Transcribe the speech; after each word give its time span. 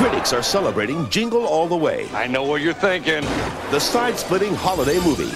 Critics 0.00 0.32
are 0.32 0.42
celebrating 0.42 1.06
Jingle 1.10 1.44
All 1.46 1.68
the 1.68 1.76
Way, 1.76 2.08
I 2.14 2.26
know 2.26 2.42
what 2.42 2.62
you're 2.62 2.72
thinking. 2.72 3.20
the 3.70 3.78
side 3.78 4.18
splitting 4.18 4.54
holiday 4.54 4.98
movie. 5.00 5.28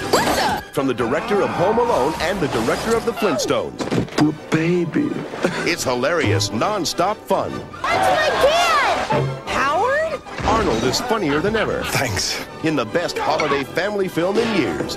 From 0.73 0.87
the 0.87 0.95
director 0.95 1.43
of 1.43 1.51
Home 1.51 1.79
Alone 1.79 2.15
and 2.21 2.41
the 2.41 2.49
director 2.49 2.97
of 2.97 3.05
The 3.05 3.13
Flintstones. 3.13 3.79
Poor 4.17 4.33
baby. 4.51 5.11
It's 5.71 5.85
hilarious, 5.85 6.51
non 6.51 6.87
stop 6.87 7.19
fun. 7.19 7.51
That's 7.83 7.83
my 7.83 8.43
dad! 8.43 9.49
Howard? 9.49 10.23
Arnold 10.47 10.83
is 10.85 10.99
funnier 10.99 11.41
than 11.41 11.57
ever 11.57 11.83
Thanks. 11.85 12.43
in 12.65 12.75
the 12.75 12.87
best 12.87 13.19
holiday 13.19 13.65
family 13.65 14.09
film 14.09 14.39
in 14.39 14.59
years. 14.59 14.97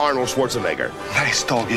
Arnold 0.00 0.26
Schwarzenegger. 0.26 0.92
Nice 1.14 1.44
doggy. 1.44 1.76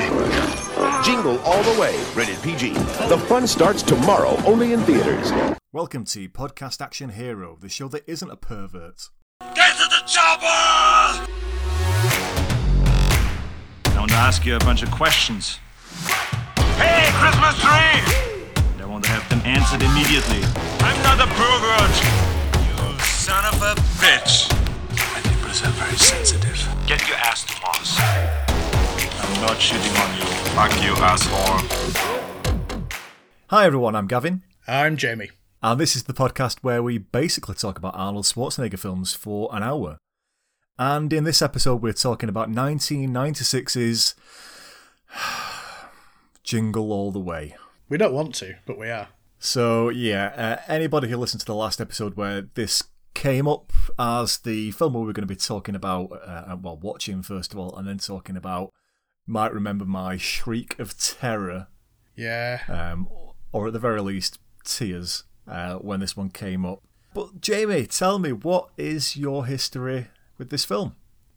Jingle 1.07 1.37
All 1.41 1.61
the 1.61 1.79
Way, 1.79 1.95
rated 2.15 2.41
PG. 2.41 2.73
The 3.09 3.23
fun 3.29 3.45
starts 3.45 3.83
tomorrow, 3.83 4.35
only 4.43 4.73
in 4.73 4.79
theaters. 4.81 5.31
Welcome 5.71 6.03
to 6.05 6.27
Podcast 6.27 6.81
Action 6.81 7.11
Hero, 7.11 7.55
the 7.61 7.69
show 7.69 7.87
that 7.89 8.01
isn't 8.09 8.31
a 8.31 8.35
pervert. 8.35 9.09
Get 9.53 9.77
to 9.77 9.83
the 9.87 10.01
chopper! 10.07 10.41
I 13.85 13.95
want 13.95 14.09
to 14.09 14.17
ask 14.17 14.47
you 14.47 14.55
a 14.55 14.59
bunch 14.59 14.81
of 14.81 14.89
questions. 14.89 15.59
Hey, 16.81 17.11
Christmas 17.21 17.53
tree! 17.61 18.01
And 18.73 18.81
I 18.81 18.85
want 18.87 19.03
to 19.03 19.11
have 19.11 19.29
them 19.29 19.41
answered 19.45 19.83
immediately. 19.83 20.41
I'm 20.81 20.97
not 21.03 21.21
a 21.21 21.29
pervert! 21.37 21.95
You 22.65 22.99
son 23.05 23.45
of 23.53 23.61
a 23.61 23.75
bitch! 24.01 24.49
My 25.13 25.21
nipples 25.29 25.61
are 25.61 25.69
very 25.77 25.97
sensitive. 25.97 26.57
Get 26.87 27.07
your 27.07 27.17
ass 27.17 27.43
to 27.45 27.53
Mars. 27.61 27.93
I'm 29.21 29.41
not 29.41 29.61
shooting 29.61 29.95
on 29.97 30.17
you. 30.17 30.25
Fuck 30.57 30.73
you, 30.81 30.95
asshole. 31.05 31.61
Hi 33.49 33.65
everyone, 33.67 33.95
I'm 33.95 34.07
Gavin, 34.07 34.41
I'm 34.67 34.97
Jamie. 34.97 35.29
And 35.61 35.79
this 35.79 35.95
is 35.95 36.03
the 36.03 36.13
podcast 36.13 36.59
where 36.61 36.81
we 36.81 36.97
basically 36.97 37.55
talk 37.55 37.77
about 37.77 37.95
Arnold 37.95 38.25
Schwarzenegger 38.25 38.79
films 38.79 39.13
for 39.13 39.49
an 39.53 39.63
hour. 39.63 39.97
And 40.77 41.11
in 41.11 41.25
this 41.25 41.41
episode, 41.41 41.81
we're 41.81 41.91
talking 41.93 42.29
about 42.29 42.49
1996's 42.49 44.15
Jingle 46.43 46.91
All 46.93 47.11
the 47.11 47.19
Way. 47.19 47.55
We 47.89 47.97
don't 47.97 48.13
want 48.13 48.35
to, 48.35 48.55
but 48.65 48.77
we 48.77 48.89
are. 48.89 49.09
So, 49.39 49.89
yeah, 49.89 50.27
uh, 50.67 50.71
anybody 50.71 51.09
who 51.09 51.17
listened 51.17 51.41
to 51.41 51.45
the 51.45 51.55
last 51.55 51.81
episode 51.81 52.15
where 52.15 52.41
this 52.41 52.83
came 53.13 53.47
up 53.47 53.73
as 53.97 54.37
the 54.39 54.71
film 54.71 54.93
we 54.93 54.99
were 55.05 55.13
going 55.13 55.27
to 55.27 55.27
be 55.27 55.35
talking 55.35 55.75
about, 55.75 56.05
uh, 56.25 56.55
well, 56.61 56.77
watching 56.77 57.21
first 57.21 57.51
of 57.53 57.59
all, 57.59 57.75
and 57.75 57.87
then 57.87 57.97
talking 57.97 58.37
about, 58.37 58.71
might 59.27 59.53
remember 59.53 59.85
my 59.85 60.15
shriek 60.17 60.79
of 60.79 60.97
terror 60.97 61.67
Yeah. 62.15 62.61
um, 62.67 63.07
or 63.51 63.67
at 63.67 63.73
the 63.73 63.79
very 63.79 64.01
least, 64.01 64.39
tears 64.63 65.23
uh, 65.49 65.75
when 65.75 65.99
this 65.99 66.15
one 66.15 66.29
came 66.29 66.65
up. 66.65 66.81
But 67.13 67.41
Jamie, 67.41 67.87
tell 67.87 68.19
me, 68.19 68.31
what 68.31 68.69
is 68.77 69.17
your 69.17 69.45
history 69.45 70.07
with 70.37 70.49
this 70.49 70.63
film? 70.63 70.95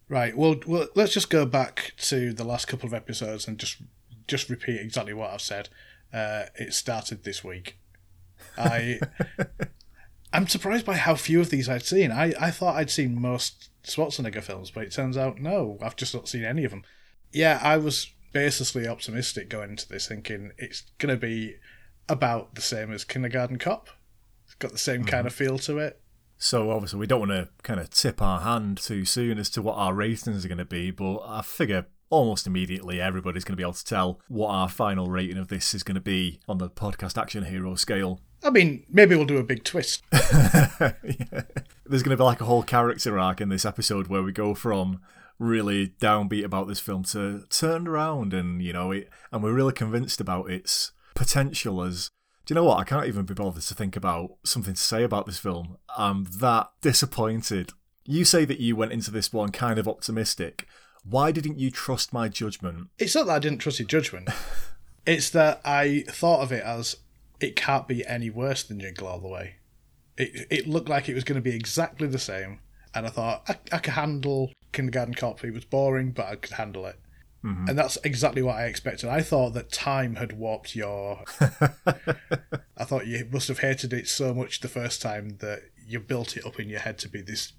Right. 0.09 0.37
Well, 0.37 0.57
well, 0.67 0.89
let's 0.95 1.15
just 1.15 1.31
go 1.31 1.47
back 1.47 1.95
to 1.97 2.33
the 2.33 2.45
last 2.45 2.69
couple 2.69 2.87
of 2.87 2.95
episodes 2.95 3.49
and 3.49 3.59
just 3.59 3.79
just 4.27 4.51
repeat 4.51 4.81
exactly 4.81 5.15
what 5.15 5.31
I've 5.31 5.41
said. 5.41 5.69
Uh, 6.13 6.45
it 6.55 6.75
started 6.75 7.25
this 7.25 7.43
week. 7.43 7.79
I 8.59 9.01
I'm 10.33 10.47
surprised 10.47 10.85
by 10.85 10.97
how 10.97 11.15
few 11.15 11.41
of 11.41 11.51
these 11.51 11.69
I'd 11.69 11.85
seen. 11.87 12.13
I, 12.13 12.35
I 12.39 12.51
thought 12.51 12.77
I'd 12.77 12.91
seen 12.91 13.21
most 13.21 13.71
Schwarzenegger 13.85 14.43
films, 14.43 14.71
but 14.71 14.85
it 14.85 14.93
turns 14.93 15.17
out 15.17 15.41
no, 15.41 15.79
I've 15.81 15.97
just 15.97 16.15
not 16.15 16.29
seen 16.29 16.45
any 16.45 16.65
of 16.65 16.71
them. 16.71 16.85
Yeah, 17.33 17.59
I 17.63 17.79
was 17.79 18.13
baselessly 18.35 18.87
optimistic 18.87 19.49
going 19.49 19.71
into 19.71 19.89
this, 19.89 20.09
thinking 20.09 20.53
it's 20.59 20.83
gonna 20.99 21.17
be 21.17 21.57
about 22.09 22.55
the 22.55 22.61
same 22.61 22.93
as 22.93 23.05
Kindergarten 23.05 23.59
Cop. 23.59 23.89
Got 24.63 24.71
the 24.71 24.79
same 24.79 25.03
kind 25.03 25.27
of 25.27 25.33
mhm. 25.33 25.37
feel 25.37 25.59
to 25.59 25.79
it. 25.79 26.01
So 26.39 26.71
obviously, 26.71 27.01
we 27.01 27.09
don't 27.09 27.19
want 27.19 27.33
to 27.33 27.49
kind 27.65 27.81
of 27.81 27.91
tip 27.91 28.23
our 28.23 28.43
hand 28.43 28.79
too 28.79 29.05
soon 29.05 29.37
as 29.37 29.51
to 29.51 29.61
what 29.61 29.75
our 29.75 29.93
ratings 29.93 30.45
are 30.45 30.49
going 30.49 30.59
to 30.59 30.65
be, 30.65 30.93
but 30.93 31.19
I 31.27 31.43
figure 31.43 31.87
almost 32.11 32.47
immediately 32.47 33.01
everybody's 33.01 33.43
going 33.43 33.55
to 33.55 33.57
be 33.57 33.65
able 33.65 33.73
to 33.73 33.85
tell 33.85 34.21
what 34.29 34.51
our 34.51 34.69
final 34.69 35.09
rating 35.09 35.37
of 35.37 35.49
this 35.49 35.75
is 35.75 35.83
going 35.83 35.97
to 35.97 36.01
be 36.01 36.39
on 36.47 36.59
the 36.59 36.71
podcast 36.71 37.21
action 37.21 37.43
hero 37.47 37.75
scale. 37.75 38.21
I 38.45 38.51
mean, 38.51 38.85
maybe 38.89 39.17
we'll 39.17 39.25
do 39.25 39.39
a 39.39 39.43
big 39.43 39.65
twist. 39.65 40.05
Yeah. 40.81 41.43
There's 41.85 42.05
going 42.05 42.17
to 42.17 42.17
be 42.17 42.23
like 42.23 42.41
a 42.41 42.45
whole 42.45 42.63
character 42.63 43.19
arc 43.19 43.41
in 43.41 43.49
this 43.49 43.65
episode 43.65 44.07
where 44.07 44.23
we 44.23 44.31
go 44.31 44.55
from 44.55 45.01
really 45.41 45.89
downbeat 46.01 46.45
about 46.45 46.69
this 46.69 46.79
film 46.79 47.03
to 47.03 47.45
turned 47.51 47.89
around 47.89 48.33
and 48.33 48.63
you 48.63 48.73
know 48.73 48.93
it, 48.93 49.09
and 49.33 49.43
we're 49.43 49.53
really 49.53 49.73
convinced 49.73 50.21
about 50.21 50.49
its 50.49 50.93
potential 51.17 51.83
as. 51.83 52.11
Do 52.45 52.53
you 52.53 52.57
know 52.57 52.65
what? 52.65 52.79
I 52.79 52.85
can't 52.85 53.07
even 53.07 53.25
be 53.25 53.35
bothered 53.35 53.63
to 53.63 53.75
think 53.75 53.97
about 53.97 54.37
something 54.45 54.75
to 54.75 54.81
say 54.81 55.05
about 55.05 55.27
this 55.27 55.39
film. 55.39 55.77
I'm 55.97 56.27
that 56.39 56.71
disappointed. 56.81 57.73
You 58.05 58.25
say 58.25 58.45
that 58.45 58.59
you 58.59 58.75
went 58.75 58.93
into 58.93 59.13
this 59.13 59.33
one 59.33 59.53
kind 59.53 59.79
of 59.79 59.87
optimistic. 59.87 60.67
Why 61.05 61.31
didn't 61.31 61.59
you 61.59 61.71
trust 61.71 62.13
my 62.13 62.29
judgment? 62.29 62.89
It's 62.99 63.15
not 63.15 63.27
that 63.27 63.37
I 63.37 63.39
didn't 63.39 63.59
trust 63.59 63.79
your 63.79 63.89
judgment. 63.89 64.29
it's 65.07 65.31
that 65.31 65.61
I 65.65 66.05
thought 66.09 66.43
of 66.43 66.53
it 66.53 66.65
as 66.65 66.97
it 67.41 67.57
can't 67.57 67.89
be 67.89 68.07
any 68.07 68.31
worse 68.31 68.63
than 68.63 68.81
Jingle 68.81 69.07
All 69.07 69.21
the 69.21 69.29
Way. 69.29 69.57
It 70.17 70.47
it 70.51 70.69
looked 70.69 70.89
like 70.89 71.09
it 71.09 71.15
was 71.15 71.25
going 71.25 71.43
to 71.43 71.51
be 71.51 71.55
exactly 71.55 72.07
the 72.07 72.19
same, 72.19 72.61
and 72.95 73.07
I 73.07 73.11
thought 73.11 73.45
I, 73.49 73.57
I 73.75 73.79
could 73.79 73.95
handle 73.95 74.53
Kindergarten 74.73 75.15
Cop. 75.15 75.43
It 75.45 75.55
was 75.55 75.65
boring, 75.65 76.11
but 76.13 76.27
I 76.27 76.37
could 76.37 76.53
handle 76.53 76.87
it. 76.87 76.99
Mm-hmm. 77.45 77.69
And 77.69 77.79
that's 77.79 77.99
exactly 78.05 78.43
what 78.43 78.57
I 78.57 78.67
expected. 78.67 79.09
I 79.09 79.21
thought 79.21 79.55
that 79.55 79.73
time 79.73 80.17
had 80.17 80.39
warped 80.39 80.77
your. 80.77 81.25
I 81.41 82.85
thought 82.85 83.07
you 83.07 83.29
must 83.33 83.49
have 83.49 83.59
hated 83.59 83.93
it 83.93 84.09
so 84.09 84.33
much 84.33 84.61
the 84.61 84.69
first 84.69 85.03
time 85.03 85.39
that 85.41 85.63
you 85.87 85.99
built 86.01 86.37
it 86.37 86.47
up 86.47 86.61
in 86.61 86.69
your 86.69 86.81
head 86.81 86.99
to 86.99 87.09
be 87.09 87.21
this 87.21 87.53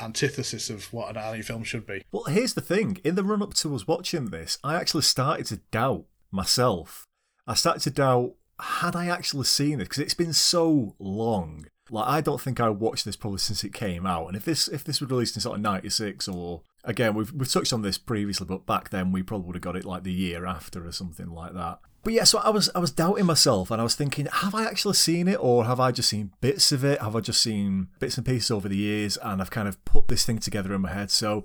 antithesis 0.00 0.70
of 0.70 0.92
what 0.92 1.14
an 1.14 1.22
Arnie 1.22 1.44
film 1.44 1.62
should 1.64 1.86
be. 1.86 2.02
Well, 2.10 2.24
here's 2.24 2.54
the 2.54 2.60
thing. 2.60 2.98
In 3.04 3.14
the 3.14 3.24
run 3.24 3.42
up 3.42 3.54
to 3.54 3.74
us 3.74 3.86
watching 3.86 4.26
this, 4.26 4.58
I 4.64 4.76
actually 4.76 5.02
started 5.02 5.46
to 5.46 5.56
doubt 5.70 6.04
myself. 6.30 7.06
I 7.46 7.54
started 7.54 7.82
to 7.82 7.90
doubt 7.90 8.34
had 8.58 8.94
I 8.94 9.06
actually 9.06 9.44
seen 9.44 9.78
this 9.78 9.88
because 9.88 10.02
it's 10.02 10.14
been 10.14 10.32
so 10.32 10.94
long. 10.98 11.66
Like 11.90 12.08
I 12.08 12.20
don't 12.20 12.40
think 12.40 12.60
I 12.60 12.70
watched 12.70 13.04
this 13.04 13.16
probably 13.16 13.38
since 13.38 13.64
it 13.64 13.74
came 13.74 14.06
out. 14.06 14.28
And 14.28 14.36
if 14.36 14.44
this 14.44 14.68
if 14.68 14.84
this 14.84 15.00
was 15.00 15.10
released 15.10 15.36
in 15.36 15.42
sort 15.42 15.56
of 15.56 15.62
'96 15.62 16.28
or 16.28 16.62
again 16.84 17.14
we've 17.14 17.32
we've 17.32 17.50
touched 17.50 17.72
on 17.72 17.82
this 17.82 17.98
previously, 17.98 18.46
but 18.46 18.66
back 18.66 18.90
then 18.90 19.12
we 19.12 19.22
probably 19.22 19.46
would 19.46 19.56
have 19.56 19.62
got 19.62 19.76
it 19.76 19.84
like 19.84 20.02
the 20.02 20.12
year 20.12 20.46
after 20.46 20.86
or 20.86 20.92
something 20.92 21.30
like 21.30 21.54
that. 21.54 21.80
But 22.04 22.14
yeah, 22.14 22.24
so 22.24 22.38
I 22.38 22.50
was 22.50 22.68
I 22.74 22.80
was 22.80 22.90
doubting 22.90 23.26
myself 23.26 23.70
and 23.70 23.80
I 23.80 23.84
was 23.84 23.94
thinking, 23.94 24.26
have 24.26 24.54
I 24.54 24.64
actually 24.64 24.94
seen 24.94 25.28
it 25.28 25.38
or 25.40 25.64
have 25.64 25.78
I 25.78 25.92
just 25.92 26.08
seen 26.08 26.32
bits 26.40 26.72
of 26.72 26.84
it? 26.84 27.00
Have 27.00 27.14
I 27.14 27.20
just 27.20 27.40
seen 27.40 27.88
bits 28.00 28.16
and 28.16 28.26
pieces 28.26 28.50
over 28.50 28.68
the 28.68 28.76
years 28.76 29.16
and 29.22 29.40
I've 29.40 29.50
kind 29.50 29.68
of 29.68 29.82
put 29.84 30.08
this 30.08 30.26
thing 30.26 30.38
together 30.38 30.74
in 30.74 30.80
my 30.80 30.92
head? 30.92 31.10
So 31.10 31.44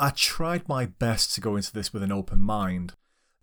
I 0.00 0.10
tried 0.10 0.68
my 0.68 0.86
best 0.86 1.34
to 1.34 1.40
go 1.40 1.54
into 1.54 1.72
this 1.72 1.92
with 1.92 2.02
an 2.02 2.12
open 2.12 2.40
mind. 2.40 2.94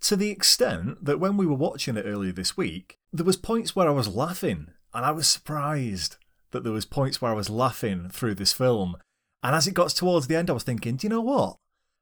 To 0.01 0.15
the 0.15 0.31
extent 0.31 1.05
that 1.05 1.19
when 1.19 1.37
we 1.37 1.45
were 1.45 1.55
watching 1.55 1.95
it 1.95 2.05
earlier 2.05 2.33
this 2.33 2.57
week, 2.57 2.95
there 3.13 3.25
was 3.25 3.37
points 3.37 3.75
where 3.75 3.87
I 3.87 3.91
was 3.91 4.13
laughing 4.13 4.67
and 4.93 5.05
I 5.05 5.11
was 5.11 5.27
surprised 5.27 6.17
that 6.51 6.63
there 6.63 6.73
was 6.73 6.85
points 6.85 7.21
where 7.21 7.31
I 7.31 7.35
was 7.35 7.49
laughing 7.49 8.09
through 8.09 8.35
this 8.35 8.51
film. 8.51 8.97
And 9.43 9.55
as 9.55 9.67
it 9.67 9.73
got 9.73 9.89
towards 9.89 10.27
the 10.27 10.35
end, 10.35 10.49
I 10.49 10.53
was 10.53 10.63
thinking, 10.63 10.95
do 10.95 11.05
you 11.05 11.09
know 11.09 11.21
what? 11.21 11.57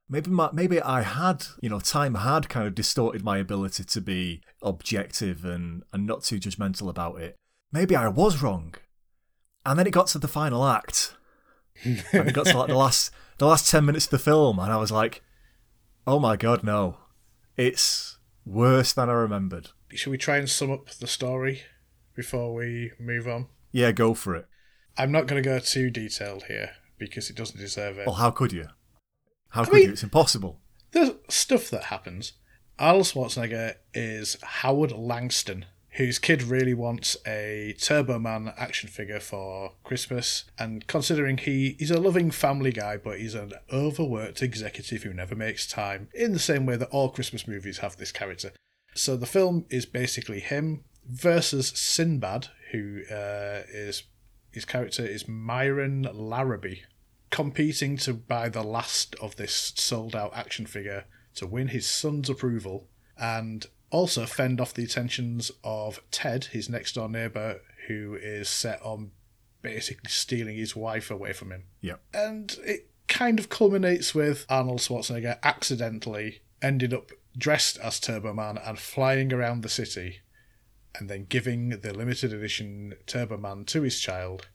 Maybe 0.08 0.30
my, 0.30 0.50
maybe 0.52 0.80
I 0.80 1.02
had, 1.02 1.46
you 1.60 1.70
know, 1.70 1.78
time 1.78 2.16
had 2.16 2.48
kind 2.48 2.66
of 2.66 2.74
distorted 2.74 3.24
my 3.24 3.38
ability 3.38 3.84
to 3.84 4.00
be 4.00 4.42
objective 4.60 5.44
and, 5.44 5.84
and 5.92 6.06
not 6.06 6.24
too 6.24 6.38
judgmental 6.40 6.88
about 6.90 7.20
it. 7.20 7.36
Maybe 7.72 7.94
I 7.94 8.08
was 8.08 8.42
wrong. 8.42 8.74
And 9.64 9.78
then 9.78 9.86
it 9.86 9.92
got 9.92 10.08
to 10.08 10.18
the 10.18 10.28
final 10.28 10.66
act. 10.66 11.14
and 11.84 12.28
it 12.28 12.34
got 12.34 12.46
to 12.46 12.58
like 12.58 12.68
the 12.68 12.76
last 12.76 13.10
the 13.38 13.46
last 13.46 13.70
ten 13.70 13.86
minutes 13.86 14.04
of 14.06 14.10
the 14.10 14.18
film, 14.18 14.58
and 14.58 14.70
I 14.70 14.76
was 14.76 14.90
like, 14.90 15.22
"Oh 16.06 16.18
my 16.18 16.36
god, 16.36 16.62
no! 16.62 16.98
It's 17.56 18.18
worse 18.44 18.92
than 18.92 19.08
I 19.08 19.14
remembered." 19.14 19.70
Should 19.94 20.10
we 20.10 20.18
try 20.18 20.36
and 20.36 20.48
sum 20.48 20.70
up 20.70 20.90
the 20.90 21.06
story 21.06 21.62
before 22.14 22.52
we 22.54 22.92
move 22.98 23.26
on? 23.26 23.46
Yeah, 23.72 23.92
go 23.92 24.12
for 24.14 24.36
it. 24.36 24.46
I'm 24.98 25.10
not 25.10 25.26
going 25.26 25.42
to 25.42 25.48
go 25.48 25.58
too 25.58 25.90
detailed 25.90 26.44
here 26.44 26.72
because 27.00 27.28
it 27.28 27.36
doesn't 27.36 27.58
deserve 27.58 27.98
it. 27.98 28.06
Well, 28.06 28.14
how 28.16 28.30
could 28.30 28.52
you? 28.52 28.68
How 29.48 29.64
could 29.64 29.74
mean- 29.74 29.86
you? 29.86 29.92
It's 29.92 30.04
impossible. 30.04 30.60
There's 30.92 31.10
stuff 31.28 31.70
that 31.70 31.84
happens. 31.84 32.34
Arnold 32.78 33.06
Schwarzenegger 33.06 33.74
is 33.92 34.36
Howard 34.42 34.92
Langston, 34.92 35.66
whose 35.90 36.18
kid 36.18 36.42
really 36.42 36.74
wants 36.74 37.16
a 37.26 37.74
Turbo 37.80 38.18
Man 38.18 38.52
action 38.56 38.88
figure 38.88 39.20
for 39.20 39.72
Christmas. 39.84 40.44
And 40.58 40.86
considering 40.86 41.38
he, 41.38 41.76
he's 41.78 41.90
a 41.90 42.00
loving 42.00 42.30
family 42.30 42.72
guy, 42.72 42.96
but 42.96 43.18
he's 43.18 43.34
an 43.34 43.52
overworked 43.72 44.42
executive 44.42 45.02
who 45.02 45.12
never 45.12 45.34
makes 45.34 45.66
time, 45.66 46.08
in 46.14 46.32
the 46.32 46.38
same 46.38 46.64
way 46.66 46.76
that 46.76 46.88
all 46.90 47.10
Christmas 47.10 47.46
movies 47.46 47.78
have 47.78 47.96
this 47.96 48.12
character. 48.12 48.52
So 48.94 49.16
the 49.16 49.26
film 49.26 49.66
is 49.68 49.86
basically 49.86 50.40
him 50.40 50.84
versus 51.06 51.68
Sinbad, 51.68 52.48
who 52.72 53.02
uh, 53.10 53.62
is 53.72 54.04
his 54.52 54.64
character 54.64 55.04
is 55.04 55.28
Myron 55.28 56.08
Larrabee, 56.12 56.80
competing 57.30 57.96
to 57.96 58.12
buy 58.12 58.48
the 58.48 58.62
last 58.62 59.14
of 59.16 59.36
this 59.36 59.72
sold 59.76 60.16
out 60.16 60.32
action 60.34 60.66
figure 60.66 61.04
to 61.34 61.46
win 61.46 61.68
his 61.68 61.86
son's 61.86 62.28
approval 62.28 62.88
and 63.16 63.66
also 63.90 64.26
fend 64.26 64.60
off 64.60 64.74
the 64.74 64.84
attentions 64.84 65.50
of 65.62 66.00
Ted, 66.10 66.46
his 66.46 66.68
next 66.68 66.94
door 66.94 67.08
neighbour, 67.08 67.60
who 67.86 68.14
is 68.14 68.48
set 68.48 68.80
on 68.82 69.10
basically 69.62 70.10
stealing 70.10 70.56
his 70.56 70.74
wife 70.74 71.10
away 71.10 71.32
from 71.32 71.50
him. 71.50 71.64
Yeah. 71.80 71.96
And 72.14 72.56
it 72.64 72.88
kind 73.08 73.38
of 73.38 73.48
culminates 73.48 74.14
with 74.14 74.46
Arnold 74.48 74.80
Schwarzenegger 74.80 75.38
accidentally 75.42 76.42
ended 76.62 76.94
up 76.94 77.10
dressed 77.36 77.78
as 77.78 78.00
Turbo 78.00 78.32
Man 78.32 78.58
and 78.58 78.78
flying 78.78 79.32
around 79.32 79.62
the 79.62 79.68
city 79.68 80.20
and 80.94 81.08
then 81.08 81.26
giving 81.28 81.70
the 81.70 81.92
limited 81.92 82.32
edition 82.32 82.94
Turbo 83.06 83.36
Man 83.36 83.64
to 83.66 83.82
his 83.82 84.00
child 84.00 84.48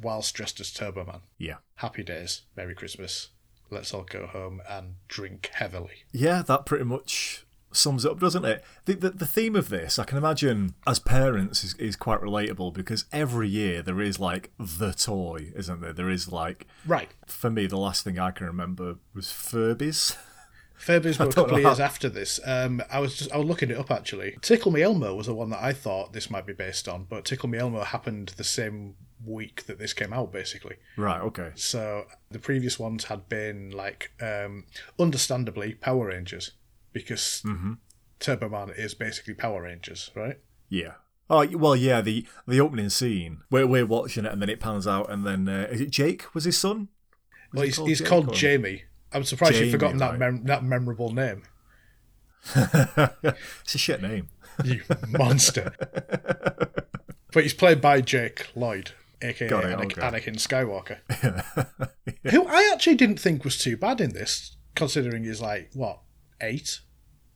whilst 0.00 0.34
dressed 0.34 0.60
as 0.60 0.72
Turbo 0.72 1.04
Man. 1.04 1.20
Yeah. 1.38 1.56
Happy 1.76 2.02
days. 2.02 2.42
Merry 2.56 2.74
Christmas. 2.74 3.28
Let's 3.70 3.92
all 3.94 4.02
go 4.04 4.26
home 4.26 4.60
and 4.68 4.96
drink 5.08 5.50
heavily. 5.54 6.04
Yeah, 6.12 6.42
that 6.42 6.66
pretty 6.66 6.84
much 6.84 7.44
sums 7.72 8.04
it 8.04 8.10
up, 8.12 8.20
doesn't 8.20 8.44
it? 8.44 8.62
The, 8.84 8.94
the, 8.94 9.10
the 9.10 9.26
theme 9.26 9.56
of 9.56 9.68
this, 9.68 9.98
I 9.98 10.04
can 10.04 10.16
imagine, 10.18 10.74
as 10.86 11.00
parents, 11.00 11.64
is, 11.64 11.74
is 11.74 11.96
quite 11.96 12.20
relatable 12.20 12.72
because 12.72 13.04
every 13.12 13.48
year 13.48 13.82
there 13.82 14.00
is 14.00 14.20
like 14.20 14.52
the 14.58 14.92
toy, 14.92 15.50
isn't 15.56 15.80
there? 15.80 15.92
There 15.92 16.10
is 16.10 16.30
like, 16.30 16.66
Right. 16.86 17.10
for 17.26 17.50
me, 17.50 17.66
the 17.66 17.78
last 17.78 18.04
thing 18.04 18.18
I 18.18 18.30
can 18.30 18.46
remember 18.46 18.96
was 19.12 19.26
Furbies. 19.26 20.16
Furbies 20.78 21.18
were 21.20 21.26
a 21.26 21.32
couple 21.32 21.56
of 21.56 21.62
years 21.62 21.78
how- 21.78 21.84
after 21.84 22.08
this. 22.08 22.38
Um, 22.44 22.80
I 22.92 23.00
was 23.00 23.16
just 23.16 23.32
I 23.32 23.38
was 23.38 23.46
looking 23.46 23.70
it 23.70 23.78
up 23.78 23.90
actually. 23.90 24.36
Tickle 24.42 24.70
Me 24.70 24.82
Elmo 24.82 25.14
was 25.14 25.26
the 25.26 25.34
one 25.34 25.50
that 25.50 25.62
I 25.62 25.72
thought 25.72 26.12
this 26.12 26.30
might 26.30 26.46
be 26.46 26.52
based 26.52 26.86
on, 26.86 27.04
but 27.08 27.24
Tickle 27.24 27.48
Me 27.48 27.58
Elmo 27.58 27.82
happened 27.82 28.34
the 28.36 28.44
same 28.44 28.94
week 29.26 29.66
that 29.66 29.78
this 29.78 29.92
came 29.92 30.12
out, 30.12 30.32
basically. 30.32 30.76
right, 30.96 31.20
okay. 31.20 31.52
So 31.54 32.06
the 32.30 32.38
previous 32.38 32.78
ones 32.78 33.04
had 33.04 33.28
been 33.28 33.70
like, 33.70 34.12
um, 34.20 34.64
understandably, 34.98 35.74
Power 35.74 36.06
Rangers 36.08 36.52
because 36.92 37.44
Turbo 38.20 38.48
Man 38.48 38.70
is 38.70 38.94
basically 38.94 39.34
Power 39.34 39.62
Rangers, 39.62 40.10
right? 40.14 40.38
Yeah. 40.70 40.94
Oh 41.28 41.46
well, 41.56 41.76
yeah. 41.76 42.00
The 42.00 42.26
the 42.46 42.60
opening 42.60 42.90
scene, 42.90 43.40
we're 43.50 43.66
we're 43.66 43.86
watching 43.86 44.24
it, 44.24 44.32
and 44.32 44.40
then 44.42 44.48
it 44.48 44.60
pans 44.60 44.86
out, 44.86 45.10
and 45.10 45.26
then 45.26 45.48
uh, 45.48 45.68
is 45.70 45.80
it 45.80 45.90
Jake? 45.90 46.34
Was 46.34 46.44
his 46.44 46.58
son? 46.58 46.88
Was 47.52 47.58
Well, 47.58 47.64
he's, 47.64 47.76
called 47.76 47.88
he's 47.88 47.98
Jake, 47.98 48.08
called 48.08 48.34
Jamie. 48.34 48.84
I'm 49.12 49.24
surprised 49.24 49.54
Jamie, 49.54 49.66
you've 49.66 49.72
forgotten 49.72 49.98
that 49.98 50.18
mem- 50.18 50.44
that 50.44 50.64
memorable 50.64 51.12
name. 51.12 51.42
it's 52.54 53.74
a 53.74 53.78
shit 53.78 54.02
name. 54.02 54.28
You 54.64 54.82
monster. 55.08 55.74
but 57.32 57.42
he's 57.42 57.54
played 57.54 57.80
by 57.80 58.00
Jake 58.02 58.48
Lloyd, 58.54 58.92
aka 59.24 59.48
Got 59.48 59.64
it, 59.64 59.78
Anakin, 59.78 60.04
okay. 60.04 60.30
Anakin 60.30 60.36
Skywalker. 60.36 60.98
Who 62.30 62.46
I 62.46 62.70
actually 62.72 62.96
didn't 62.96 63.20
think 63.20 63.44
was 63.44 63.58
too 63.58 63.76
bad 63.76 64.00
in 64.00 64.12
this, 64.12 64.56
considering 64.74 65.24
he's 65.24 65.40
like, 65.40 65.70
what, 65.74 66.00
eight? 66.40 66.80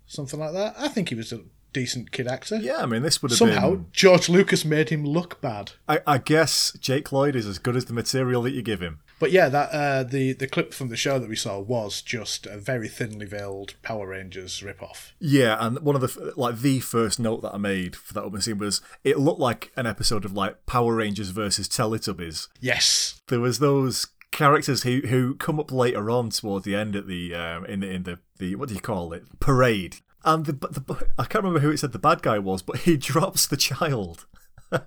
Something 0.06 0.40
like 0.40 0.52
that. 0.52 0.74
I 0.78 0.88
think 0.88 1.08
he 1.08 1.14
was 1.14 1.32
a 1.32 1.40
decent 1.78 2.10
kid 2.10 2.26
actor. 2.26 2.56
Yeah, 2.56 2.78
I 2.78 2.86
mean, 2.86 3.02
this 3.02 3.22
would 3.22 3.30
have 3.30 3.38
Somehow, 3.38 3.70
been. 3.70 3.86
George 3.92 4.28
Lucas 4.28 4.64
made 4.64 4.88
him 4.88 5.04
look 5.04 5.40
bad. 5.40 5.72
I, 5.88 6.00
I 6.06 6.18
guess 6.18 6.72
Jake 6.80 7.12
Lloyd 7.12 7.36
is 7.36 7.46
as 7.46 7.58
good 7.58 7.76
as 7.76 7.84
the 7.84 7.92
material 7.92 8.42
that 8.42 8.52
you 8.52 8.62
give 8.62 8.80
him. 8.80 8.98
But 9.20 9.32
yeah, 9.32 9.48
that 9.48 9.70
uh, 9.70 10.02
the 10.04 10.32
the 10.32 10.46
clip 10.46 10.72
from 10.72 10.88
the 10.88 10.96
show 10.96 11.18
that 11.18 11.28
we 11.28 11.36
saw 11.36 11.58
was 11.58 12.02
just 12.02 12.46
a 12.46 12.56
very 12.56 12.88
thinly 12.88 13.26
veiled 13.26 13.74
Power 13.82 14.06
Rangers 14.08 14.60
ripoff. 14.60 15.12
Yeah, 15.18 15.56
and 15.58 15.80
one 15.80 15.96
of 15.96 16.02
the 16.02 16.32
like 16.36 16.58
the 16.58 16.80
first 16.80 17.18
note 17.18 17.42
that 17.42 17.54
I 17.54 17.58
made 17.58 17.96
for 17.96 18.14
that 18.14 18.22
opening 18.22 18.42
scene 18.42 18.58
was 18.58 18.80
it 19.02 19.18
looked 19.18 19.40
like 19.40 19.72
an 19.76 19.86
episode 19.86 20.24
of 20.24 20.32
like 20.32 20.66
Power 20.66 20.94
Rangers 20.94 21.30
versus 21.30 21.68
Teletubbies. 21.68 22.48
Yes, 22.60 23.20
There 23.28 23.40
was 23.40 23.58
those 23.58 24.06
characters 24.30 24.82
who 24.82 25.00
who 25.00 25.34
come 25.34 25.58
up 25.58 25.72
later 25.72 26.10
on 26.10 26.30
towards 26.30 26.64
the 26.64 26.76
end 26.76 26.94
at 26.94 27.06
the 27.06 27.34
um, 27.34 27.64
in 27.64 27.80
the 27.80 27.90
in 27.90 28.02
the, 28.04 28.18
the 28.38 28.54
what 28.54 28.68
do 28.68 28.74
you 28.74 28.80
call 28.80 29.12
it 29.12 29.24
parade. 29.40 29.96
And 30.24 30.46
the, 30.46 30.52
the 30.52 31.08
I 31.18 31.24
can't 31.24 31.44
remember 31.44 31.60
who 31.60 31.70
it 31.70 31.78
said 31.78 31.92
the 31.92 31.98
bad 31.98 32.22
guy 32.22 32.38
was, 32.38 32.62
but 32.62 32.78
he 32.78 32.96
drops 32.98 33.46
the 33.46 33.56
child. 33.56 34.26
Do 34.70 34.78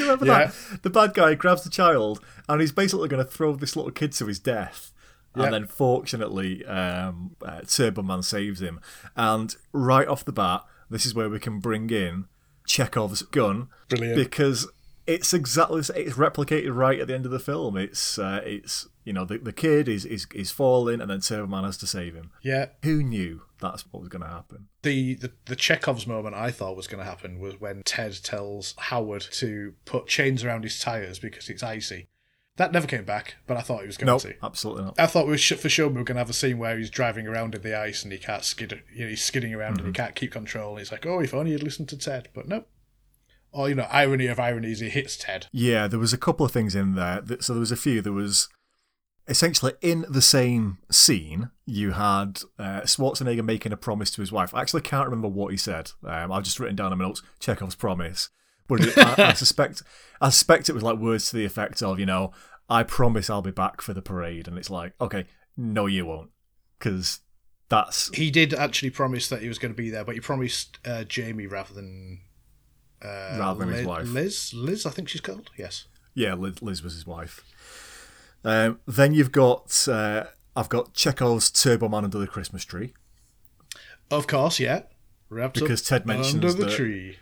you 0.00 0.02
remember 0.02 0.26
Yeah. 0.26 0.46
that? 0.46 0.82
The 0.82 0.90
bad 0.90 1.14
guy 1.14 1.34
grabs 1.34 1.64
the 1.64 1.70
child 1.70 2.20
and 2.48 2.60
he's 2.60 2.72
basically 2.72 3.08
going 3.08 3.24
to 3.24 3.30
throw 3.30 3.54
this 3.56 3.74
little 3.76 3.90
kid 3.90 4.12
to 4.12 4.26
his 4.26 4.38
death. 4.38 4.92
And 5.34 5.52
then, 5.54 5.66
fortunately, 5.68 6.64
um, 6.66 7.36
uh, 7.44 7.60
Turbo 7.60 8.02
Man 8.02 8.22
saves 8.24 8.60
him. 8.60 8.80
And 9.14 9.54
right 9.72 10.08
off 10.08 10.24
the 10.24 10.32
bat, 10.32 10.64
this 10.90 11.06
is 11.06 11.14
where 11.14 11.28
we 11.30 11.38
can 11.38 11.60
bring 11.60 11.88
in 11.90 12.24
Chekhov's 12.66 13.22
gun 13.22 13.68
Brilliant. 13.88 14.16
because 14.16 14.66
it's 15.06 15.32
exactly 15.32 15.78
it's 15.78 16.16
replicated 16.16 16.74
right 16.74 16.98
at 16.98 17.06
the 17.06 17.14
end 17.14 17.24
of 17.24 17.30
the 17.30 17.38
film. 17.38 17.76
It's 17.76 18.18
uh, 18.18 18.40
it's 18.44 18.88
you 19.08 19.12
know 19.14 19.24
the, 19.24 19.38
the 19.38 19.52
kid 19.52 19.88
is, 19.88 20.04
is 20.04 20.26
is 20.34 20.50
falling 20.52 21.00
and 21.00 21.10
then 21.10 21.20
Turbo 21.20 21.46
Man 21.48 21.64
has 21.64 21.78
to 21.78 21.86
save 21.86 22.14
him. 22.14 22.30
yeah. 22.42 22.66
Who 22.84 23.02
knew 23.02 23.42
that's 23.60 23.82
what 23.90 24.00
was 24.00 24.08
going 24.08 24.22
to 24.22 24.28
happen? 24.28 24.68
The, 24.82 25.14
the 25.14 25.32
the 25.46 25.56
Chekhov's 25.56 26.06
moment 26.06 26.36
I 26.36 26.50
thought 26.50 26.76
was 26.76 26.86
going 26.86 27.02
to 27.02 27.10
happen 27.10 27.40
was 27.40 27.60
when 27.60 27.82
Ted 27.82 28.16
tells 28.22 28.74
Howard 28.78 29.26
to 29.32 29.74
put 29.84 30.06
chains 30.06 30.44
around 30.44 30.62
his 30.62 30.78
tires 30.78 31.18
because 31.18 31.48
it's 31.48 31.62
icy. 31.62 32.08
That 32.56 32.72
never 32.72 32.86
came 32.88 33.04
back, 33.04 33.36
but 33.46 33.56
I 33.56 33.60
thought 33.60 33.80
he 33.82 33.86
was 33.86 33.96
going 33.96 34.08
No, 34.08 34.18
to. 34.18 34.34
absolutely 34.42 34.84
not. 34.84 34.98
I 34.98 35.06
thought 35.06 35.26
we 35.26 35.32
were 35.32 35.38
for 35.38 35.68
sure 35.68 35.88
we 35.88 35.94
were 35.94 36.04
going 36.04 36.16
to 36.16 36.20
have 36.20 36.30
a 36.30 36.32
scene 36.32 36.58
where 36.58 36.76
he's 36.76 36.90
driving 36.90 37.26
around 37.28 37.54
in 37.54 37.62
the 37.62 37.78
ice 37.78 38.02
and 38.02 38.12
he 38.12 38.18
can't 38.18 38.44
skid. 38.44 38.82
You 38.92 39.04
know, 39.04 39.10
he's 39.10 39.24
skidding 39.24 39.54
around 39.54 39.78
and 39.78 39.80
he 39.80 39.84
mm-hmm. 39.86 39.92
can't 39.92 40.14
keep 40.16 40.32
control. 40.32 40.70
And 40.70 40.80
he's 40.80 40.92
like, 40.92 41.06
"Oh, 41.06 41.20
if 41.20 41.32
only 41.32 41.52
you'd 41.52 41.62
listened 41.62 41.88
to 41.90 41.96
Ted." 41.96 42.28
But 42.34 42.48
nope. 42.48 42.68
Or 43.52 43.68
you 43.68 43.74
know, 43.76 43.86
irony 43.90 44.26
of 44.26 44.38
ironies, 44.38 44.80
he 44.80 44.88
hits 44.90 45.16
Ted. 45.16 45.46
Yeah, 45.52 45.86
there 45.86 45.98
was 45.98 46.12
a 46.12 46.18
couple 46.18 46.44
of 46.44 46.52
things 46.52 46.74
in 46.74 46.94
there. 46.96 47.20
That- 47.22 47.42
So 47.44 47.54
there 47.54 47.60
was 47.60 47.72
a 47.72 47.76
few. 47.76 48.02
There 48.02 48.12
was 48.12 48.48
essentially 49.28 49.74
in 49.80 50.06
the 50.08 50.22
same 50.22 50.78
scene, 50.90 51.50
you 51.66 51.92
had 51.92 52.40
uh, 52.58 52.80
Schwarzenegger 52.80 53.44
making 53.44 53.72
a 53.72 53.76
promise 53.76 54.10
to 54.12 54.22
his 54.22 54.32
wife. 54.32 54.54
I 54.54 54.62
actually 54.62 54.82
can't 54.82 55.06
remember 55.06 55.28
what 55.28 55.50
he 55.50 55.56
said. 55.56 55.92
Um, 56.04 56.32
I've 56.32 56.42
just 56.42 56.58
written 56.58 56.76
down 56.76 56.92
in 56.92 56.98
my 56.98 57.04
notes 57.04 57.22
Chekhov's 57.38 57.74
promise, 57.74 58.30
but 58.66 58.80
it, 58.80 58.96
I, 58.96 59.28
I 59.28 59.32
suspect 59.34 59.82
I 60.20 60.30
suspect 60.30 60.68
it 60.68 60.74
was 60.74 60.82
like 60.82 60.98
words 60.98 61.30
to 61.30 61.36
the 61.36 61.44
effect 61.44 61.82
of, 61.82 62.00
you 62.00 62.06
know, 62.06 62.32
I 62.68 62.82
promise 62.82 63.30
I'll 63.30 63.42
be 63.42 63.50
back 63.50 63.80
for 63.80 63.92
the 63.92 64.02
parade, 64.02 64.48
and 64.48 64.58
it's 64.58 64.70
like, 64.70 64.94
okay, 65.00 65.26
no, 65.56 65.86
you 65.86 66.06
won't, 66.06 66.30
because 66.78 67.20
that's 67.68 68.14
He 68.16 68.30
did 68.30 68.54
actually 68.54 68.90
promise 68.90 69.28
that 69.28 69.42
he 69.42 69.48
was 69.48 69.58
going 69.58 69.72
to 69.72 69.76
be 69.76 69.90
there, 69.90 70.04
but 70.04 70.14
he 70.14 70.20
promised 70.20 70.78
uh, 70.86 71.04
Jamie 71.04 71.46
rather 71.46 71.74
than 71.74 72.20
uh, 73.02 73.36
Rather 73.38 73.64
than 73.64 73.74
his 73.74 73.86
wife. 73.86 74.08
Liz, 74.08 74.52
Liz, 74.54 74.86
I 74.86 74.90
think 74.90 75.08
she's 75.08 75.20
called. 75.20 75.50
Yes. 75.56 75.86
Yeah, 76.14 76.34
Liz, 76.34 76.62
Liz 76.62 76.82
was 76.82 76.94
his 76.94 77.06
wife. 77.06 77.44
Um, 78.44 78.80
then 78.86 79.12
you've 79.14 79.32
got 79.32 79.86
uh, 79.88 80.24
I've 80.56 80.68
got 80.68 80.94
Chekhov's 80.94 81.50
Turbo 81.50 81.88
Man 81.88 82.04
under 82.04 82.18
the 82.18 82.26
Christmas 82.26 82.64
tree 82.64 82.94
Of 84.10 84.26
course, 84.26 84.58
yeah. 84.60 84.82
Wrapped 85.28 85.54
Because 85.60 85.82
Ted 85.82 86.06
mentions 86.06 86.34
under 86.34 86.52
the 86.52 86.64
that- 86.66 86.76
tree. 86.76 87.18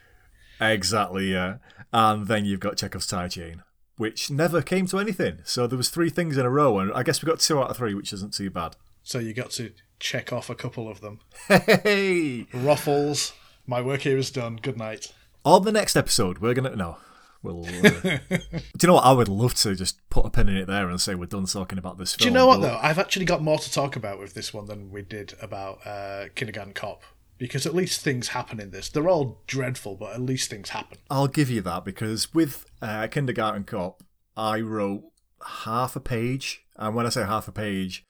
exactly, 0.60 1.32
yeah. 1.32 1.56
And 1.92 2.26
then 2.28 2.44
you've 2.44 2.60
got 2.60 2.76
Chekhov's 2.76 3.06
tie 3.06 3.28
chain, 3.28 3.62
which 3.96 4.30
never 4.30 4.60
came 4.62 4.86
to 4.88 4.98
anything. 4.98 5.38
So 5.44 5.66
there 5.66 5.78
was 5.78 5.88
three 5.88 6.10
things 6.10 6.36
in 6.36 6.44
a 6.44 6.50
row, 6.50 6.78
and 6.78 6.92
I 6.92 7.02
guess 7.02 7.22
we 7.22 7.26
got 7.26 7.40
two 7.40 7.58
out 7.58 7.70
of 7.70 7.76
three, 7.78 7.94
which 7.94 8.12
isn't 8.12 8.34
too 8.34 8.50
bad. 8.50 8.76
So 9.02 9.18
you 9.18 9.32
got 9.34 9.50
to 9.52 9.72
check 9.98 10.32
off 10.32 10.50
a 10.50 10.54
couple 10.54 10.88
of 10.88 11.00
them. 11.00 11.20
Hey, 11.48 12.46
Ruffles. 12.52 13.32
My 13.66 13.80
work 13.80 14.02
here 14.02 14.18
is 14.18 14.30
done. 14.30 14.56
Good 14.62 14.76
night. 14.76 15.12
on 15.44 15.64
the 15.64 15.72
next 15.72 15.96
episode, 15.96 16.38
we're 16.38 16.54
gonna 16.54 16.76
no. 16.76 16.98
We'll, 17.42 17.64
uh, 17.66 17.90
do 18.28 18.38
you 18.82 18.86
know 18.88 18.94
what? 18.94 19.04
I 19.04 19.12
would 19.12 19.28
love 19.28 19.54
to 19.56 19.74
just 19.74 20.08
put 20.10 20.26
a 20.26 20.30
pin 20.30 20.48
in 20.48 20.56
it 20.56 20.66
there 20.66 20.88
and 20.88 21.00
say 21.00 21.14
we're 21.14 21.26
done 21.26 21.46
talking 21.46 21.78
about 21.78 21.98
this 21.98 22.16
Do 22.16 22.24
you 22.24 22.30
know 22.30 22.46
what 22.46 22.60
but- 22.60 22.68
though? 22.68 22.78
I've 22.82 22.98
actually 22.98 23.24
got 23.26 23.42
more 23.42 23.58
to 23.58 23.70
talk 23.70 23.96
about 23.96 24.18
with 24.18 24.34
this 24.34 24.52
one 24.52 24.66
than 24.66 24.90
we 24.90 25.02
did 25.02 25.34
about 25.40 25.86
uh, 25.86 26.26
Kindergarten 26.34 26.72
Cop 26.72 27.02
because 27.38 27.66
at 27.66 27.74
least 27.74 28.00
things 28.00 28.28
happen 28.28 28.60
in 28.60 28.70
this. 28.70 28.88
They're 28.88 29.08
all 29.08 29.42
dreadful, 29.46 29.96
but 29.96 30.14
at 30.14 30.20
least 30.20 30.50
things 30.50 30.70
happen. 30.70 30.98
I'll 31.10 31.28
give 31.28 31.50
you 31.50 31.60
that 31.62 31.84
because 31.84 32.32
with 32.34 32.64
uh, 32.80 33.06
Kindergarten 33.08 33.64
Cop, 33.64 34.02
I 34.36 34.60
wrote 34.60 35.04
half 35.46 35.96
a 35.96 36.00
page, 36.00 36.64
and 36.76 36.94
when 36.94 37.06
I 37.06 37.10
say 37.10 37.24
half 37.24 37.48
a 37.48 37.52
page, 37.52 38.04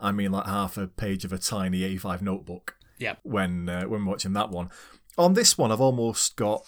I 0.00 0.12
mean 0.12 0.32
like 0.32 0.46
half 0.46 0.76
a 0.76 0.88
page 0.88 1.24
of 1.24 1.32
a 1.32 1.38
tiny 1.38 1.80
A5 1.96 2.22
notebook. 2.22 2.76
Yeah. 2.98 3.14
When 3.22 3.68
uh, 3.68 3.84
when 3.84 4.04
watching 4.04 4.32
that 4.34 4.50
one, 4.50 4.70
on 5.16 5.34
this 5.34 5.56
one, 5.56 5.70
I've 5.72 5.80
almost 5.80 6.36
got 6.36 6.64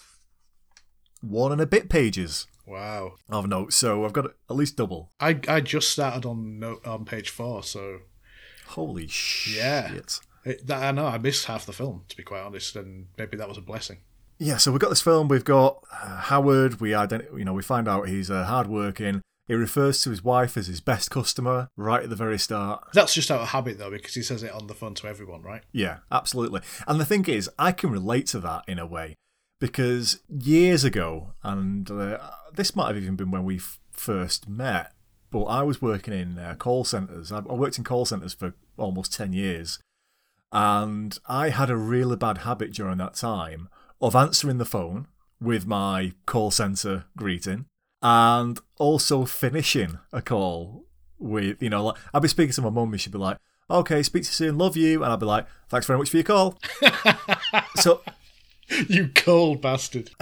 one 1.25 1.51
and 1.51 1.61
a 1.61 1.65
bit 1.65 1.89
pages 1.89 2.47
Wow. 2.67 3.13
of 3.29 3.47
notes, 3.47 3.75
so 3.75 4.05
I've 4.05 4.13
got 4.13 4.25
at 4.25 4.55
least 4.55 4.75
double. 4.77 5.11
I 5.19 5.39
I 5.47 5.61
just 5.61 5.89
started 5.89 6.25
on 6.25 6.59
note 6.59 6.85
on 6.85 7.05
page 7.05 7.29
four, 7.29 7.63
so 7.63 7.99
Holy 8.67 9.07
shit! 9.07 9.55
Yeah. 9.55 9.99
it, 10.43 10.65
that, 10.67 10.81
I 10.83 10.91
know 10.91 11.05
I 11.05 11.17
missed 11.17 11.45
half 11.45 11.65
the 11.65 11.73
film 11.73 12.03
to 12.09 12.17
be 12.17 12.23
quite 12.23 12.41
honest, 12.41 12.75
and 12.75 13.07
maybe 13.17 13.37
that 13.37 13.47
was 13.47 13.57
a 13.57 13.61
blessing. 13.61 13.99
Yeah, 14.37 14.57
so 14.57 14.71
we've 14.71 14.81
got 14.81 14.89
this 14.89 15.01
film. 15.01 15.27
We've 15.29 15.45
got 15.45 15.83
uh, 15.93 16.17
Howard. 16.21 16.81
We 16.81 16.89
ident- 16.91 17.37
you 17.37 17.45
know, 17.45 17.53
we 17.53 17.61
find 17.61 17.87
out 17.87 18.09
he's 18.09 18.29
uh, 18.31 18.45
hardworking. 18.45 19.21
He 19.47 19.53
refers 19.53 20.01
to 20.01 20.09
his 20.09 20.23
wife 20.23 20.57
as 20.57 20.65
his 20.67 20.81
best 20.81 21.11
customer 21.11 21.67
right 21.77 22.03
at 22.03 22.09
the 22.09 22.15
very 22.15 22.39
start. 22.39 22.83
That's 22.93 23.13
just 23.13 23.29
out 23.29 23.41
of 23.41 23.49
habit 23.49 23.77
though, 23.77 23.91
because 23.91 24.15
he 24.15 24.23
says 24.23 24.41
it 24.41 24.51
on 24.51 24.65
the 24.67 24.73
phone 24.73 24.95
to 24.95 25.07
everyone, 25.07 25.43
right? 25.43 25.61
Yeah, 25.71 25.97
absolutely. 26.11 26.61
And 26.87 26.99
the 26.99 27.05
thing 27.05 27.25
is, 27.25 27.49
I 27.59 27.71
can 27.71 27.91
relate 27.91 28.25
to 28.27 28.39
that 28.39 28.63
in 28.67 28.79
a 28.79 28.87
way 28.87 29.13
because 29.65 30.19
years 30.29 30.83
ago, 30.83 31.33
and 31.41 31.89
uh, 31.89 32.19
this 32.53 32.75
might 32.75 32.87
have 32.87 32.97
even 32.97 33.15
been 33.15 33.31
when 33.31 33.43
we 33.43 33.55
f- 33.55 33.79
first 33.91 34.47
met, 34.47 34.91
but 35.31 35.45
I 35.45 35.63
was 35.63 35.81
working 35.81 36.13
in 36.13 36.37
uh, 36.37 36.53
call 36.53 36.83
centres. 36.83 37.31
I 37.31 37.37
I 37.37 37.53
worked 37.53 37.79
in 37.79 37.83
call 37.83 38.05
centres 38.05 38.35
for 38.35 38.53
almost 38.77 39.11
10 39.13 39.33
years. 39.33 39.79
And 40.51 41.17
I 41.27 41.49
had 41.49 41.71
a 41.71 41.75
really 41.75 42.15
bad 42.15 42.39
habit 42.39 42.73
during 42.73 42.99
that 42.99 43.15
time 43.15 43.69
of 43.99 44.15
answering 44.15 44.59
the 44.59 44.65
phone 44.65 45.07
with 45.41 45.65
my 45.65 46.13
call 46.27 46.51
centre 46.51 47.05
greeting 47.17 47.65
and 48.03 48.59
also 48.77 49.25
finishing 49.25 49.97
a 50.13 50.21
call 50.21 50.85
with, 51.17 51.59
you 51.59 51.71
know, 51.71 51.85
like, 51.85 51.95
I'd 52.13 52.21
be 52.21 52.27
speaking 52.27 52.53
to 52.53 52.61
my 52.61 52.69
mum 52.69 52.93
and 52.93 53.01
she'd 53.01 53.11
be 53.11 53.17
like, 53.17 53.37
okay, 53.69 54.03
speak 54.03 54.23
to 54.23 54.27
you 54.27 54.33
soon, 54.33 54.57
love 54.59 54.77
you. 54.77 55.03
And 55.03 55.11
I'd 55.11 55.19
be 55.19 55.25
like, 55.25 55.47
thanks 55.69 55.87
very 55.87 55.97
much 55.97 56.11
for 56.11 56.17
your 56.17 56.23
call. 56.23 56.59
so, 57.75 58.01
You 58.89 59.09
cold 59.13 59.61
bastard. 59.61 60.09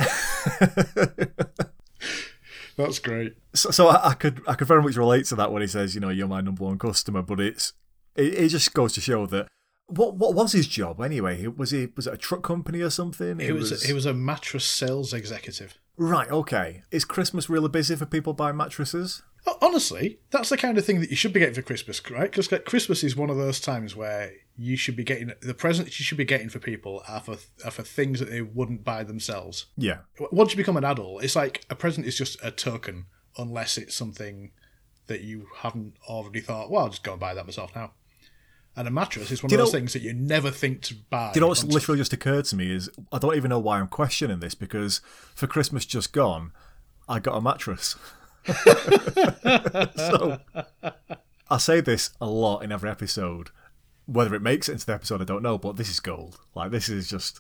That's 2.76 3.00
great. 3.00 3.36
so, 3.54 3.72
so 3.72 3.88
I, 3.88 4.10
I 4.10 4.14
could 4.16 4.42
I 4.48 4.56
could 4.56 4.68
very 4.68 4.82
much 4.82 4.96
relate 4.96 5.26
to 5.28 5.36
that 5.36 5.52
when 5.52 5.62
he 5.62 5.68
says, 5.68 5.94
you 5.96 6.02
know, 6.02 6.10
you're 6.10 6.28
my 6.28 6.42
number 6.42 6.64
one 6.64 6.78
customer. 6.80 7.22
But 7.22 7.40
it's 7.40 7.74
it, 8.16 8.34
it 8.34 8.50
just 8.50 8.74
goes 8.74 8.94
to 8.94 9.02
show 9.02 9.26
that 9.28 9.48
what 9.88 10.16
what 10.16 10.34
was 10.34 10.54
his 10.54 10.68
job 10.68 11.00
anyway? 11.02 11.46
Was 11.48 11.72
he 11.72 11.88
was 11.96 12.08
it 12.08 12.14
a 12.14 12.18
truck 12.18 12.44
company 12.44 12.82
or 12.82 12.90
something? 12.90 13.40
He 13.40 13.52
was 13.52 13.84
he 13.84 13.94
was 13.94 14.06
a 14.06 14.14
mattress 14.14 14.66
sales 14.66 15.14
executive. 15.14 15.78
right. 15.98 16.30
Okay, 16.30 16.84
is 16.92 17.06
Christmas 17.06 17.50
really 17.50 17.70
busy 17.70 17.96
for 17.96 18.06
people 18.06 18.34
buying 18.34 18.58
mattresses? 18.58 19.22
Ho- 19.46 19.58
Honestly, 19.62 20.20
that's 20.32 20.50
the 20.50 20.58
kind 20.58 20.78
of 20.78 20.86
thing 20.86 21.00
that 21.02 21.10
you 21.10 21.16
should 21.16 21.34
be 21.34 21.40
getting 21.40 21.56
for 21.56 21.62
Christmas, 21.62 22.02
right? 22.10 22.32
Because 22.32 22.48
Christmas 22.66 23.04
is 23.04 23.16
one 23.16 23.30
of 23.30 23.38
those 23.38 23.60
times 23.60 23.96
where 23.96 24.32
you 24.58 24.76
should 24.78 24.96
be 24.96 25.04
getting 25.04 25.32
the 25.42 25.54
presents 25.54 26.00
you 26.00 26.04
should 26.06 26.18
be 26.18 26.24
getting 26.26 26.48
for 26.50 26.60
people 26.60 27.02
are 27.08 27.20
for, 27.20 27.38
are 27.66 27.72
for 27.72 27.82
things 27.84 28.20
that 28.20 28.30
they 28.30 28.42
wouldn't 28.42 28.84
buy 28.84 29.04
themselves. 29.04 29.66
Yeah, 29.78 30.00
Once 30.32 30.52
you 30.52 30.58
become 30.58 30.78
an 30.78 30.86
adult, 30.86 31.24
it's 31.24 31.36
like 31.36 31.66
a 31.70 31.76
present 31.76 32.06
is 32.06 32.18
just 32.18 32.38
a 32.44 32.52
token, 32.52 33.06
unless 33.38 33.78
it's 33.78 33.96
something 33.96 34.52
that 35.08 35.22
you 35.22 35.48
haven't 35.58 35.96
already 36.08 36.40
thought. 36.40 36.70
Well, 36.72 36.84
I'll 36.84 36.90
just 36.90 37.04
go 37.04 37.12
and 37.14 37.20
buy 37.20 37.34
that 37.34 37.46
myself 37.46 37.76
now. 37.76 37.92
And 38.76 38.88
a 38.88 38.92
mattress 38.92 39.30
is 39.32 39.44
one 39.44 39.50
Do 39.50 39.56
of 39.56 39.60
those 39.60 39.74
know- 39.74 39.80
things 39.80 39.94
that 39.94 40.02
you 40.02 40.14
never 40.14 40.50
think 40.52 40.82
to 40.84 40.96
buy. 40.96 41.32
Do 41.34 41.38
you 41.40 41.42
know 41.42 41.48
what's 41.48 41.64
literally 41.64 42.00
just 42.00 42.14
occurred 42.14 42.46
to 42.46 42.56
me 42.56 42.72
is 42.74 42.90
I 43.12 43.20
don't 43.20 43.36
even 43.36 43.50
know 43.50 43.60
why 43.60 43.80
I'm 43.80 43.88
questioning 43.88 44.40
this 44.40 44.56
because 44.56 45.02
for 45.36 45.46
Christmas 45.48 45.86
just 45.86 46.14
gone, 46.14 46.54
I 47.10 47.20
got 47.20 47.36
a 47.36 47.42
mattress. 47.42 47.96
so 49.96 50.40
I 51.50 51.58
say 51.58 51.82
this 51.82 52.12
a 52.20 52.26
lot 52.26 52.60
in 52.64 52.72
every 52.72 52.90
episode. 52.90 53.50
Whether 54.06 54.36
it 54.36 54.42
makes 54.42 54.68
it 54.68 54.74
into 54.74 54.86
the 54.86 54.94
episode, 54.94 55.22
I 55.22 55.26
don't 55.26 55.44
know, 55.44 55.58
but 55.58 55.78
this 55.78 55.90
is 55.90 56.00
gold. 56.02 56.40
Like 56.56 56.72
this 56.72 56.90
is 56.90 57.10
just 57.10 57.40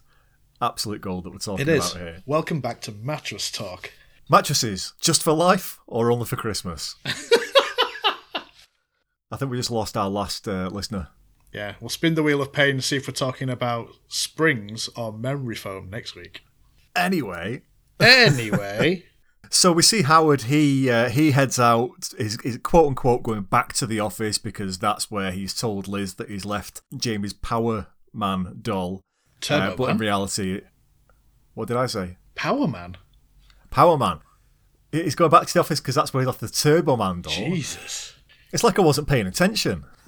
absolute 0.61 1.01
gold 1.01 1.25
that 1.25 1.31
we're 1.31 1.39
talking 1.39 1.67
It 1.67 1.73
is. 1.73 1.91
about 1.91 2.01
here. 2.01 2.23
Welcome 2.25 2.61
back 2.61 2.79
to 2.81 2.91
mattress 2.93 3.51
talk. 3.51 3.91
Mattresses, 4.29 4.93
just 5.01 5.21
for 5.21 5.33
life 5.33 5.79
or 5.87 6.09
only 6.11 6.25
for 6.25 6.37
Christmas? 6.37 6.95
I 7.05 7.11
think 9.35 9.51
we 9.51 9.57
just 9.57 9.71
lost 9.71 9.97
our 9.97 10.09
last 10.09 10.47
uh, 10.47 10.69
listener. 10.71 11.09
Yeah, 11.51 11.75
we'll 11.81 11.89
spin 11.89 12.15
the 12.15 12.23
wheel 12.23 12.41
of 12.41 12.53
pain 12.53 12.71
and 12.71 12.83
see 12.83 12.95
if 12.97 13.07
we're 13.07 13.13
talking 13.13 13.49
about 13.49 13.89
springs 14.07 14.89
or 14.95 15.11
memory 15.11 15.55
foam 15.55 15.89
next 15.89 16.15
week. 16.15 16.41
Anyway, 16.95 17.63
Anyway, 17.99 19.03
So 19.53 19.71
we 19.71 19.83
see 19.83 20.01
Howard. 20.01 20.43
He 20.43 20.89
uh, 20.89 21.09
he 21.09 21.29
heads 21.29 21.59
out. 21.59 22.09
Is, 22.17 22.39
is 22.39 22.57
quote 22.57 22.87
unquote 22.87 23.21
going 23.21 23.43
back 23.43 23.71
to 23.73 23.85
the 23.85 23.99
office 23.99 24.39
because 24.39 24.79
that's 24.79 25.11
where 25.11 25.31
he's 25.31 25.53
told 25.53 25.87
Liz 25.87 26.15
that 26.15 26.27
he's 26.27 26.43
left 26.43 26.81
Jamie's 26.97 27.33
Power 27.33 27.85
Man 28.11 28.57
doll. 28.61 29.01
Turbo 29.41 29.73
Uh, 29.73 29.75
but 29.75 29.89
in 29.91 29.97
reality, 29.99 30.61
what 31.53 31.67
did 31.67 31.77
I 31.77 31.85
say? 31.85 32.17
Power 32.33 32.67
Man. 32.67 32.97
Power 33.69 33.95
Man. 33.95 34.21
He's 34.91 35.13
going 35.15 35.29
back 35.29 35.45
to 35.45 35.53
the 35.53 35.59
office 35.59 35.79
because 35.79 35.95
that's 35.95 36.13
where 36.15 36.21
he 36.21 36.27
left 36.27 36.39
the 36.39 36.49
Turbo 36.49 36.97
Man 36.97 37.21
doll. 37.21 37.33
Jesus. 37.33 38.15
It's 38.51 38.63
like 38.63 38.79
I 38.79 38.81
wasn't 38.81 39.07
paying 39.07 39.27
attention. 39.27 39.85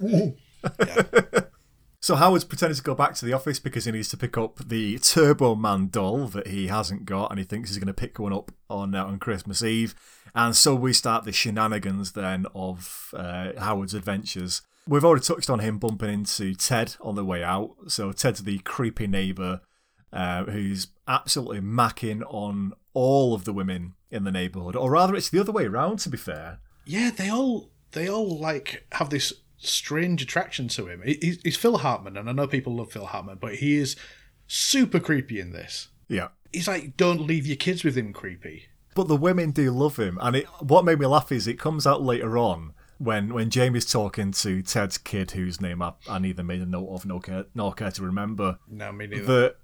So 2.06 2.14
Howard's 2.14 2.44
pretending 2.44 2.76
to 2.76 2.82
go 2.84 2.94
back 2.94 3.16
to 3.16 3.24
the 3.24 3.32
office 3.32 3.58
because 3.58 3.84
he 3.84 3.90
needs 3.90 4.08
to 4.10 4.16
pick 4.16 4.38
up 4.38 4.60
the 4.68 4.96
Turbo 5.00 5.56
Man 5.56 5.88
doll 5.88 6.28
that 6.28 6.46
he 6.46 6.68
hasn't 6.68 7.04
got, 7.04 7.32
and 7.32 7.40
he 7.40 7.44
thinks 7.44 7.68
he's 7.68 7.78
going 7.78 7.88
to 7.88 7.92
pick 7.92 8.20
one 8.20 8.32
up 8.32 8.52
on 8.70 8.94
uh, 8.94 9.04
on 9.04 9.18
Christmas 9.18 9.60
Eve. 9.60 9.92
And 10.32 10.54
so 10.54 10.76
we 10.76 10.92
start 10.92 11.24
the 11.24 11.32
shenanigans 11.32 12.12
then 12.12 12.46
of 12.54 13.12
uh, 13.12 13.58
Howard's 13.58 13.92
adventures. 13.92 14.62
We've 14.86 15.04
already 15.04 15.24
touched 15.24 15.50
on 15.50 15.58
him 15.58 15.78
bumping 15.78 16.08
into 16.10 16.54
Ted 16.54 16.94
on 17.00 17.16
the 17.16 17.24
way 17.24 17.42
out. 17.42 17.74
So 17.88 18.12
Ted's 18.12 18.44
the 18.44 18.58
creepy 18.58 19.08
neighbour 19.08 19.62
uh, 20.12 20.44
who's 20.44 20.86
absolutely 21.08 21.58
macking 21.58 22.22
on 22.28 22.74
all 22.94 23.34
of 23.34 23.44
the 23.44 23.52
women 23.52 23.94
in 24.12 24.22
the 24.22 24.30
neighbourhood, 24.30 24.76
or 24.76 24.92
rather, 24.92 25.16
it's 25.16 25.30
the 25.30 25.40
other 25.40 25.50
way 25.50 25.64
around. 25.64 25.98
To 25.98 26.08
be 26.08 26.18
fair, 26.18 26.60
Yeah, 26.84 27.10
they 27.10 27.28
all 27.28 27.72
they 27.90 28.08
all 28.08 28.38
like 28.38 28.86
have 28.92 29.10
this 29.10 29.32
strange 29.68 30.22
attraction 30.22 30.68
to 30.68 30.86
him. 30.86 31.02
He- 31.04 31.18
He's, 31.20 31.40
he's 31.42 31.56
Phil 31.56 31.78
Hartman, 31.78 32.16
and 32.16 32.28
I 32.28 32.32
know 32.32 32.46
people 32.46 32.74
love 32.76 32.92
Phil 32.92 33.06
Hartman, 33.06 33.38
but 33.40 33.56
he 33.56 33.76
is 33.76 33.96
super 34.46 35.00
creepy 35.00 35.40
in 35.40 35.50
this. 35.52 35.88
yeah. 36.08 36.28
He's 36.52 36.68
like, 36.68 36.96
don't 36.96 37.20
leave 37.26 37.46
your 37.46 37.56
kids 37.56 37.84
with 37.84 37.98
him, 37.98 38.14
creepy. 38.14 38.66
But 38.94 39.08
the 39.08 39.16
women 39.16 39.50
do 39.50 39.70
love 39.70 39.98
him, 39.98 40.16
and 40.22 40.36
it, 40.36 40.46
what 40.60 40.86
made 40.86 40.98
me 40.98 41.04
laugh 41.06 41.30
is 41.30 41.46
it 41.46 41.58
comes 41.58 41.86
out 41.86 42.00
later 42.02 42.38
on 42.38 42.72
when 42.98 43.34
when 43.34 43.50
Jamie's 43.50 43.84
talking 43.84 44.32
to 44.32 44.62
Ted's 44.62 44.96
kid, 44.96 45.32
whose 45.32 45.60
name 45.60 45.82
I, 45.82 45.92
I 46.08 46.18
neither 46.18 46.42
made 46.42 46.62
a 46.62 46.66
note 46.66 46.88
of 46.88 47.04
nor 47.04 47.20
care, 47.20 47.44
nor 47.54 47.74
care 47.74 47.90
to 47.90 48.02
remember, 48.02 48.58
No, 48.70 48.90
me 48.92 49.06
neither. 49.06 49.24
that 49.26 49.56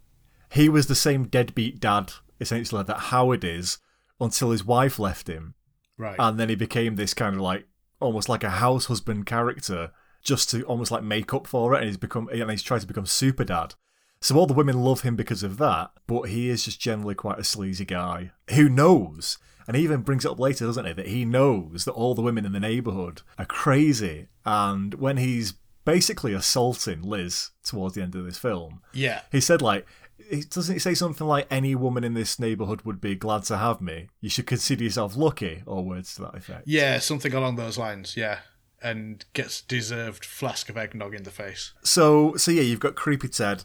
he 0.51 0.69
was 0.69 0.87
the 0.87 0.95
same 0.95 1.25
deadbeat 1.29 1.81
dad 1.81 2.13
essentially 2.41 2.83
that 2.83 2.99
Howard 2.99 3.43
is 3.45 3.79
until 4.21 4.51
his 4.51 4.65
wife 4.67 4.99
left 4.99 5.29
him, 5.29 5.55
right. 5.97 6.17
and 6.19 6.39
then 6.39 6.51
he 6.51 6.57
became 6.57 6.97
this 6.97 7.15
kind 7.15 7.37
of 7.37 7.41
like 7.41 7.65
almost 8.03 8.29
like 8.29 8.45
a 8.45 8.51
house 8.51 8.87
husband 8.87 9.27
character 9.27 9.91
just 10.23 10.51
to 10.51 10.63
almost 10.65 10.91
like 10.91 11.03
make 11.03 11.35
up 11.35 11.47
for 11.47 11.75
it, 11.75 11.79
and 11.79 11.87
he's 11.87 11.97
become 11.97 12.29
and 12.29 12.51
he's 12.51 12.63
tried 12.63 12.81
to 12.81 12.87
become 12.87 13.07
super 13.07 13.45
dad. 13.45 13.75
So 14.21 14.37
all 14.37 14.47
the 14.47 14.55
women 14.55 14.81
love 14.81 15.01
him 15.01 15.17
because 15.17 15.43
of 15.43 15.59
that, 15.59 15.91
but 16.07 16.23
he 16.23 16.49
is 16.49 16.65
just 16.65 16.81
generally 16.81 17.17
quite 17.17 17.41
a 17.41 17.45
sleazy 17.45 17.85
guy 17.85 18.31
who 18.51 18.69
knows, 18.69 19.39
and 19.67 19.77
he 19.77 19.83
even 19.83 20.03
brings 20.03 20.25
it 20.25 20.31
up 20.31 20.39
later, 20.39 20.67
doesn't 20.67 20.87
he, 20.87 20.93
that 20.93 21.09
he 21.09 21.25
knows 21.25 21.85
that 21.85 21.93
all 21.93 22.15
the 22.15 22.23
women 22.23 22.47
in 22.47 22.53
the 22.53 22.61
neighbourhood 22.61 23.23
are 23.37 23.45
crazy, 23.45 24.29
and 24.45 24.95
when 24.95 25.17
he's 25.17 25.55
basically 25.85 26.33
assaulting 26.33 27.03
Liz 27.03 27.51
towards 27.65 27.97
the 27.97 28.03
end 28.03 28.15
of 28.15 28.25
this 28.25 28.39
film, 28.39 28.81
yeah. 28.93 29.23
he 29.33 29.41
said 29.41 29.61
like. 29.61 29.87
He, 30.31 30.43
doesn't 30.43 30.75
he 30.75 30.79
say 30.79 30.95
something 30.95 31.27
like 31.27 31.47
any 31.51 31.75
woman 31.75 32.05
in 32.05 32.15
this 32.15 32.39
neighbourhood 32.39 32.83
would 32.83 33.01
be 33.01 33.15
glad 33.15 33.45
to 33.45 33.57
have 33.57 33.81
me? 33.81 34.09
You 34.21 34.29
should 34.29 34.47
consider 34.47 34.85
yourself 34.85 35.17
lucky, 35.17 35.63
or 35.67 35.85
words 35.85 36.15
to 36.17 36.23
that 36.23 36.35
effect. 36.35 36.65
Yeah, 36.67 36.99
something 36.99 37.33
along 37.33 37.57
those 37.57 37.79
lines, 37.79 38.17
yeah. 38.17 38.39
And 38.83 39.25
gets 39.33 39.61
deserved 39.61 40.25
flask 40.25 40.69
of 40.69 40.77
eggnog 40.77 41.15
in 41.15 41.23
the 41.23 41.31
face. 41.31 41.73
So, 41.83 42.35
so 42.37 42.51
yeah, 42.51 42.63
you've 42.63 42.81
got 42.81 42.97
creepy 42.97 43.29
Ted. 43.29 43.65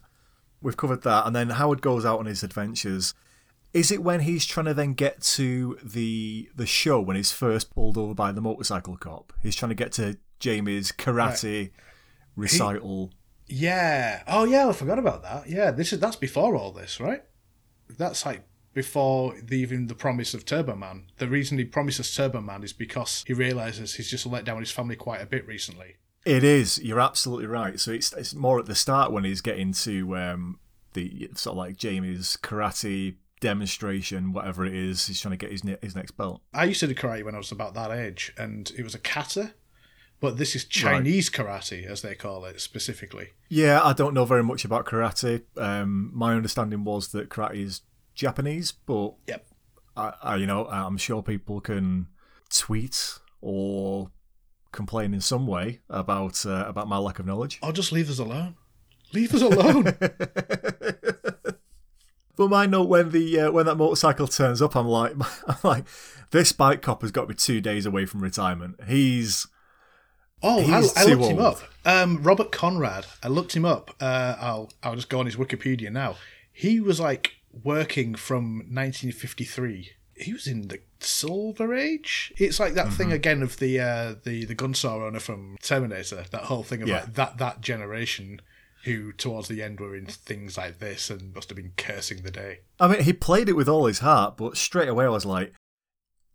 We've 0.61 0.77
covered 0.77 1.03
that, 1.03 1.25
and 1.25 1.35
then 1.35 1.49
Howard 1.49 1.81
goes 1.81 2.05
out 2.05 2.19
on 2.19 2.25
his 2.25 2.43
adventures. 2.43 3.13
Is 3.73 3.91
it 3.91 4.01
when 4.01 4.21
he's 4.21 4.45
trying 4.45 4.65
to 4.67 4.73
then 4.73 4.93
get 4.93 5.21
to 5.21 5.77
the 5.83 6.49
the 6.55 6.65
show 6.65 6.99
when 6.99 7.15
he's 7.15 7.31
first 7.31 7.73
pulled 7.73 7.97
over 7.97 8.13
by 8.13 8.31
the 8.31 8.41
motorcycle 8.41 8.97
cop? 8.97 9.33
He's 9.43 9.55
trying 9.55 9.69
to 9.69 9.75
get 9.75 9.91
to 9.93 10.17
Jamie's 10.39 10.91
karate 10.91 11.71
recital. 12.35 13.11
Yeah. 13.47 14.23
Oh 14.27 14.43
yeah, 14.43 14.67
I 14.67 14.73
forgot 14.73 14.99
about 14.99 15.23
that. 15.23 15.49
Yeah, 15.49 15.71
this 15.71 15.93
is 15.93 15.99
that's 15.99 16.15
before 16.15 16.55
all 16.55 16.71
this, 16.71 16.99
right? 16.99 17.23
That's 17.97 18.25
like 18.25 18.43
before 18.73 19.33
the, 19.41 19.57
even 19.57 19.87
the 19.87 19.95
promise 19.95 20.33
of 20.33 20.45
Turbo 20.45 20.75
Man. 20.75 21.05
The 21.17 21.27
reason 21.27 21.57
he 21.57 21.65
promises 21.65 22.13
Turbo 22.13 22.41
Man 22.41 22.63
is 22.63 22.73
because 22.73 23.23
he 23.25 23.33
realizes 23.33 23.95
he's 23.95 24.09
just 24.09 24.25
let 24.25 24.45
down 24.45 24.59
his 24.59 24.71
family 24.71 24.95
quite 24.95 25.21
a 25.21 25.25
bit 25.25 25.47
recently. 25.47 25.95
It 26.25 26.43
is. 26.43 26.77
You're 26.79 26.99
absolutely 26.99 27.47
right. 27.47 27.79
So 27.79 27.91
it's 27.91 28.11
it's 28.13 28.35
more 28.35 28.59
at 28.59 28.65
the 28.65 28.75
start 28.75 29.11
when 29.11 29.23
he's 29.23 29.41
getting 29.41 29.71
to 29.73 30.17
um, 30.17 30.59
the 30.93 31.29
sort 31.35 31.53
of 31.53 31.57
like 31.57 31.77
Jamie's 31.77 32.37
karate 32.41 33.15
demonstration, 33.39 34.33
whatever 34.33 34.65
it 34.65 34.73
is. 34.73 35.07
He's 35.07 35.21
trying 35.21 35.31
to 35.31 35.37
get 35.37 35.51
his 35.51 35.63
ne- 35.63 35.77
his 35.81 35.95
next 35.95 36.11
belt. 36.11 36.41
I 36.53 36.65
used 36.65 36.81
to 36.81 36.87
do 36.87 36.95
karate 36.95 37.23
when 37.23 37.35
I 37.35 37.37
was 37.37 37.51
about 37.51 37.73
that 37.75 37.91
age, 37.91 38.33
and 38.37 38.71
it 38.77 38.83
was 38.83 38.93
a 38.93 38.99
kata, 38.99 39.53
but 40.19 40.37
this 40.37 40.55
is 40.55 40.65
Chinese 40.65 41.29
karate, 41.29 41.85
as 41.85 42.01
they 42.01 42.15
call 42.15 42.45
it 42.45 42.59
specifically. 42.61 43.29
Yeah, 43.49 43.81
I 43.83 43.93
don't 43.93 44.13
know 44.13 44.25
very 44.25 44.43
much 44.43 44.65
about 44.65 44.85
karate. 44.85 45.43
Um, 45.57 46.11
my 46.13 46.33
understanding 46.33 46.83
was 46.83 47.09
that 47.09 47.29
karate 47.29 47.63
is 47.63 47.81
Japanese, 48.15 48.71
but 48.71 49.13
Yep. 49.27 49.45
I, 49.95 50.13
I, 50.21 50.35
you 50.35 50.45
know, 50.47 50.65
I'm 50.67 50.97
sure 50.97 51.21
people 51.23 51.61
can 51.61 52.07
tweet 52.49 53.19
or 53.41 54.11
complain 54.71 55.13
in 55.13 55.21
some 55.21 55.47
way 55.47 55.81
about 55.89 56.45
uh, 56.45 56.65
about 56.67 56.87
my 56.87 56.97
lack 56.97 57.19
of 57.19 57.25
knowledge. 57.25 57.59
I'll 57.63 57.71
just 57.71 57.91
leave 57.91 58.09
us 58.09 58.19
alone. 58.19 58.55
Leave 59.13 59.33
us 59.33 59.41
alone. 59.41 59.95
But 62.37 62.49
my 62.51 62.67
note 62.67 62.87
when 62.87 63.09
the 63.09 63.39
uh, 63.39 63.51
when 63.51 63.65
that 63.65 63.75
motorcycle 63.75 64.27
turns 64.27 64.61
up, 64.61 64.75
I'm 64.75 64.87
like, 64.87 65.13
I'm 65.47 65.55
like, 65.63 65.85
this 66.29 66.51
bike 66.51 66.83
cop 66.83 67.01
has 67.01 67.11
got 67.11 67.21
to 67.21 67.27
be 67.27 67.33
two 67.33 67.59
days 67.59 67.85
away 67.87 68.05
from 68.05 68.21
retirement. 68.21 68.79
He's 68.87 69.47
Oh, 70.43 70.59
I, 70.59 70.81
He's 70.81 70.95
I 70.97 71.05
looked 71.05 71.31
him 71.31 71.39
up. 71.39 71.59
Um, 71.85 72.21
Robert 72.21 72.51
Conrad. 72.51 73.05
I 73.23 73.27
looked 73.27 73.55
him 73.55 73.65
up. 73.65 73.95
Uh, 73.99 74.35
I'll 74.39 74.71
I'll 74.83 74.95
just 74.95 75.09
go 75.09 75.19
on 75.19 75.25
his 75.25 75.35
Wikipedia 75.35 75.91
now. 75.91 76.15
He 76.51 76.79
was 76.79 76.99
like 76.99 77.33
working 77.63 78.13
from 78.15 78.57
1953. 78.69 79.91
He 80.15 80.33
was 80.33 80.47
in 80.47 80.67
the 80.67 80.79
Silver 80.99 81.73
Age. 81.75 82.33
It's 82.37 82.59
like 82.59 82.73
that 82.73 82.87
Mm-hmm. 82.87 82.95
thing 82.95 83.11
again 83.11 83.41
of 83.43 83.57
the 83.57 83.79
uh, 83.79 84.15
the 84.23 84.45
the 84.45 84.55
gun 84.55 84.73
saw 84.73 84.95
owner 85.05 85.19
from 85.19 85.57
Terminator. 85.61 86.25
That 86.31 86.43
whole 86.43 86.63
thing 86.63 86.81
about 86.83 86.89
Yeah. 87.03 87.05
that 87.13 87.37
that 87.37 87.61
generation 87.61 88.41
who 88.83 89.11
towards 89.13 89.47
the 89.47 89.61
end 89.63 89.79
were 89.79 89.95
in 89.95 90.05
things 90.05 90.57
like 90.57 90.79
this 90.79 91.09
and 91.09 91.33
must 91.35 91.49
have 91.49 91.55
been 91.57 91.73
cursing 91.77 92.21
the 92.21 92.31
day. 92.31 92.59
I 92.79 92.87
mean, 92.87 93.01
he 93.01 93.11
played 93.13 93.49
it 93.49 93.53
with 93.55 93.67
all 93.67 93.85
his 93.85 93.99
heart, 93.99 94.37
but 94.37 94.55
straight 94.55 94.87
away 94.87 95.05
I 95.05 95.09
was 95.09 95.25
like, 95.25 95.53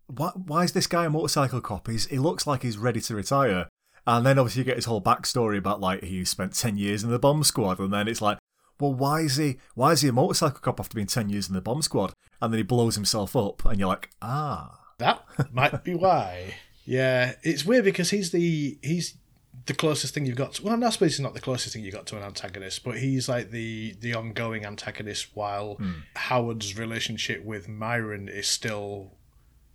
why, 0.07 0.29
why 0.35 0.63
is 0.63 0.73
this 0.73 0.85
guy 0.87 1.05
a 1.05 1.09
motorcycle 1.09 1.61
cop? 1.61 1.87
He's, 1.87 2.05
he 2.07 2.19
looks 2.19 2.45
like 2.45 2.61
he's 2.61 2.77
ready 2.77 3.01
to 3.01 3.15
retire. 3.15 3.67
And 4.05 4.25
then 4.25 4.37
obviously 4.37 4.61
you 4.61 4.65
get 4.65 4.75
his 4.75 4.85
whole 4.85 5.01
backstory 5.01 5.57
about 5.57 5.79
like 5.79 6.03
he 6.03 6.25
spent 6.25 6.53
10 6.53 6.77
years 6.77 7.03
in 7.03 7.09
the 7.09 7.19
bomb 7.19 7.43
squad. 7.43 7.79
And 7.79 7.93
then 7.93 8.07
it's 8.07 8.21
like, 8.21 8.37
well, 8.79 8.93
why 8.93 9.21
is 9.21 9.37
he 9.37 9.57
why 9.75 9.91
is 9.91 10.01
he 10.01 10.09
a 10.09 10.13
motorcycle 10.13 10.59
cop 10.59 10.79
after 10.79 10.95
being 10.95 11.07
10 11.07 11.29
years 11.29 11.47
in 11.47 11.55
the 11.55 11.61
bomb 11.61 11.81
squad? 11.81 12.13
And 12.41 12.51
then 12.51 12.57
he 12.57 12.63
blows 12.63 12.95
himself 12.95 13.35
up. 13.35 13.63
And 13.65 13.79
you're 13.79 13.87
like, 13.87 14.09
ah. 14.21 14.79
That 14.97 15.23
might 15.53 15.83
be 15.83 15.95
why. 15.95 16.55
Yeah, 16.85 17.33
it's 17.43 17.65
weird 17.65 17.85
because 17.85 18.09
he's 18.09 18.31
the 18.31 18.77
he's 18.81 19.17
the 19.65 19.73
closest 19.73 20.13
thing 20.13 20.25
you've 20.25 20.35
got. 20.35 20.53
To, 20.55 20.63
well, 20.63 20.83
I 20.83 20.89
suppose 20.89 21.13
he's 21.13 21.19
not 21.19 21.33
the 21.33 21.39
closest 21.39 21.73
thing 21.73 21.83
you 21.83 21.91
got 21.91 22.05
to 22.07 22.17
an 22.17 22.23
antagonist, 22.23 22.83
but 22.83 22.97
he's 22.97 23.29
like 23.29 23.51
the 23.51 23.95
the 23.99 24.13
ongoing 24.13 24.65
antagonist. 24.65 25.29
While 25.33 25.77
Howard's 26.15 26.77
relationship 26.77 27.43
with 27.43 27.67
Myron 27.69 28.27
is 28.27 28.47
still. 28.47 29.13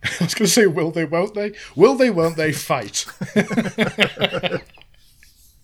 I 0.03 0.23
was 0.23 0.33
going 0.33 0.45
to 0.45 0.47
say, 0.47 0.65
will 0.67 0.91
they, 0.91 1.05
won't 1.05 1.33
they? 1.33 1.53
Will 1.75 1.95
they, 1.95 2.09
won't 2.09 2.37
they 2.37 2.51
fight? 2.53 3.05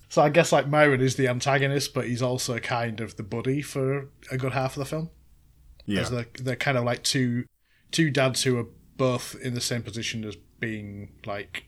so 0.10 0.22
I 0.22 0.30
guess 0.30 0.51
like 0.51 0.68
Myron 0.68 1.01
is 1.01 1.15
the 1.15 1.27
antagonist, 1.27 1.94
but 1.94 2.08
he's 2.08 2.22
also 2.22 2.60
kind 2.60 3.00
of 3.00 3.15
the 3.15 3.24
buddy 3.24 3.62
for 3.62 4.10
a 4.32 4.38
good 4.38 4.54
half 4.54 4.75
of 4.75 4.80
the 4.80 4.86
film. 4.86 5.10
Yeah. 5.86 6.01
As 6.01 6.10
they're, 6.10 6.27
they're 6.42 6.56
kind 6.56 6.77
of 6.77 6.84
like 6.84 7.04
two 7.04 7.46
two 7.92 8.10
dads 8.10 8.44
who 8.44 8.58
are 8.58 8.65
both 8.98 9.36
in 9.42 9.54
the 9.54 9.62
same 9.62 9.84
position 9.84 10.25
as 10.25 10.36
being 10.60 11.12
like 11.25 11.65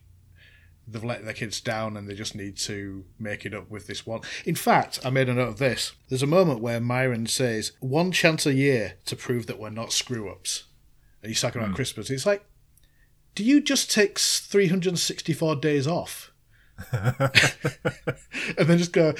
they've 0.87 1.03
let 1.03 1.23
their 1.25 1.33
kids 1.33 1.59
down 1.59 1.97
and 1.97 2.07
they 2.07 2.15
just 2.15 2.35
need 2.35 2.55
to 2.55 3.03
make 3.19 3.45
it 3.45 3.53
up 3.53 3.69
with 3.69 3.87
this 3.87 4.05
one. 4.05 4.21
In 4.45 4.55
fact, 4.55 4.99
I 5.03 5.09
made 5.09 5.27
a 5.27 5.33
note 5.33 5.49
of 5.49 5.57
this. 5.57 5.93
There's 6.07 6.23
a 6.23 6.27
moment 6.27 6.61
where 6.61 6.79
Myron 6.79 7.27
says, 7.27 7.73
one 7.79 8.11
chance 8.11 8.45
a 8.45 8.53
year 8.53 8.95
to 9.05 9.15
prove 9.15 9.47
that 9.47 9.59
we're 9.59 9.69
not 9.69 9.91
screw 9.91 10.29
ups. 10.29 10.63
And 11.21 11.29
he's 11.29 11.41
talking 11.41 11.59
about 11.59 11.71
hmm. 11.71 11.75
Christmas. 11.75 12.09
It's 12.09 12.25
like, 12.25 12.45
do 13.37 13.43
you 13.43 13.61
just 13.61 13.91
take 13.91 14.17
364 14.17 15.57
days 15.57 15.85
off? 15.85 16.33
and 16.91 17.31
then 18.57 18.79
just 18.79 18.91
go, 18.91 19.13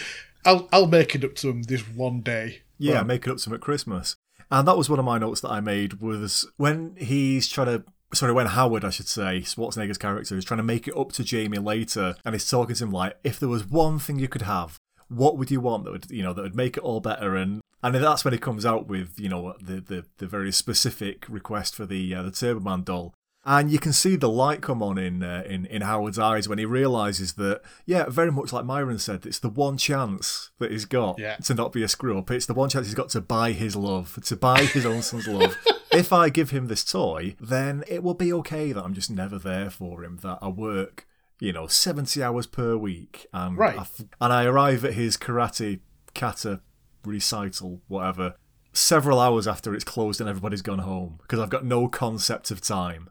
I'll, 0.43 0.67
I'll 0.71 0.88
make 0.88 1.13
it 1.13 1.24
up 1.24 1.36
to 1.36 1.50
him 1.50 1.62
this 1.62 1.88
one 1.88 2.21
day. 2.21 2.63
Yeah, 2.79 3.03
make 3.03 3.27
it 3.27 3.29
up 3.29 3.38
to 3.38 3.47
him 3.47 3.53
at 3.53 3.62
Christmas. 3.62 4.15
And 4.50 4.67
that 4.67 4.75
was 4.75 4.89
one 4.89 4.97
of 4.97 5.05
my 5.05 5.19
notes 5.19 5.41
that 5.41 5.51
I 5.51 5.59
made 5.59 6.01
was 6.01 6.50
when 6.57 6.95
he's 6.97 7.47
trying 7.47 7.67
to 7.67 7.83
sorry, 8.12 8.33
when 8.33 8.47
Howard, 8.47 8.83
I 8.83 8.89
should 8.89 9.07
say, 9.07 9.41
Schwarzenegger's 9.41 10.00
character 10.00 10.36
is 10.36 10.45
trying 10.45 10.57
to 10.57 10.63
make 10.63 10.88
it 10.88 10.97
up 10.97 11.12
to 11.12 11.24
Jamie 11.24 11.59
later 11.59 12.15
and 12.25 12.33
he's 12.33 12.50
talking 12.50 12.74
to 12.74 12.86
him 12.86 12.91
like, 12.91 13.17
if 13.24 13.39
there 13.39 13.50
was 13.50 13.67
one 13.67 14.00
thing 14.00 14.17
you 14.17 14.27
could 14.27 14.43
have, 14.43 14.79
what 15.09 15.38
would 15.38 15.51
you 15.51 15.62
want 15.62 15.83
that 15.86 15.91
would 15.91 16.09
you 16.09 16.24
know 16.24 16.33
that 16.33 16.41
would 16.41 16.55
make 16.55 16.75
it 16.75 16.83
all 16.83 17.01
better 17.01 17.36
and 17.36 17.62
and 17.83 17.93
that's 17.93 18.25
when 18.25 18.33
he 18.33 18.39
comes 18.39 18.65
out 18.65 18.88
with 18.88 19.19
you 19.19 19.29
know 19.29 19.53
the 19.62 19.79
the, 19.79 20.05
the 20.17 20.25
very 20.25 20.51
specific 20.51 21.25
request 21.29 21.75
for 21.75 21.86
the 21.86 22.15
uh, 22.15 22.24
the 22.24 22.31
Turbo 22.31 22.59
Man 22.59 22.81
doll 22.81 23.13
and 23.50 23.72
you 23.72 23.80
can 23.80 23.94
see 23.94 24.16
the 24.18 24.30
light 24.30 24.62
come 24.62 24.84
on 24.84 24.98
in 24.98 25.24
uh, 25.24 25.42
in 25.48 25.66
in 25.68 25.82
Howard's 25.82 26.20
eyes 26.20 26.48
when 26.50 26.60
he 26.60 26.66
realizes 26.66 27.34
that 27.34 27.62
yeah 27.86 28.06
very 28.10 28.32
much 28.32 28.51
like 28.54 28.66
Myron 28.66 29.00
said 29.00 29.25
it's 29.25 29.39
the 29.39 29.50
one 29.50 29.77
chance 29.77 30.51
that 30.60 30.70
he's 30.72 30.86
got 30.86 31.18
Yeah. 31.18 31.38
to 31.38 31.54
not 31.56 31.72
be 31.72 31.82
a 31.82 31.88
screw 31.88 32.18
up 32.20 32.30
it's 32.30 32.46
the 32.46 32.54
one 32.54 32.70
chance 32.70 32.86
he's 32.88 32.94
got 32.96 33.10
to 33.10 33.22
buy 33.22 33.54
his 33.54 33.75
love 33.75 34.20
to 34.24 34.36
buy 34.36 34.63
his 34.66 34.86
own 34.92 35.01
son's 35.01 35.27
love 35.27 35.56
if 35.92 36.12
I 36.13 36.30
give 36.30 36.51
him 36.51 36.68
this 36.68 36.84
toy 36.84 37.36
then 37.39 37.84
it 37.88 38.04
will 38.04 38.13
be 38.13 38.32
okay 38.34 38.72
that 38.74 38.84
I'm 38.84 38.94
just 38.94 39.10
never 39.10 39.39
there 39.39 39.70
for 39.70 40.04
him 40.04 40.18
that 40.24 40.39
I 40.42 40.50
work 40.50 41.08
you 41.39 41.54
know 41.54 41.68
70 41.68 42.22
hours 42.22 42.48
per 42.48 42.75
week 42.75 43.27
and 43.34 43.58
Right. 43.58 43.77
I 43.77 43.82
f- 43.82 44.01
and 44.20 44.34
I 44.34 44.44
arrive 44.46 44.84
at 44.84 44.94
his 44.94 45.16
karate 45.18 45.80
kata 46.13 46.60
recital 47.06 47.82
whatever 47.88 48.36
several 48.74 49.20
hours 49.20 49.48
after 49.48 49.74
it's 49.74 49.84
closed 49.84 50.20
and 50.20 50.30
everybody's 50.30 50.62
gone 50.62 50.80
home 50.80 51.18
because 51.22 51.39
I've 51.39 51.50
got 51.50 51.66
no 51.66 51.88
concept 51.88 52.51
of 52.51 52.62
time 52.62 53.10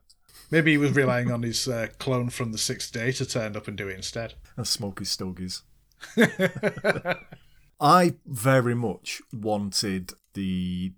Maybe 0.50 0.72
he 0.72 0.78
was 0.78 0.92
relying 0.94 1.30
on 1.30 1.42
his 1.42 1.66
uh, 1.66 1.88
clone 1.98 2.30
from 2.30 2.52
the 2.52 2.58
sixth 2.58 2.92
day 2.92 3.12
to 3.12 3.26
turn 3.26 3.56
up 3.56 3.66
and 3.68 3.76
do 3.76 3.88
it 3.88 3.96
instead. 3.96 4.35
and 4.56 4.66
smoky 4.66 5.04
stogies. 5.04 5.62
I 7.80 8.14
very 8.24 8.74
much 8.74 9.20
wanted 9.32 10.12
the 10.35 10.92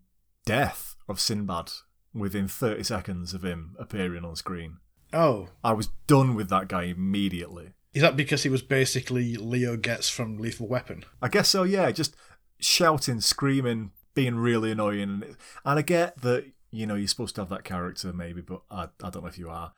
death 0.44 0.96
of 1.08 1.20
Sinbad 1.20 1.70
within 2.14 2.48
30 2.48 2.82
seconds 2.84 3.34
of 3.34 3.44
him 3.44 3.74
appearing 3.78 4.24
on 4.24 4.36
screen. 4.36 4.78
Oh, 5.12 5.48
I 5.64 5.72
was 5.72 5.88
done 6.06 6.34
with 6.34 6.48
that 6.50 6.68
guy 6.68 6.84
immediately. 6.84 7.72
is 7.94 8.02
that 8.02 8.16
because 8.16 8.42
he 8.42 8.48
was 8.48 8.62
basically 8.62 9.36
Leo 9.36 9.76
Getz 9.76 10.08
from 10.08 10.38
Lethal 10.38 10.68
Weapon? 10.68 11.04
I 11.22 11.28
guess 11.28 11.48
so, 11.48 11.62
yeah. 11.62 11.90
Just 11.90 12.14
shouting, 12.60 13.20
screaming, 13.20 13.92
being 14.14 14.36
really 14.36 14.70
annoying. 14.70 15.22
And 15.64 15.78
I 15.78 15.82
get 15.82 16.20
that, 16.22 16.44
you 16.70 16.86
know, 16.86 16.94
you're 16.94 17.08
supposed 17.08 17.34
to 17.36 17.40
have 17.40 17.48
that 17.50 17.64
character 17.64 18.12
maybe, 18.12 18.40
but 18.40 18.62
I, 18.70 18.88
I 19.02 19.10
don't 19.10 19.22
know 19.22 19.28
if 19.28 19.38
you 19.38 19.48
are. 19.48 19.72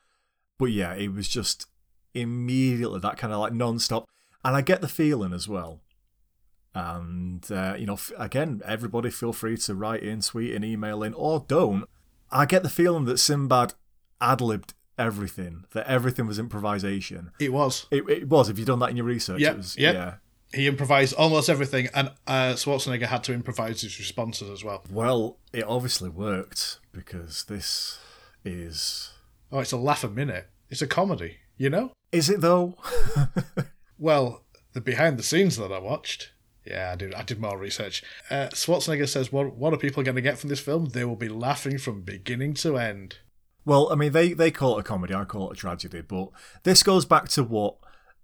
But 0.58 0.66
yeah, 0.66 0.94
it 0.94 1.12
was 1.12 1.28
just 1.28 1.66
immediately 2.14 3.00
that 3.00 3.16
kind 3.16 3.32
of 3.32 3.40
like 3.40 3.52
non 3.52 3.78
stop. 3.78 4.06
And 4.44 4.56
I 4.56 4.62
get 4.62 4.80
the 4.80 4.88
feeling 4.88 5.32
as 5.32 5.48
well. 5.48 5.80
And, 6.74 7.50
uh, 7.50 7.74
you 7.78 7.86
know, 7.86 7.94
f- 7.94 8.12
again, 8.16 8.62
everybody 8.64 9.10
feel 9.10 9.32
free 9.32 9.56
to 9.56 9.74
write 9.74 10.02
in, 10.02 10.20
tweet 10.20 10.54
in, 10.54 10.64
email 10.64 11.02
in, 11.02 11.14
or 11.14 11.44
don't. 11.46 11.84
I 12.30 12.46
get 12.46 12.62
the 12.62 12.68
feeling 12.68 13.06
that 13.06 13.18
Sinbad 13.18 13.74
ad 14.20 14.40
libbed 14.40 14.74
everything, 14.98 15.64
that 15.72 15.86
everything 15.86 16.26
was 16.26 16.38
improvisation. 16.38 17.32
It 17.40 17.52
was. 17.52 17.86
It, 17.90 18.08
it 18.08 18.28
was, 18.28 18.48
if 18.48 18.58
you've 18.58 18.68
done 18.68 18.78
that 18.80 18.90
in 18.90 18.96
your 18.96 19.06
research. 19.06 19.40
Yep, 19.40 19.52
it 19.52 19.56
was, 19.56 19.78
yep. 19.78 19.94
Yeah. 19.94 20.14
He 20.52 20.66
improvised 20.66 21.14
almost 21.14 21.48
everything, 21.48 21.88
and 21.94 22.10
uh, 22.26 22.54
Schwarzenegger 22.54 23.06
had 23.06 23.22
to 23.24 23.32
improvise 23.32 23.82
his 23.82 23.98
responses 23.98 24.50
as 24.50 24.64
well. 24.64 24.84
Well, 24.90 25.38
it 25.52 25.62
obviously 25.64 26.08
worked 26.08 26.79
because 26.92 27.44
this 27.44 27.98
is. 28.44 29.12
Oh, 29.52 29.60
it's 29.60 29.72
a 29.72 29.76
laugh 29.76 30.04
a 30.04 30.08
minute. 30.08 30.48
It's 30.68 30.82
a 30.82 30.86
comedy, 30.86 31.38
you 31.56 31.70
know? 31.70 31.92
Is 32.12 32.30
it 32.30 32.40
though? 32.40 32.76
Well, 34.00 34.44
the 34.72 34.80
behind 34.80 35.18
the 35.18 35.22
scenes 35.22 35.58
that 35.58 35.70
I 35.70 35.78
watched. 35.78 36.32
Yeah, 36.64 36.92
I 36.92 36.96
did. 36.96 37.14
I 37.14 37.22
did 37.22 37.38
more 37.38 37.58
research. 37.58 38.02
Uh, 38.30 38.48
Schwarzenegger 38.48 39.06
says, 39.06 39.30
"What 39.30 39.54
what 39.54 39.74
are 39.74 39.76
people 39.76 40.02
going 40.02 40.14
to 40.14 40.22
get 40.22 40.38
from 40.38 40.48
this 40.48 40.58
film? 40.58 40.86
They 40.86 41.04
will 41.04 41.16
be 41.16 41.28
laughing 41.28 41.76
from 41.76 42.00
beginning 42.00 42.54
to 42.54 42.78
end." 42.78 43.18
well, 43.64 43.92
I 43.92 43.94
mean, 43.94 44.12
they, 44.12 44.32
they 44.32 44.50
call 44.50 44.78
it 44.78 44.80
a 44.80 44.84
comedy, 44.84 45.14
I 45.14 45.24
call 45.24 45.50
it 45.50 45.58
a 45.58 45.60
tragedy, 45.60 46.00
but 46.00 46.30
this 46.62 46.82
goes 46.82 47.04
back 47.04 47.28
to 47.28 47.44
what 47.44 47.76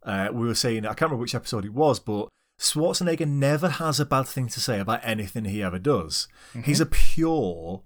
uh, 0.02 0.28
we 0.32 0.46
were 0.46 0.54
saying. 0.54 0.86
I 0.86 0.88
can't 0.88 1.02
remember 1.02 1.20
which 1.22 1.34
episode 1.34 1.64
it 1.66 1.74
was, 1.74 2.00
but 2.00 2.28
Schwarzenegger 2.58 3.28
never 3.28 3.68
has 3.68 4.00
a 4.00 4.06
bad 4.06 4.26
thing 4.26 4.48
to 4.48 4.60
say 4.60 4.80
about 4.80 5.00
anything 5.04 5.44
he 5.44 5.62
ever 5.62 5.78
does. 5.78 6.26
He's 6.64 6.80
a 6.80 6.86
pure 6.86 7.82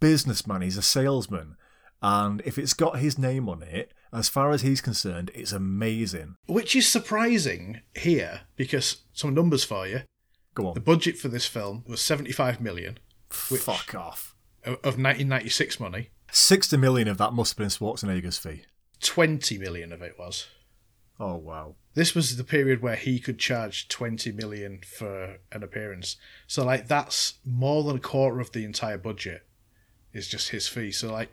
businessman, 0.00 0.62
he's 0.62 0.76
a 0.76 0.82
salesman. 0.82 1.56
And 2.00 2.42
if 2.44 2.58
it's 2.58 2.74
got 2.74 2.98
his 2.98 3.18
name 3.18 3.48
on 3.48 3.62
it, 3.62 3.92
as 4.12 4.28
far 4.28 4.50
as 4.50 4.62
he's 4.62 4.80
concerned, 4.80 5.30
it's 5.34 5.52
amazing. 5.52 6.34
Which 6.46 6.74
is 6.76 6.88
surprising 6.88 7.80
here 7.94 8.42
because 8.56 9.02
some 9.12 9.34
numbers 9.34 9.64
for 9.64 9.86
you. 9.86 10.02
Go 10.54 10.66
on. 10.68 10.74
The 10.74 10.80
budget 10.80 11.16
for 11.16 11.28
this 11.28 11.46
film 11.46 11.84
was 11.86 12.00
75 12.02 12.60
million 12.60 12.98
Fuck 13.30 13.94
off. 13.94 14.34
of 14.64 14.74
of 14.74 14.98
1996 14.98 15.80
money. 15.80 16.10
60 16.30 16.76
million 16.76 17.08
of 17.08 17.18
that 17.18 17.32
must 17.32 17.52
have 17.52 17.58
been 17.58 17.68
Schwarzenegger's 17.68 18.38
fee. 18.38 18.64
20 19.00 19.58
million 19.58 19.92
of 19.92 20.02
it 20.02 20.18
was. 20.18 20.46
Oh, 21.18 21.36
wow. 21.36 21.76
This 21.94 22.14
was 22.14 22.36
the 22.36 22.44
period 22.44 22.82
where 22.82 22.96
he 22.96 23.18
could 23.18 23.38
charge 23.38 23.88
20 23.88 24.32
million 24.32 24.80
for 24.98 25.36
an 25.52 25.62
appearance. 25.62 26.16
So 26.46 26.64
like 26.64 26.88
that's 26.88 27.34
more 27.44 27.84
than 27.84 27.96
a 27.96 28.00
quarter 28.00 28.40
of 28.40 28.52
the 28.52 28.64
entire 28.64 28.98
budget 28.98 29.46
is 30.12 30.28
just 30.28 30.50
his 30.50 30.68
fee. 30.68 30.92
So 30.92 31.12
like 31.12 31.30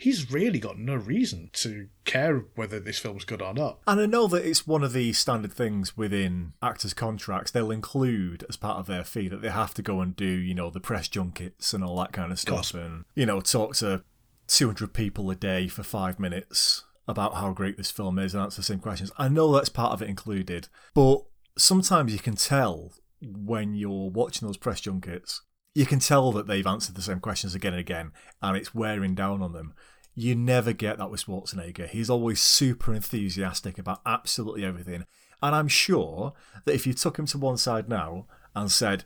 he's 0.00 0.30
really 0.32 0.58
got 0.58 0.78
no 0.78 0.94
reason 0.94 1.50
to 1.52 1.86
care 2.04 2.44
whether 2.54 2.80
this 2.80 2.98
film's 2.98 3.24
good 3.24 3.42
or 3.42 3.52
not. 3.52 3.80
And 3.86 4.00
I 4.00 4.06
know 4.06 4.26
that 4.28 4.46
it's 4.46 4.66
one 4.66 4.82
of 4.82 4.94
the 4.94 5.12
standard 5.12 5.52
things 5.52 5.94
within 5.96 6.54
actors' 6.62 6.94
contracts. 6.94 7.50
They'll 7.50 7.70
include 7.70 8.44
as 8.48 8.56
part 8.56 8.78
of 8.78 8.86
their 8.86 9.04
fee 9.04 9.28
that 9.28 9.42
they 9.42 9.50
have 9.50 9.74
to 9.74 9.82
go 9.82 10.00
and 10.00 10.16
do, 10.16 10.24
you 10.24 10.54
know, 10.54 10.70
the 10.70 10.80
press 10.80 11.06
junkets 11.06 11.74
and 11.74 11.84
all 11.84 11.98
that 11.98 12.12
kind 12.12 12.32
of 12.32 12.38
stuff, 12.40 12.72
and 12.72 13.04
you 13.14 13.26
know, 13.26 13.40
talk 13.40 13.74
to 13.76 14.02
200 14.48 14.94
people 14.94 15.30
a 15.30 15.34
day 15.34 15.68
for 15.68 15.82
five 15.82 16.18
minutes 16.18 16.84
about 17.06 17.34
how 17.34 17.52
great 17.52 17.76
this 17.76 17.90
film 17.90 18.18
is 18.18 18.34
and 18.34 18.42
answer 18.42 18.56
the 18.56 18.64
same 18.64 18.78
questions. 18.78 19.12
I 19.18 19.28
know 19.28 19.52
that's 19.52 19.68
part 19.68 19.92
of 19.92 20.00
it 20.00 20.08
included, 20.08 20.68
but 20.94 21.22
sometimes 21.58 22.12
you 22.12 22.18
can 22.18 22.36
tell 22.36 22.92
when 23.20 23.74
you're 23.74 24.10
watching 24.10 24.48
those 24.48 24.56
press 24.56 24.80
junkets, 24.80 25.42
you 25.74 25.86
can 25.86 25.98
tell 25.98 26.32
that 26.32 26.46
they've 26.46 26.66
answered 26.66 26.94
the 26.94 27.02
same 27.02 27.20
questions 27.20 27.54
again 27.54 27.72
and 27.72 27.80
again, 27.80 28.12
and 28.42 28.56
it's 28.56 28.74
wearing 28.74 29.14
down 29.14 29.42
on 29.42 29.52
them. 29.52 29.74
You 30.14 30.34
never 30.34 30.72
get 30.72 30.98
that 30.98 31.10
with 31.10 31.24
Schwarzenegger. 31.24 31.88
He's 31.88 32.10
always 32.10 32.42
super 32.42 32.92
enthusiastic 32.92 33.78
about 33.78 34.00
absolutely 34.04 34.64
everything. 34.64 35.04
And 35.42 35.54
I'm 35.54 35.68
sure 35.68 36.32
that 36.64 36.74
if 36.74 36.86
you 36.86 36.92
took 36.92 37.18
him 37.18 37.26
to 37.26 37.38
one 37.38 37.56
side 37.56 37.88
now 37.88 38.26
and 38.54 38.70
said, 38.70 39.04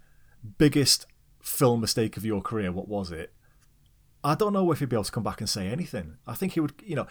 biggest 0.58 1.06
film 1.42 1.80
mistake 1.80 2.16
of 2.16 2.24
your 2.24 2.40
career, 2.40 2.72
what 2.72 2.88
was 2.88 3.12
it? 3.12 3.32
I 4.24 4.34
don't 4.34 4.54
know 4.54 4.72
if 4.72 4.78
he'd 4.78 4.88
be 4.88 4.96
able 4.96 5.04
to 5.04 5.12
come 5.12 5.22
back 5.22 5.40
and 5.40 5.48
say 5.48 5.68
anything. 5.68 6.16
I 6.26 6.34
think 6.34 6.52
he 6.54 6.60
would, 6.60 6.72
you 6.82 6.96
know, 6.96 7.06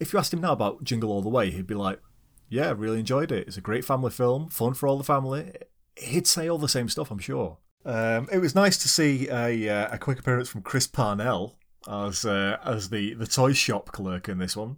if 0.00 0.12
you 0.12 0.18
asked 0.18 0.34
him 0.34 0.40
now 0.40 0.52
about 0.52 0.82
Jingle 0.82 1.12
All 1.12 1.22
the 1.22 1.28
Way, 1.28 1.50
he'd 1.50 1.66
be 1.66 1.74
like, 1.74 2.00
yeah, 2.48 2.74
really 2.76 2.98
enjoyed 2.98 3.30
it. 3.30 3.46
It's 3.46 3.56
a 3.56 3.62
great 3.62 3.84
family 3.84 4.10
film, 4.10 4.48
fun 4.48 4.74
for 4.74 4.88
all 4.88 4.98
the 4.98 5.04
family. 5.04 5.52
He'd 5.96 6.26
say 6.26 6.48
all 6.48 6.58
the 6.58 6.68
same 6.68 6.88
stuff, 6.88 7.10
I'm 7.10 7.18
sure. 7.18 7.58
Um, 7.84 8.28
it 8.32 8.38
was 8.38 8.54
nice 8.54 8.76
to 8.78 8.88
see 8.88 9.28
a, 9.28 9.68
uh, 9.68 9.94
a 9.94 9.98
quick 9.98 10.18
appearance 10.18 10.48
from 10.48 10.62
Chris 10.62 10.86
Parnell 10.86 11.58
as 11.88 12.24
uh, 12.24 12.58
as 12.64 12.90
the 12.90 13.14
the 13.14 13.26
toy 13.26 13.52
shop 13.52 13.92
clerk 13.92 14.28
in 14.28 14.38
this 14.38 14.56
one. 14.56 14.76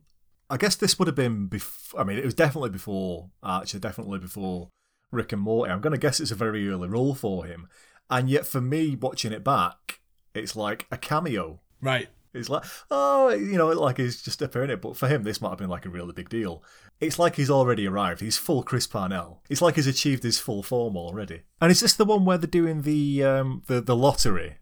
I 0.49 0.57
guess 0.57 0.77
this 0.77 0.99
would 0.99 1.09
have 1.09 1.15
been 1.15 1.47
before. 1.47 2.01
I 2.01 2.05
mean, 2.05 2.19
it 2.19 2.25
was 2.25 2.35
definitely 2.35 2.71
before 2.71 3.31
Archer, 3.43 3.79
definitely 3.79 4.19
before 4.19 4.69
Rick 5.11 5.33
and 5.33 5.43
Morty. 5.43 5.73
I'm 5.73 5.81
going 5.81 5.93
to 5.93 5.99
guess 5.99 6.21
it's 6.21 6.31
a 6.31 6.37
very 6.37 6.69
early 6.69 6.89
role 6.89 7.15
for 7.15 7.47
him, 7.47 7.69
and 8.11 8.29
yet 8.29 8.47
for 8.47 8.61
me, 8.61 8.97
watching 8.97 9.33
it 9.33 9.45
back, 9.45 10.01
it's 10.35 10.57
like 10.57 10.87
a 10.91 10.97
cameo. 10.97 11.61
Right. 11.81 12.09
It's 12.33 12.49
like, 12.49 12.65
oh, 12.91 13.31
you 13.31 13.57
know, 13.59 13.69
like 13.69 13.99
he's 13.99 14.23
just 14.23 14.43
appearing 14.43 14.71
it. 14.71 14.81
But 14.81 14.97
for 14.97 15.09
him, 15.09 15.25
this 15.25 15.41
might 15.41 15.51
have 15.51 15.59
been 15.59 15.69
like 15.69 15.87
a 15.87 15.91
really 15.91 16.13
big 16.13 16.29
deal. 16.29 16.63
It's 17.01 17.19
like 17.19 17.37
he's 17.37 17.51
already 17.51 17.87
arrived. 17.87 18.21
He's 18.21 18.37
full 18.37 18.63
Chris 18.63 18.87
Parnell. 18.87 19.43
It's 19.49 19.63
like 19.63 19.77
he's 19.77 19.87
achieved 19.87 20.23
his 20.23 20.39
full 20.39 20.63
form 20.63 20.97
already. 20.97 21.43
And 21.61 21.71
is 21.71 21.81
this 21.81 21.95
the 21.95 22.05
one 22.05 22.25
where 22.25 22.39
they're 22.39 22.47
doing 22.47 22.83
the 22.83 23.25
um, 23.25 23.63
the, 23.67 23.81
the 23.81 23.97
lottery 23.97 24.59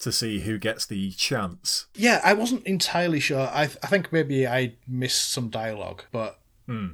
to 0.00 0.12
see 0.12 0.40
who 0.40 0.58
gets 0.58 0.86
the 0.86 1.10
chance? 1.12 1.86
Yeah, 1.94 2.20
I 2.22 2.34
wasn't 2.34 2.66
entirely 2.66 3.20
sure. 3.20 3.48
I, 3.48 3.62
I 3.62 3.86
think 3.88 4.12
maybe 4.12 4.46
I 4.46 4.76
missed 4.86 5.32
some 5.32 5.48
dialogue, 5.48 6.04
but 6.12 6.38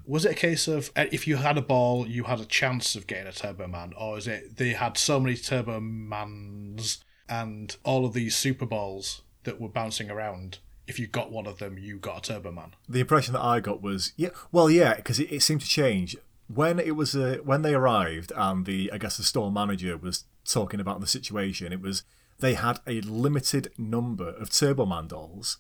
was 0.07 0.25
it 0.25 0.31
a 0.31 0.37
case 0.37 0.69
of 0.69 0.93
uh, 0.95 1.07
if 1.11 1.27
you 1.27 1.37
had 1.37 1.59
a 1.59 1.63
ball, 1.63 2.07
you 2.07 2.25
had 2.25 2.39
a 2.39 2.45
chance 2.45 2.95
of 2.95 3.09
getting 3.09 3.27
a 3.27 3.33
Turbo 3.33 3.67
Man, 3.67 3.93
or 3.99 4.17
is 4.17 4.29
it 4.29 4.57
they 4.57 4.69
had 4.69 4.97
so 4.97 5.19
many 5.19 5.37
Turbo 5.37 5.81
Mans 5.81 7.03
and 7.29 7.77
all 7.83 8.07
of 8.07 8.13
these 8.13 8.37
Super 8.37 8.67
Balls 8.67 9.23
that 9.45 9.61
were 9.61 9.69
bouncing 9.69 10.11
around? 10.11 10.59
If 10.87 10.99
you 10.99 11.07
got 11.07 11.33
one 11.33 11.47
of 11.47 11.59
them, 11.59 11.79
you 11.79 11.99
got 11.99 12.19
a 12.19 12.33
Turbo 12.33 12.53
Man. 12.53 12.75
The 12.89 13.01
impression 13.01 13.33
that 13.33 13.43
I 13.43 13.61
got 13.61 13.81
was, 13.81 14.13
yeah, 14.17 14.31
well, 14.53 14.71
yeah, 14.71 14.95
because 14.95 15.19
it, 15.19 15.33
it 15.33 15.41
seemed 15.41 15.63
to 15.63 15.67
change 15.67 16.17
when 16.47 16.79
it 16.79 16.95
was 16.95 17.17
uh, 17.17 17.39
when 17.43 17.63
they 17.63 17.75
arrived 17.75 18.33
and 18.37 18.67
the 18.67 18.91
I 18.93 18.99
guess 18.99 19.17
the 19.17 19.23
store 19.23 19.51
manager 19.51 19.97
was 19.97 20.25
talking 20.45 20.81
about 20.81 21.01
the 21.01 21.07
situation. 21.07 21.73
It 21.73 21.81
was 21.81 22.03
they 22.41 22.55
had 22.55 22.81
a 22.87 23.01
limited 23.01 23.73
number 23.79 24.29
of 24.29 24.51
Turboman 24.51 25.09
dolls. 25.09 25.59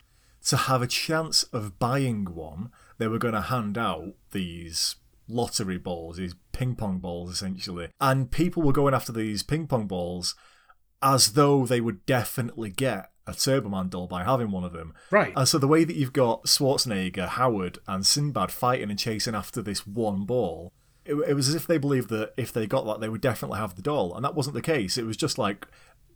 To 0.48 0.56
have 0.58 0.82
a 0.82 0.86
chance 0.86 1.44
of 1.44 1.78
buying 1.78 2.26
one, 2.26 2.70
they 2.98 3.08
were 3.08 3.18
going 3.18 3.32
to 3.32 3.40
hand 3.40 3.78
out 3.78 4.12
these 4.32 4.96
lottery 5.26 5.78
balls, 5.78 6.18
these 6.18 6.34
ping 6.52 6.74
pong 6.74 6.98
balls, 6.98 7.30
essentially, 7.30 7.88
and 7.98 8.30
people 8.30 8.62
were 8.62 8.72
going 8.72 8.92
after 8.92 9.12
these 9.12 9.42
ping 9.42 9.66
pong 9.66 9.86
balls 9.86 10.34
as 11.02 11.32
though 11.32 11.64
they 11.64 11.80
would 11.80 12.04
definitely 12.04 12.70
get 12.70 13.10
a 13.26 13.32
Turboman 13.32 13.90
doll 13.90 14.06
by 14.06 14.24
having 14.24 14.50
one 14.50 14.64
of 14.64 14.72
them. 14.72 14.94
Right. 15.10 15.32
And 15.36 15.48
so 15.48 15.58
the 15.58 15.68
way 15.68 15.84
that 15.84 15.96
you've 15.96 16.12
got 16.12 16.44
Schwarzenegger, 16.44 17.28
Howard, 17.28 17.78
and 17.86 18.04
Sinbad 18.04 18.50
fighting 18.50 18.90
and 18.90 18.98
chasing 18.98 19.34
after 19.34 19.62
this 19.62 19.86
one 19.86 20.24
ball, 20.24 20.72
it, 21.04 21.14
it 21.14 21.34
was 21.34 21.48
as 21.48 21.54
if 21.54 21.66
they 21.66 21.78
believed 21.78 22.10
that 22.10 22.32
if 22.36 22.52
they 22.52 22.66
got 22.66 22.84
that, 22.86 23.00
they 23.00 23.08
would 23.08 23.20
definitely 23.20 23.58
have 23.58 23.76
the 23.76 23.82
doll. 23.82 24.14
And 24.14 24.24
that 24.24 24.34
wasn't 24.34 24.54
the 24.54 24.62
case. 24.62 24.98
It 24.98 25.06
was 25.06 25.16
just 25.16 25.38
like 25.38 25.66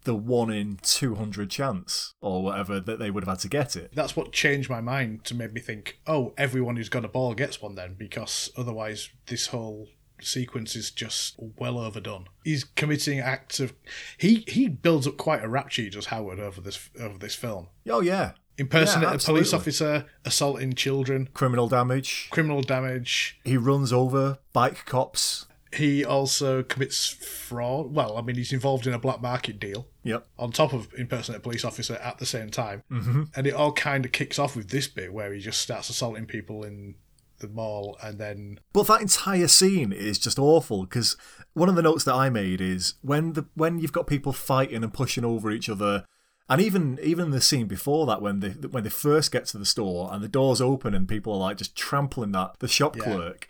the 0.05 0.15
one 0.15 0.51
in 0.51 0.79
200 0.83 1.51
chance 1.51 2.15
or 2.21 2.43
whatever 2.43 2.81
that 2.81 2.99
they 2.99 3.11
would 3.11 3.25
have 3.25 3.37
had 3.37 3.41
to 3.41 3.49
get 3.49 3.77
it. 3.77 3.91
That's 3.95 4.17
what 4.17 4.33
changed 4.33 4.71
my 4.71 4.81
mind 4.81 5.25
to 5.25 5.35
make 5.35 5.53
me 5.53 5.61
think, 5.61 6.01
oh, 6.07 6.35
everyone 6.39 6.77
who's 6.77 6.89
got 6.89 7.05
a 7.05 7.09
ball 7.09 7.35
gets 7.35 7.61
one 7.61 7.75
then, 7.75 7.95
because 7.99 8.51
otherwise 8.57 9.11
this 9.27 9.49
whole 9.49 9.89
sequence 10.21 10.75
is 10.77 10.91
just 10.91 11.37
well 11.59 11.79
overdone. 11.79 12.27
He's 12.45 12.65
committing 12.65 13.21
acts 13.21 13.61
of 13.61 13.75
he 14.17 14.45
he 14.49 14.69
builds 14.69 15.07
up 15.07 15.17
quite 15.17 15.43
a 15.45 15.49
rap 15.49 15.71
sheet, 15.71 15.93
does 15.93 16.07
Howard 16.07 16.41
over 16.41 16.61
this 16.61 16.91
over 17.01 17.19
this 17.19 17.35
film. 17.35 17.69
Oh, 17.89 18.01
yeah. 18.01 18.33
Impersonate 18.57 19.09
Yeah, 19.11 19.15
a 19.15 19.19
police 19.19 19.53
officer, 19.53 20.07
assaulting 20.25 20.73
children, 20.73 21.29
Criminal 21.33 21.69
damage. 21.69 22.29
criminal 22.31 22.61
damage. 22.63 23.39
He 23.45 23.57
runs 23.57 23.93
over 23.93 24.39
bike 24.53 24.85
cops. 24.85 25.47
He 25.73 26.05
also 26.05 26.63
commits 26.63 27.07
fraud. 27.09 27.95
Well, 27.95 28.17
I 28.17 28.23
mean, 28.23 28.37
he's 28.37 28.53
involved 28.53 28.87
in 28.87 28.95
a 28.95 28.99
black 28.99 29.21
market 29.21 29.61
deal 29.61 29.87
Yep. 30.03 30.27
on 30.39 30.51
top 30.51 30.73
of 30.73 30.89
impersonate 30.95 31.39
a 31.39 31.43
police 31.43 31.63
officer 31.65 31.97
at 31.97 32.19
the 32.19 32.25
same 32.27 32.51
time. 32.51 32.83
Mm-hmm. 32.91 33.25
And 33.37 33.47
it 33.47 33.53
all 33.55 33.73
kind 33.73 34.05
of 34.07 34.11
kicks 34.13 34.39
off 34.39 34.57
with 34.57 34.71
this 34.71 34.89
bit 34.89 35.13
where 35.13 35.33
he 35.33 35.41
just 35.41 35.61
starts 35.61 35.91
assaulting 35.91 36.25
people 36.27 36.65
in 36.65 36.95
the 37.41 37.49
mall 37.49 37.97
and 38.03 38.19
then 38.19 38.61
But 38.73 38.87
that 38.89 39.01
entire 39.01 39.49
scene 39.49 39.93
is 39.93 40.19
just 40.19 40.39
awful 40.39 40.83
because 40.83 41.17
one 41.55 41.69
of 41.69 41.77
the 41.77 41.83
notes 41.83 42.05
that 42.05 42.15
I 42.15 42.31
made 42.31 42.61
is 42.61 42.95
when 43.03 43.33
the 43.35 43.47
when 43.55 43.79
you've 43.79 43.93
got 43.93 44.07
people 44.07 44.33
fighting 44.33 44.83
and 44.83 44.93
pushing 44.93 45.25
over 45.25 45.51
each 45.51 45.69
other, 45.69 46.05
and 46.49 46.61
even 46.61 46.99
even 47.03 47.31
the 47.31 47.41
scene 47.41 47.67
before 47.67 48.07
that 48.07 48.23
when 48.23 48.41
they 48.41 48.51
when 48.51 48.85
they 48.85 48.91
first 48.91 49.31
get 49.33 49.47
to 49.47 49.59
the 49.59 49.67
store 49.67 50.09
and 50.13 50.23
the 50.23 50.29
doors 50.29 50.61
open 50.61 50.95
and 50.95 51.09
people 51.09 51.33
are 51.35 51.39
like 51.39 51.57
just 51.59 51.77
trampling 51.77 52.33
that 52.33 52.55
the 52.59 52.69
shop 52.69 52.97
Yeah. 52.97 53.05
clerk, 53.05 53.49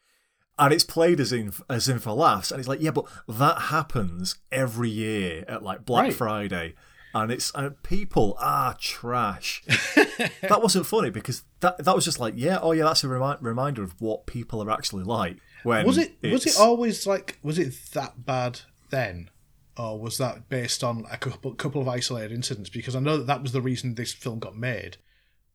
and 0.58 0.72
it's 0.72 0.84
played 0.84 1.20
as 1.20 1.32
in 1.32 1.52
as 1.68 1.88
in 1.88 1.98
for 1.98 2.12
laughs, 2.12 2.50
and 2.50 2.58
it's 2.60 2.68
like 2.68 2.80
yeah, 2.82 2.90
but 2.90 3.06
that 3.28 3.62
happens 3.62 4.36
every 4.50 4.90
year 4.90 5.44
at 5.48 5.62
like 5.62 5.84
Black 5.84 6.04
Right. 6.04 6.14
Friday. 6.14 6.74
And 7.14 7.32
it's 7.32 7.50
and 7.54 7.82
people 7.82 8.36
are 8.38 8.74
trash. 8.74 9.62
that 9.66 10.60
wasn't 10.62 10.86
funny 10.86 11.10
because 11.10 11.42
that 11.60 11.82
that 11.84 11.94
was 11.94 12.04
just 12.04 12.20
like 12.20 12.34
yeah 12.36 12.58
oh 12.60 12.72
yeah 12.72 12.84
that's 12.84 13.04
a 13.04 13.08
remi- 13.08 13.38
reminder 13.40 13.82
of 13.82 14.00
what 14.00 14.26
people 14.26 14.62
are 14.62 14.70
actually 14.70 15.04
like 15.04 15.38
when 15.62 15.86
was 15.86 15.98
it 15.98 16.16
was 16.22 16.46
it 16.46 16.58
always 16.58 17.06
like 17.06 17.38
was 17.42 17.58
it 17.58 17.74
that 17.94 18.24
bad 18.24 18.60
then? 18.90 19.30
Or 19.76 19.98
was 19.98 20.18
that 20.18 20.48
based 20.48 20.82
on 20.82 21.04
a 21.08 21.16
couple, 21.16 21.54
couple 21.54 21.80
of 21.80 21.86
isolated 21.86 22.32
incidents? 22.32 22.68
Because 22.68 22.96
i 22.96 23.00
know 23.00 23.18
that 23.18 23.28
that 23.28 23.42
was 23.42 23.52
the 23.52 23.62
reason 23.62 23.94
this 23.94 24.12
film 24.12 24.40
got 24.40 24.56
made 24.56 24.96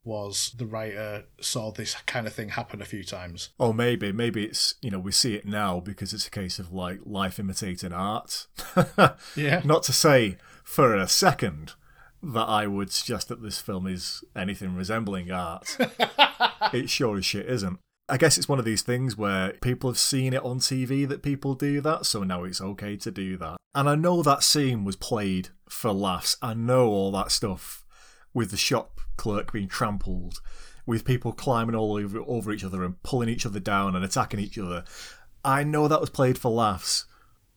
was 0.04 0.54
the 0.58 0.66
writer 0.66 1.24
saw 1.40 1.70
this 1.70 1.94
kind 2.06 2.26
of 2.26 2.32
thing 2.32 2.50
happen 2.50 2.82
a 2.82 2.84
few 2.84 3.02
times 3.02 3.50
oh 3.58 3.72
maybe 3.72 4.12
maybe 4.12 4.44
it's 4.44 4.74
you 4.82 4.90
know 4.90 4.98
we 4.98 5.10
see 5.12 5.34
it 5.34 5.46
now 5.46 5.80
because 5.80 6.12
it's 6.12 6.26
a 6.26 6.30
case 6.30 6.58
of 6.58 6.72
like 6.72 7.00
life 7.04 7.38
imitating 7.38 7.92
art 7.92 8.46
Yeah. 9.36 9.62
not 9.64 9.82
to 9.84 9.92
say 9.92 10.36
for 10.62 10.94
a 10.94 11.08
second 11.08 11.72
that 12.22 12.48
I 12.48 12.66
would 12.66 12.90
suggest 12.90 13.28
that 13.28 13.42
this 13.42 13.58
film 13.58 13.86
is 13.86 14.22
anything 14.36 14.74
resembling 14.74 15.30
art 15.30 15.76
it 16.72 16.90
sure 16.90 17.16
as 17.16 17.24
shit 17.24 17.46
isn't 17.46 17.78
I 18.06 18.18
guess 18.18 18.36
it's 18.36 18.48
one 18.48 18.58
of 18.58 18.66
these 18.66 18.82
things 18.82 19.16
where 19.16 19.52
people 19.62 19.88
have 19.88 19.98
seen 19.98 20.34
it 20.34 20.44
on 20.44 20.58
TV 20.58 21.08
that 21.08 21.22
people 21.22 21.54
do 21.54 21.80
that, 21.80 22.04
so 22.04 22.22
now 22.22 22.44
it's 22.44 22.60
okay 22.60 22.96
to 22.98 23.10
do 23.10 23.38
that. 23.38 23.56
And 23.74 23.88
I 23.88 23.94
know 23.94 24.22
that 24.22 24.42
scene 24.42 24.84
was 24.84 24.94
played 24.94 25.48
for 25.70 25.90
laughs. 25.90 26.36
I 26.42 26.52
know 26.52 26.88
all 26.88 27.10
that 27.12 27.32
stuff 27.32 27.82
with 28.34 28.50
the 28.50 28.58
shop 28.58 29.00
clerk 29.16 29.52
being 29.52 29.68
trampled, 29.68 30.40
with 30.86 31.04
people 31.04 31.32
climbing 31.32 31.74
all 31.74 31.96
over, 31.96 32.20
over 32.26 32.52
each 32.52 32.64
other 32.64 32.84
and 32.84 33.02
pulling 33.02 33.28
each 33.28 33.46
other 33.46 33.60
down 33.60 33.96
and 33.96 34.04
attacking 34.04 34.40
each 34.40 34.58
other. 34.58 34.84
I 35.44 35.64
know 35.64 35.88
that 35.88 36.00
was 36.00 36.10
played 36.10 36.38
for 36.38 36.50
laughs. 36.50 37.06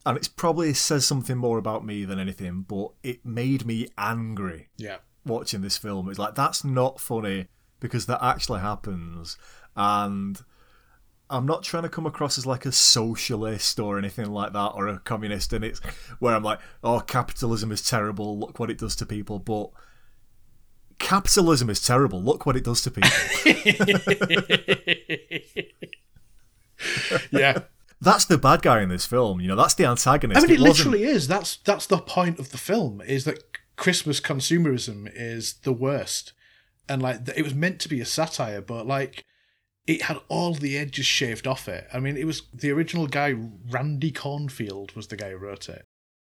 And 0.05 0.17
it 0.17 0.29
probably 0.37 0.73
says 0.73 1.05
something 1.05 1.37
more 1.37 1.57
about 1.57 1.85
me 1.85 2.05
than 2.05 2.17
anything, 2.17 2.61
but 2.61 2.91
it 3.03 3.25
made 3.25 3.65
me 3.65 3.89
angry 3.97 4.69
yeah 4.77 4.99
watching 5.25 5.59
this 5.59 5.77
film. 5.77 6.09
It's 6.09 6.17
like 6.17 6.33
that's 6.33 6.63
not 6.63 7.01
funny 7.01 7.47
because 7.81 8.05
that 8.05 8.23
actually 8.23 8.61
happens, 8.61 9.37
and 9.75 10.41
I'm 11.29 11.45
not 11.45 11.63
trying 11.63 11.83
to 11.83 11.89
come 11.89 12.05
across 12.05 12.37
as 12.37 12.45
like 12.45 12.65
a 12.65 12.71
socialist 12.71 13.79
or 13.79 13.97
anything 13.97 14.31
like 14.31 14.53
that 14.53 14.69
or 14.69 14.87
a 14.87 14.99
communist. 14.99 15.51
And 15.51 15.65
it's 15.65 15.79
where 16.19 16.33
I'm 16.33 16.43
like, 16.43 16.59
oh, 16.83 17.01
capitalism 17.01 17.71
is 17.73 17.81
terrible. 17.81 18.39
Look 18.39 18.59
what 18.59 18.71
it 18.71 18.77
does 18.77 18.95
to 18.97 19.05
people. 19.05 19.39
But 19.39 19.71
capitalism 20.99 21.69
is 21.69 21.85
terrible. 21.85 22.21
Look 22.21 22.45
what 22.45 22.55
it 22.55 22.63
does 22.63 22.81
to 22.83 22.91
people. 22.91 23.09
yeah 27.31 27.59
that's 27.99 28.25
the 28.25 28.37
bad 28.37 28.61
guy 28.61 28.81
in 28.81 28.89
this 28.89 29.07
film. 29.07 29.41
You 29.41 29.47
know, 29.47 29.55
that's 29.55 29.73
the 29.73 29.85
antagonist. 29.85 30.37
i 30.37 30.41
mean 30.47 30.55
it, 30.55 30.59
wasn't- 30.59 30.91
literally 30.91 31.03
is 31.03 31.27
that's 31.27 31.57
that's 31.57 31.87
the 31.87 31.97
point 31.97 32.39
of 32.39 32.51
the 32.51 32.57
film 32.57 33.01
is 33.01 33.25
that 33.25 33.43
christmas 33.75 34.19
consumerism 34.19 35.09
is 35.13 35.55
the 35.63 35.73
worst 35.73 36.33
and 36.89 37.01
like 37.01 37.27
it 37.35 37.43
was 37.43 37.53
meant 37.55 37.79
to 37.79 37.89
be 37.89 37.99
a 38.01 38.05
satire 38.05 38.61
but 38.61 38.85
like 38.87 39.23
it 39.87 40.03
had 40.03 40.17
all 40.29 40.53
the 40.53 40.77
edges 40.77 41.05
shaved 41.05 41.45
off 41.47 41.67
it 41.67 41.87
i 41.93 41.99
mean 41.99 42.17
it 42.17 42.25
was 42.25 42.43
the 42.53 42.71
original 42.71 43.07
guy 43.07 43.33
randy 43.69 44.11
kornfield 44.11 44.95
was 44.95 45.07
the 45.07 45.17
guy 45.17 45.29
who 45.31 45.37
wrote 45.37 45.69
it 45.69 45.85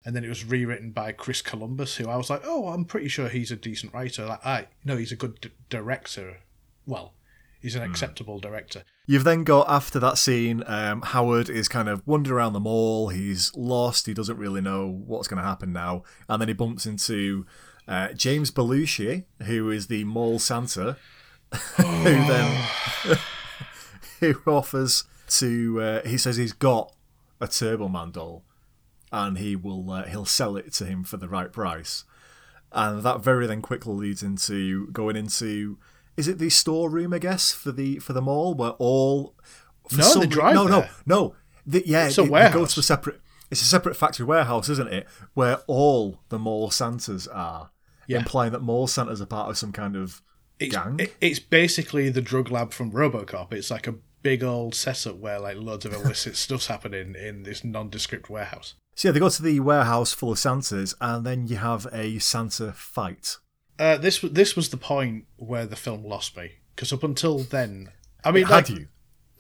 and 0.05 0.15
then 0.15 0.25
it 0.25 0.29
was 0.29 0.45
rewritten 0.45 0.91
by 0.91 1.13
chris 1.13 1.43
columbus 1.43 1.97
who 1.97 2.09
i 2.09 2.17
was 2.17 2.31
like 2.31 2.43
oh 2.45 2.69
i'm 2.69 2.85
pretty 2.85 3.09
sure 3.09 3.29
he's 3.29 3.51
a 3.51 3.57
decent 3.57 3.93
writer 3.93 4.27
like 4.27 4.45
i 4.45 4.67
no 4.85 4.97
he's 4.97 5.13
a 5.13 5.17
good 5.17 5.41
d- 5.41 5.51
director 5.69 6.39
well 6.87 7.15
he's 7.61 7.75
an 7.75 7.83
acceptable 7.83 8.39
director 8.39 8.83
You've 9.07 9.25
then 9.25 9.45
got 9.45 9.69
after 9.69 9.99
that 9.99 10.17
scene, 10.17 10.63
um, 10.67 11.03
Howard 11.03 11.51
is 11.51 11.69
kind 11.69 11.91
of 11.91 12.03
wandering 12.07 12.37
around 12.39 12.55
the 12.55 12.61
mall. 12.61 13.09
He's 13.09 13.55
lost. 13.55 14.07
He 14.07 14.15
doesn't 14.15 14.39
really 14.39 14.63
know 14.63 14.87
what's 14.89 15.29
going 15.29 15.43
to 15.43 15.47
happen 15.47 15.75
now. 15.75 16.05
And 16.27 16.41
then 16.41 16.49
he 16.49 16.55
bumps 16.55 16.87
into 16.87 17.45
uh, 17.87 18.15
James 18.15 18.51
Belushi, 18.51 19.25
who 19.43 19.71
is 19.71 19.89
the 19.89 20.05
mall 20.05 20.39
Santa, 20.39 20.97
who 21.77 21.83
then 21.83 22.65
who 24.21 24.41
offers 24.47 25.05
to. 25.29 25.81
Uh, 25.83 26.09
he 26.09 26.17
says 26.17 26.39
he's 26.39 26.55
got 26.55 26.95
a 27.43 27.47
Turbo 27.47 27.89
Man 27.89 28.11
doll, 28.11 28.43
and 29.15 29.39
he 29.39 29.55
will 29.57 29.91
uh, 29.91 30.05
he'll 30.05 30.25
sell 30.25 30.57
it 30.57 30.73
to 30.75 30.85
him 30.85 31.05
for 31.05 31.17
the 31.17 31.29
right 31.29 31.53
price. 31.53 32.05
And 32.73 33.03
that 33.05 33.21
very 33.23 33.47
then 33.47 33.63
quickly 33.63 33.95
leads 33.95 34.23
into 34.23 34.89
going 34.91 35.17
into 35.17 35.79
is 36.17 36.27
it 36.29 36.39
the 36.39 36.51
storeroom 36.51 37.13
I 37.15 37.19
guess 37.19 37.53
for 37.53 37.71
the 37.73 37.99
for 38.01 38.13
the 38.13 38.23
mall 38.23 38.55
where 38.55 38.71
all 38.79 39.35
for 39.89 39.99
No, 39.99 40.05
some 40.05 40.21
they 40.21 40.27
re- 40.27 40.33
drive 40.33 40.55
no 40.57 40.67
no 40.67 40.87
no 41.07 41.35
the, 41.67 41.83
yeah 41.87 42.07
It's 42.07 42.19
a 42.19 42.23
they- 42.23 42.27
they 42.27 42.29
go 42.29 42.33
warehouse. 42.33 42.75
to 42.75 42.81
a 42.81 42.83
separate 42.83 43.21
it's 43.51 43.63
a 43.63 43.67
separate 43.67 43.97
factory 43.97 44.27
warehouse 44.27 44.69
isn't 44.69 44.93
it 44.93 45.07
where 45.35 45.59
all 45.69 46.21
the 46.31 46.39
mall 46.39 46.71
Santas 46.71 47.27
are 47.29 47.71
Yeah. 48.09 48.19
implying 48.19 48.51
that 48.53 48.63
mall 48.63 48.87
Santas 48.89 49.21
are 49.21 49.27
part 49.27 49.51
of 49.51 49.57
some 49.59 49.71
kind 49.73 49.95
of 49.97 50.21
It's, 50.59 50.75
gang. 50.75 50.99
it- 50.99 51.15
it's 51.21 51.39
basically 51.39 52.11
the 52.11 52.23
drug 52.23 52.51
lab 52.51 52.73
from 52.73 52.91
RoboCop. 52.93 53.53
It's 53.53 53.71
like 53.71 53.87
a 53.87 53.95
big 54.23 54.43
old 54.43 54.75
setup 54.75 55.17
where 55.19 55.39
like 55.39 55.57
loads 55.59 55.85
of 55.85 55.93
illicit 55.93 56.35
stuff's 56.45 56.67
happening 56.67 57.15
in 57.15 57.43
this 57.45 57.63
nondescript 57.63 58.29
warehouse. 58.31 58.75
So 58.95 59.09
yeah, 59.09 59.13
they 59.13 59.21
go 59.21 59.29
to 59.29 59.43
the 59.43 59.61
warehouse 59.61 60.13
full 60.13 60.33
of 60.33 60.39
Santas, 60.39 60.95
and 61.01 61.25
then 61.27 61.47
you 61.49 61.57
have 61.57 61.87
a 61.93 62.19
Santa 62.19 62.73
fight. 62.73 63.37
Uh, 63.79 63.97
this 63.97 64.21
this 64.21 64.55
was 64.55 64.69
the 64.69 64.77
point 64.77 65.25
where 65.37 65.67
the 65.67 65.77
film 65.77 66.05
lost 66.05 66.37
me 66.37 66.53
because 66.75 66.93
up 66.93 67.03
until 67.03 67.41
then, 67.41 67.91
I 68.25 68.31
mean, 68.31 68.45
Had 68.45 68.51
like, 68.51 68.69
you? 68.71 68.89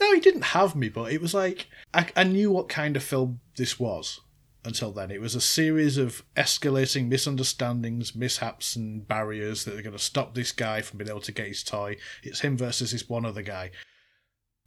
no, 0.01 0.13
he 0.13 0.21
didn't 0.21 0.43
have 0.43 0.75
me, 0.75 0.89
but 0.89 1.13
it 1.13 1.21
was 1.21 1.35
like 1.35 1.67
I, 1.93 2.09
I 2.17 2.25
knew 2.25 2.51
what 2.51 2.69
kind 2.69 2.97
of 2.97 3.03
film 3.03 3.41
this 3.57 3.79
was 3.79 4.21
until 4.65 4.91
then. 4.91 5.11
It 5.11 5.21
was 5.21 5.35
a 5.35 5.41
series 5.41 5.99
of 5.99 6.25
escalating 6.37 7.07
misunderstandings, 7.09 8.17
mishaps, 8.17 8.75
and 8.75 9.07
barriers 9.07 9.65
that 9.65 9.79
are 9.79 9.83
going 9.83 9.93
to 9.97 9.99
stop 10.03 10.35
this 10.35 10.53
guy 10.53 10.83
from 10.83 10.99
being 10.99 11.11
able 11.11 11.21
to 11.21 11.33
get 11.33 11.49
his 11.49 11.63
toy. 11.63 11.97
It's 12.23 12.41
him 12.41 12.57
versus 12.57 12.91
this 12.93 13.09
one 13.09 13.25
other 13.25 13.43
guy. 13.43 13.71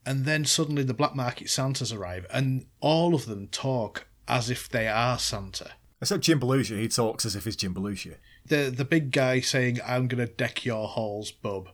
And 0.05 0.23
then 0.23 0.45
suddenly 0.45 0.83
the 0.83 0.93
black 0.93 1.15
market 1.15 1.49
Santas 1.49 1.91
arrive, 1.91 2.25
and 2.31 2.67
all 2.79 3.13
of 3.13 3.25
them 3.25 3.47
talk 3.47 4.07
as 4.27 4.49
if 4.49 4.69
they 4.69 4.87
are 4.87 5.17
Santa. 5.17 5.71
Except 6.01 6.23
Jim 6.23 6.39
Belushi, 6.39 6.79
he 6.79 6.87
talks 6.87 7.25
as 7.25 7.35
if 7.35 7.45
he's 7.45 7.55
Jim 7.55 7.73
Belushi. 7.73 8.15
the 8.45 8.69
the 8.75 8.85
big 8.85 9.11
guy 9.11 9.39
saying 9.39 9.79
I'm 9.85 10.07
gonna 10.07 10.27
deck 10.27 10.63
your 10.65 10.87
halls, 10.87 11.31
bub, 11.31 11.69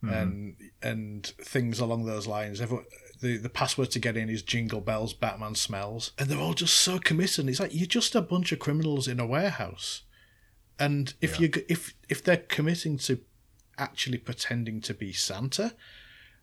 hmm. 0.00 0.08
and 0.08 0.56
and 0.82 1.26
things 1.26 1.78
along 1.78 2.04
those 2.04 2.26
lines. 2.26 2.60
Everyone, 2.60 2.86
the 3.20 3.36
the 3.36 3.48
password 3.48 3.90
to 3.92 4.00
get 4.00 4.16
in 4.16 4.28
is 4.28 4.42
Jingle 4.42 4.80
Bells, 4.80 5.12
Batman 5.12 5.54
smells, 5.54 6.12
and 6.18 6.28
they're 6.28 6.38
all 6.38 6.54
just 6.54 6.74
so 6.74 6.98
committed. 6.98 7.48
It's 7.48 7.60
like 7.60 7.74
you're 7.74 7.86
just 7.86 8.14
a 8.14 8.22
bunch 8.22 8.50
of 8.50 8.58
criminals 8.58 9.06
in 9.06 9.20
a 9.20 9.26
warehouse, 9.26 10.02
and 10.78 11.14
if 11.20 11.38
you 11.38 11.50
if 11.68 11.94
if 12.08 12.24
they're 12.24 12.38
committing 12.38 12.98
to 12.98 13.20
actually 13.78 14.18
pretending 14.18 14.80
to 14.80 14.94
be 14.94 15.12
Santa, 15.12 15.74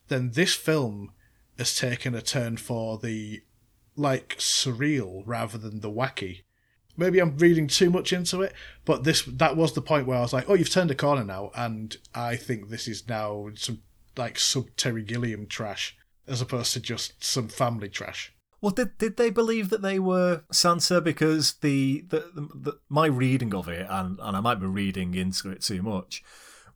then 0.08 0.32
this 0.32 0.54
film 0.54 1.12
has 1.58 1.76
taken 1.76 2.16
a 2.16 2.22
turn 2.22 2.56
for 2.58 2.98
the 2.98 3.42
like 3.96 4.38
surreal 4.38 5.24
rather 5.26 5.58
than 5.58 5.80
the 5.80 5.92
wacky 5.92 6.42
maybe 6.98 7.20
I'm 7.20 7.38
reading 7.38 7.68
too 7.68 7.90
much 7.90 8.14
into 8.14 8.42
it, 8.42 8.54
but 8.86 9.04
this 9.04 9.24
that 9.24 9.58
was 9.58 9.74
the 9.74 9.82
point 9.82 10.08
where 10.08 10.18
I 10.18 10.22
was 10.22 10.34
like, 10.34 10.50
oh, 10.50 10.54
you've 10.54 10.70
turned 10.70 10.92
a 10.92 10.96
corner 10.96 11.24
now, 11.24 11.52
and 11.56 11.96
I 12.14 12.36
think 12.36 12.70
this 12.70 12.88
is 12.88 13.08
now 13.08 13.50
some 13.56 13.82
like 14.18 14.40
sub 14.40 14.68
Terry 14.78 15.04
Gilliam 15.04 15.48
trash 15.48 15.98
as 16.28 16.42
opposed 16.42 16.74
to 16.74 16.80
just 16.80 17.24
some 17.24 17.48
family 17.48 17.90
trash. 17.90 18.34
Well, 18.62 18.72
did 18.72 18.98
did 18.98 19.18
they 19.18 19.30
believe 19.30 19.70
that 19.70 19.82
they 19.82 20.00
were 20.00 20.44
Santa? 20.52 21.02
Because 21.02 21.56
the 21.56 22.06
the, 22.08 22.32
the, 22.34 22.42
the 22.56 22.80
my 22.90 23.08
reading 23.08 23.54
of 23.54 23.68
it, 23.68 23.86
and, 23.90 24.20
and 24.22 24.38
I 24.38 24.40
might 24.40 24.60
be 24.60 24.68
reading 24.68 25.14
into 25.14 25.52
it 25.52 25.62
too 25.62 25.82
much, 25.82 26.24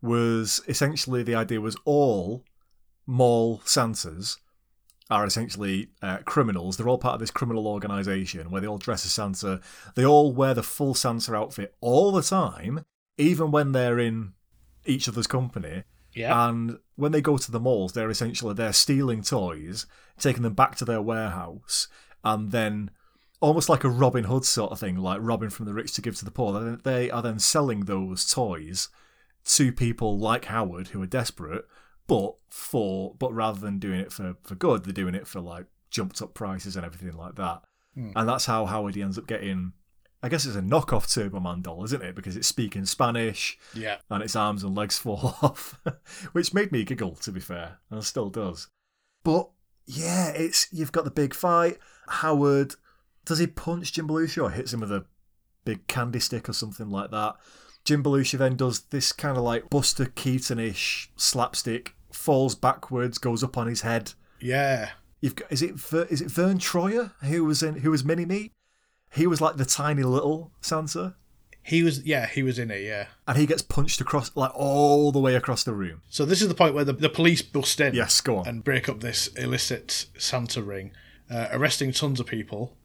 was 0.02 0.62
essentially 0.68 1.24
the 1.24 1.36
idea 1.36 1.62
was 1.62 1.78
all 1.86 2.44
mall 3.08 3.62
Santas 3.66 4.38
are 5.10 5.26
essentially 5.26 5.90
uh, 6.02 6.20
criminals. 6.26 6.78
They're 6.78 6.88
all 6.88 6.98
part 6.98 7.16
of 7.16 7.20
this 7.20 7.32
criminal 7.32 7.68
organisation 7.68 8.52
where 8.52 8.62
they 8.62 8.68
all 8.68 8.78
dress 8.78 9.06
as 9.06 9.12
Santa. 9.12 9.60
They 9.96 10.06
all 10.06 10.32
wear 10.32 10.54
the 10.54 10.64
full 10.64 10.94
Santa 10.94 11.36
outfit 11.36 11.76
all 11.82 12.12
the 12.12 12.22
time, 12.22 12.86
even 13.18 13.52
when 13.52 13.72
they're 13.72 14.00
in 14.00 14.34
each 14.86 15.08
other's 15.08 15.28
company. 15.28 15.84
Yeah, 16.14 16.50
And 16.50 16.80
when 16.96 17.12
they 17.12 17.22
go 17.22 17.38
to 17.38 17.52
the 17.52 17.60
malls, 17.60 17.94
they're 17.94 18.10
essentially 18.10 18.54
they're 18.54 18.74
stealing 18.74 19.22
toys, 19.22 19.86
taking 20.20 20.42
them 20.42 20.54
back 20.54 20.76
to 20.78 20.86
their 20.86 21.02
warehouse, 21.02 21.88
and 22.24 22.52
then 22.52 22.92
almost 23.42 23.70
like 23.70 23.84
a 23.84 23.90
Robin 23.90 24.26
Hood 24.26 24.44
sort 24.44 24.72
of 24.72 24.80
thing, 24.80 24.98
like 24.98 25.20
robbing 25.22 25.50
from 25.50 25.66
the 25.66 25.74
rich 25.74 25.94
to 25.94 26.02
give 26.02 26.16
to 26.18 26.26
the 26.26 26.32
poor. 26.32 26.78
They 26.78 27.10
are 27.12 27.22
then 27.22 27.40
selling 27.40 27.82
those 27.82 28.30
toys 28.30 28.90
to 29.46 29.72
people 29.72 30.18
like 30.18 30.46
Howard 30.46 30.90
who 30.90 31.02
are 31.02 31.08
desperate, 31.08 31.66
but 32.10 32.36
for 32.50 33.16
but 33.20 33.34
rather 33.34 33.60
than 33.60 33.80
doing 33.80 34.00
it 34.00 34.12
for 34.12 34.36
for 34.44 34.56
good, 34.56 34.84
they're 34.84 34.92
doing 34.92 35.16
it 35.16 35.28
for 35.28 35.40
like 35.40 35.68
jumped 35.92 36.22
up 36.22 36.34
prices 36.34 36.76
and 36.76 36.86
everything 36.86 37.16
like 37.18 37.36
that. 37.36 37.62
Hmm. 37.94 38.12
And 38.16 38.28
that's 38.28 38.46
how 38.46 38.66
Howard 38.66 38.98
ends 38.98 39.18
up 39.18 39.28
getting. 39.28 39.74
I 40.22 40.28
guess 40.28 40.46
it's 40.46 40.58
a 40.58 40.62
knockoff 40.62 41.14
Turbo 41.14 41.40
Man 41.40 41.62
doll, 41.62 41.86
isn't 41.86 42.02
it? 42.02 42.16
Because 42.16 42.36
it's 42.36 42.48
speaking 42.48 42.84
Spanish 42.84 43.58
yeah. 43.74 43.98
and 44.10 44.22
its 44.22 44.36
arms 44.36 44.64
and 44.64 44.76
legs 44.76 44.98
fall 45.00 45.38
off, 45.42 45.80
which 46.34 46.54
made 46.54 46.74
me 46.74 46.84
giggle. 46.84 47.16
To 47.16 47.32
be 47.32 47.40
fair, 47.40 47.78
and 47.90 48.04
still 48.04 48.30
does. 48.30 48.68
But 49.24 49.50
yeah, 49.86 50.30
it's 50.30 50.68
you've 50.72 50.92
got 50.92 51.06
the 51.06 51.12
big 51.12 51.34
fight. 51.34 51.78
Howard 52.08 52.76
does 53.26 53.38
he 53.38 53.46
punch 53.46 53.94
Jim 53.94 54.08
Belushi 54.08 54.42
or 54.42 54.50
hits 54.50 54.74
him 54.74 54.80
with 54.80 54.92
a 54.92 55.06
big 55.64 55.86
candy 55.86 56.20
stick 56.20 56.50
or 56.50 56.54
something 56.54 56.90
like 56.90 57.12
that? 57.12 57.36
Jim 57.86 58.04
Belushi 58.04 58.38
then 58.38 58.56
does 58.56 58.82
this 58.82 59.12
kind 59.12 59.38
of 59.38 59.44
like 59.44 59.70
Buster 59.70 60.06
Keaton-ish 60.06 61.12
slapstick, 61.16 61.96
falls 62.12 62.56
backwards, 62.56 63.18
goes 63.18 63.44
up 63.44 63.58
on 63.58 63.68
his 63.68 63.82
head. 63.82 64.14
Yeah. 64.40 64.92
You've 65.22 65.36
got 65.36 65.52
is 65.52 65.62
it 65.62 65.76
is 66.10 66.22
it 66.22 66.32
Verne 66.32 66.60
Troyer 66.60 67.12
who 67.24 67.44
was 67.46 67.62
in 67.62 67.76
who 67.80 67.92
was 67.92 68.04
Mini 68.06 68.26
Me? 68.26 68.52
He 69.12 69.28
was 69.28 69.42
like 69.42 69.58
the 69.58 69.66
tiny 69.66 70.04
little 70.04 70.52
Santa, 70.62 71.16
He 71.64 71.84
was 71.84 72.06
yeah, 72.06 72.26
he 72.28 72.42
was 72.44 72.58
in 72.58 72.72
it, 72.72 72.84
yeah. 72.84 73.08
and 73.28 73.38
he 73.38 73.46
gets 73.46 73.62
punched 73.62 74.00
across 74.00 74.32
like 74.36 74.52
all 74.56 75.12
the 75.12 75.20
way 75.20 75.36
across 75.36 75.64
the 75.64 75.74
room. 75.74 76.02
So 76.10 76.24
this 76.26 76.42
is 76.42 76.48
the 76.48 76.54
point 76.56 76.74
where 76.76 76.86
the, 76.86 76.94
the 76.94 77.10
police 77.10 77.42
bust 77.42 77.82
in 77.82 77.96
Yes, 77.96 78.22
go 78.22 78.38
on. 78.38 78.48
and 78.48 78.64
break 78.64 78.88
up 78.88 79.02
this 79.02 79.28
illicit 79.36 80.06
Santa 80.18 80.62
ring, 80.64 80.92
uh, 81.30 81.48
arresting 81.52 81.92
tons 81.92 82.20
of 82.20 82.26
people. 82.28 82.78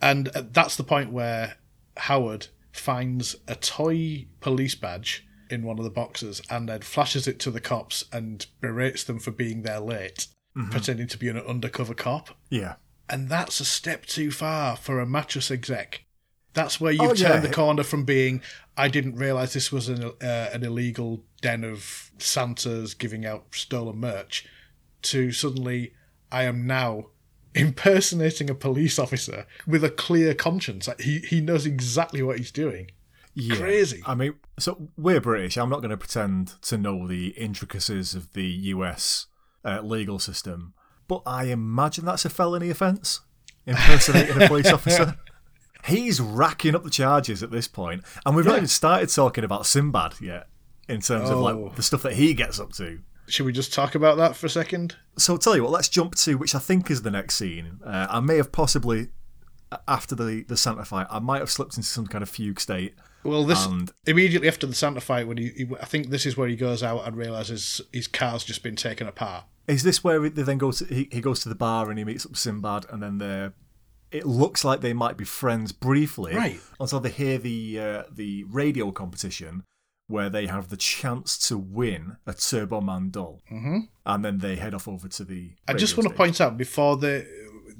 And 0.00 0.28
uh, 0.36 0.42
that's 0.52 0.76
the 0.76 0.84
point 0.84 1.10
where 1.12 1.56
Howard 1.96 2.48
finds 2.72 3.34
a 3.48 3.54
toy 3.54 4.26
police 4.40 4.74
badge 4.74 5.26
in 5.52 5.62
one 5.62 5.78
of 5.78 5.84
the 5.84 5.90
boxes 5.90 6.40
and 6.50 6.68
then 6.68 6.80
flashes 6.80 7.28
it 7.28 7.38
to 7.40 7.50
the 7.50 7.60
cops 7.60 8.04
and 8.12 8.46
berates 8.60 9.04
them 9.04 9.18
for 9.20 9.30
being 9.30 9.62
there 9.62 9.80
late, 9.80 10.26
Mm-hmm. 10.56 10.70
pretending 10.70 11.06
to 11.08 11.16
be 11.18 11.28
an 11.28 11.38
undercover 11.38 11.94
cop. 11.94 12.36
Yeah. 12.50 12.74
And 13.08 13.30
that's 13.30 13.58
a 13.60 13.64
step 13.64 14.04
too 14.04 14.30
far 14.30 14.76
for 14.76 15.00
a 15.00 15.06
mattress 15.06 15.50
exec. 15.50 16.04
That's 16.52 16.78
where 16.78 16.92
you've 16.92 17.00
Oh, 17.02 17.14
turned 17.14 17.20
yeah. 17.42 17.48
the 17.48 17.48
corner 17.54 17.82
from 17.82 18.04
being, 18.04 18.42
I 18.76 18.88
didn't 18.88 19.16
realise 19.16 19.54
this 19.54 19.72
was 19.72 19.88
an, 19.88 20.04
uh, 20.04 20.50
an 20.52 20.62
illegal 20.62 21.24
den 21.40 21.64
of 21.64 22.10
Santas 22.18 22.92
giving 22.92 23.24
out 23.24 23.54
stolen 23.54 23.96
merch, 23.98 24.46
to 25.02 25.32
suddenly, 25.32 25.94
I 26.30 26.42
am 26.44 26.66
now 26.66 27.06
impersonating 27.54 28.50
a 28.50 28.54
police 28.54 28.98
officer 28.98 29.46
with 29.66 29.84
a 29.84 29.90
clear 29.90 30.34
conscience. 30.34 30.88
He, 31.00 31.20
he 31.20 31.40
knows 31.40 31.66
exactly 31.66 32.22
what 32.22 32.38
he's 32.38 32.52
doing. 32.52 32.90
Yeah. 33.34 33.56
Crazy. 33.56 34.02
I 34.06 34.14
mean, 34.14 34.34
so 34.58 34.90
we're 34.96 35.20
British. 35.20 35.56
I'm 35.56 35.70
not 35.70 35.80
going 35.80 35.90
to 35.90 35.96
pretend 35.96 36.60
to 36.62 36.76
know 36.76 37.06
the 37.08 37.28
intricacies 37.28 38.14
of 38.14 38.32
the 38.34 38.44
US 38.44 39.26
uh, 39.64 39.80
legal 39.80 40.18
system, 40.18 40.74
but 41.08 41.22
I 41.26 41.44
imagine 41.44 42.04
that's 42.04 42.24
a 42.24 42.30
felony 42.30 42.68
offence. 42.70 43.20
Impersonating 43.66 44.42
a 44.42 44.48
police 44.48 44.66
officer. 44.72 45.16
He's 45.86 46.20
racking 46.20 46.74
up 46.74 46.84
the 46.84 46.90
charges 46.90 47.42
at 47.42 47.50
this 47.50 47.66
point, 47.68 48.04
and 48.26 48.36
we've 48.36 48.44
not 48.44 48.56
even 48.56 48.68
started 48.68 49.08
talking 49.08 49.44
about 49.44 49.66
Sinbad 49.66 50.20
yet, 50.20 50.46
in 50.88 51.00
terms 51.00 51.28
of 51.30 51.38
Oh. 51.38 51.42
like 51.42 51.76
the 51.76 51.82
stuff 51.82 52.02
that 52.02 52.12
he 52.14 52.34
gets 52.34 52.60
up 52.60 52.72
to. 52.74 53.00
Should 53.28 53.46
we 53.46 53.52
just 53.52 53.72
talk 53.72 53.94
about 53.94 54.16
that 54.18 54.36
for 54.36 54.46
a 54.46 54.50
second? 54.50 54.96
So, 55.16 55.36
tell 55.36 55.56
you 55.56 55.62
what, 55.62 55.72
let's 55.72 55.88
jump 55.88 56.14
to 56.16 56.34
which 56.36 56.54
I 56.54 56.58
think 56.58 56.90
is 56.90 57.02
the 57.02 57.10
next 57.10 57.36
scene. 57.36 57.80
Uh, 57.84 58.06
I 58.10 58.20
may 58.20 58.36
have 58.36 58.52
possibly, 58.52 59.08
after 59.88 60.14
the 60.14 60.44
the 60.46 60.56
Santa 60.56 60.84
fight, 60.84 61.06
I 61.10 61.18
might 61.18 61.38
have 61.38 61.50
slipped 61.50 61.76
into 61.76 61.88
some 61.88 62.06
kind 62.06 62.22
of 62.22 62.28
fugue 62.28 62.60
state. 62.60 62.94
Well, 63.24 63.44
this 63.44 63.64
And- 63.66 63.90
immediately 64.06 64.48
after 64.48 64.66
the 64.66 64.74
Santa 64.74 65.00
fight, 65.00 65.26
when 65.28 65.36
he, 65.36 65.48
he, 65.50 65.68
I 65.80 65.84
think 65.84 66.10
this 66.10 66.26
is 66.26 66.36
where 66.36 66.48
he 66.48 66.56
goes 66.56 66.82
out 66.82 67.06
and 67.06 67.16
realizes 67.16 67.80
his 67.92 68.06
car's 68.06 68.44
just 68.44 68.62
been 68.62 68.76
taken 68.76 69.06
apart. 69.06 69.44
Is 69.68 69.82
this 69.82 70.02
where 70.02 70.28
they 70.28 70.42
then 70.42 70.58
go 70.58 70.72
to? 70.72 70.84
He, 70.84 71.08
he 71.10 71.20
goes 71.20 71.40
to 71.40 71.48
the 71.48 71.54
bar 71.54 71.88
and 71.88 71.98
he 71.98 72.04
meets 72.04 72.26
up 72.26 72.32
with 72.32 72.40
Sinbad, 72.40 72.86
and 72.90 73.02
then 73.02 73.18
they're. 73.18 73.52
It 74.10 74.26
looks 74.26 74.64
like 74.64 74.82
they 74.82 74.92
might 74.92 75.16
be 75.16 75.24
friends 75.24 75.72
briefly, 75.72 76.34
Right. 76.34 76.60
Until 76.78 77.00
they 77.00 77.10
hear 77.10 77.38
the 77.38 77.78
uh, 77.80 78.02
the 78.10 78.44
radio 78.44 78.90
competition 78.90 79.62
where 80.08 80.28
they 80.28 80.46
have 80.46 80.68
the 80.68 80.76
chance 80.76 81.38
to 81.48 81.56
win 81.56 82.16
a 82.26 82.34
Turbo 82.34 82.80
Man 82.80 83.10
doll, 83.10 83.40
mm-hmm. 83.50 83.78
and 84.04 84.24
then 84.24 84.38
they 84.38 84.56
head 84.56 84.74
off 84.74 84.88
over 84.88 85.08
to 85.08 85.24
the. 85.24 85.52
I 85.68 85.74
just 85.74 85.96
radio 85.96 86.08
want 86.08 86.16
to 86.16 86.18
point 86.18 86.40
out 86.40 86.58
before 86.58 86.96
the 86.96 87.26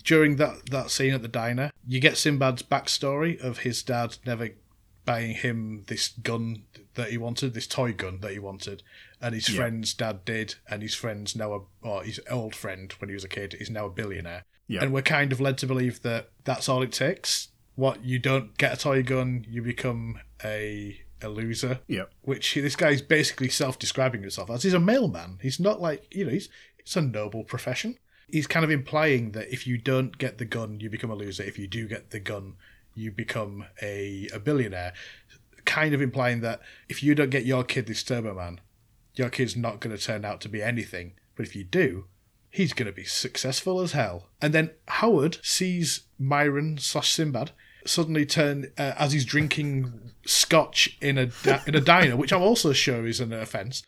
during 0.05 0.37
that 0.37 0.71
that 0.71 0.91
scene 0.91 1.15
at 1.15 1.23
the 1.23 1.29
diner, 1.29 1.71
you 1.87 2.01
get 2.01 2.17
Sinbad's 2.17 2.63
backstory 2.63 3.41
of 3.41 3.59
his 3.59 3.83
dad 3.83 4.19
never 4.25 4.51
buying 5.05 5.35
him 5.35 5.85
this 5.89 6.09
gun 6.09 6.65
that 6.95 7.11
he 7.11 7.19
wanted, 7.19 7.55
this 7.55 7.67
toy 7.67 7.93
gun 7.93 8.21
that 8.21 8.33
he 8.33 8.39
wanted, 8.39 8.83
and 9.21 9.35
his 9.35 9.49
friend's 9.49 9.95
dad 9.95 10.25
did, 10.25 10.57
and 10.69 10.83
his 10.83 10.95
friend's 10.95 11.35
now 11.37 11.53
a 11.55 11.61
or 11.87 12.03
his 12.03 12.21
old 12.31 12.55
friend 12.55 12.93
when 12.99 13.09
he 13.09 13.15
was 13.15 13.25
a 13.25 13.29
kid 13.29 13.55
is 13.55 13.71
now 13.71 13.87
a 13.87 13.91
billionaire. 13.91 14.45
Yeah. 14.69 14.83
And 14.83 14.93
we're 14.93 15.03
kind 15.03 15.33
of 15.33 15.41
led 15.41 15.59
to 15.59 15.67
believe 15.67 16.03
that 16.03 16.31
that's 16.45 16.69
all 16.69 16.83
it 16.83 16.93
takes. 16.93 17.49
What 17.75 18.05
you 18.05 18.19
don't 18.19 18.57
get 18.59 18.75
a 18.75 18.77
toy 18.77 19.03
gun, 19.03 19.45
you 19.49 19.63
become 19.63 20.21
a 20.45 21.01
a 21.23 21.29
loser. 21.29 21.81
Yep. 21.89 22.11
Which 22.23 22.55
this 22.55 22.77
guy's 22.77 23.03
basically 23.03 23.49
self-describing 23.49 24.23
himself 24.23 24.51
as. 24.51 24.63
He's 24.63 24.75
a 24.75 24.81
mailman. 24.81 25.39
He's 25.41 25.61
not 25.61 25.81
like 25.81 26.07
you 26.15 26.25
know. 26.25 26.31
He's 26.31 26.49
it's 26.79 26.97
a 26.97 27.03
noble 27.03 27.45
profession. 27.45 27.99
He's 28.29 28.47
kind 28.47 28.65
of 28.65 28.71
implying 28.71 29.33
that 29.33 29.53
if 29.53 29.67
you 29.67 29.77
don't 29.79 30.17
get 30.17 30.39
the 30.39 30.45
gun, 30.45 30.81
you 30.81 30.89
become 30.89 31.11
a 31.11 31.15
loser. 31.15 31.43
If 31.43 31.59
you 31.59 31.69
do 31.69 31.87
get 31.87 32.11
the 32.11 32.21
gun, 32.21 32.55
you 32.95 33.11
become 33.11 33.67
a 33.81 34.29
a 34.33 34.39
billionaire. 34.39 34.93
kind 35.65 35.95
of 35.95 36.03
implying 36.03 36.41
that 36.41 36.61
if 36.89 37.05
you 37.05 37.15
don't 37.15 37.31
get 37.31 37.47
your 37.47 37.63
kid 37.63 37.87
this 37.87 38.03
Turbo 38.03 38.35
Man, 38.35 38.61
your 39.15 39.31
kid's 39.31 39.57
not 39.57 39.79
going 39.81 39.97
to 39.97 40.03
turn 40.03 40.25
out 40.25 40.41
to 40.41 40.49
be 40.49 40.61
anything. 40.63 41.13
But 41.37 41.47
if 41.47 41.55
you 41.55 41.65
do, 41.65 42.07
he's 42.51 42.73
going 42.73 42.87
to 42.87 42.93
be 42.93 43.05
successful 43.05 43.81
as 43.81 43.93
hell. 43.93 44.29
And 44.41 44.53
then 44.53 44.71
Howard 44.89 45.39
sees 45.43 46.03
Myron 46.19 46.79
slash 46.79 47.11
Sinbad 47.11 47.53
suddenly 47.85 48.27
turn 48.27 48.73
uh, 48.79 48.93
as 48.97 49.13
he's 49.13 49.25
drinking 49.25 50.13
scotch 50.27 50.97
in 51.01 51.19
a 51.19 51.27
da- 51.27 51.63
in 51.67 51.75
a 51.75 51.81
diner, 51.81 52.17
which 52.17 52.33
I'm 52.33 52.43
also 52.43 52.73
sure 52.73 53.07
is 53.07 53.21
an 53.21 53.33
offence. 53.33 53.83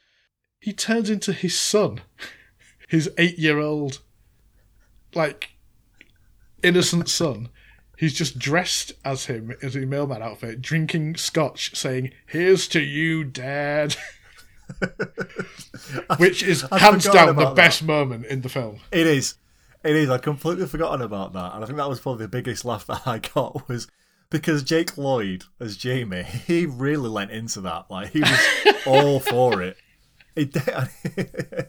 He 0.61 0.73
turns 0.73 1.11
into 1.11 1.33
his 1.33 1.59
son, 1.59 2.01
his 2.89 3.11
eight 3.19 3.39
year 3.39 3.59
old, 3.59 4.01
like 5.15 5.51
innocent 6.63 7.09
son. 7.09 7.51
He's 7.97 8.15
just 8.15 8.39
dressed 8.39 8.93
as 9.05 9.27
him 9.27 9.55
as 9.63 9.77
a 9.77 9.81
mailman 9.81 10.23
outfit, 10.23 10.61
drinking 10.61 11.17
scotch, 11.17 11.77
saying, 11.77 12.13
"Here's 12.27 12.67
to 12.69 12.81
you, 12.81 13.25
Dad." 13.25 13.97
Which 16.19 16.43
is 16.43 16.65
I'd 16.71 16.81
hands 16.81 17.05
down 17.05 17.27
the 17.27 17.33
about 17.43 17.57
best 17.57 17.83
moment 17.83 18.27
in 18.27 18.41
the 18.41 18.49
film. 18.49 18.81
It 18.91 19.07
is. 19.07 19.35
It 19.85 19.97
is. 19.97 20.09
I'd 20.09 20.23
completely 20.23 20.67
forgotten 20.67 21.03
about 21.03 21.35
that. 21.35 21.55
And 21.55 21.63
I 21.63 21.67
think 21.67 21.77
that 21.77 21.89
was 21.89 22.01
probably 22.01 22.25
the 22.25 22.29
biggest 22.31 22.65
laugh 22.65 22.87
that 22.89 23.07
I 23.07 23.19
got 23.19 23.69
was 23.69 23.87
because 24.31 24.63
Jake 24.63 24.97
Lloyd 24.97 25.45
as 25.61 25.77
Jamie, 25.77 26.23
he 26.23 26.67
really 26.67 27.09
lent 27.09 27.31
into 27.31 27.61
that. 27.63 27.91
Like, 27.91 28.11
he 28.11 28.21
was 28.21 28.77
all 28.87 29.21
for 29.21 29.63
it. 29.63 29.77
Did- 30.35 31.69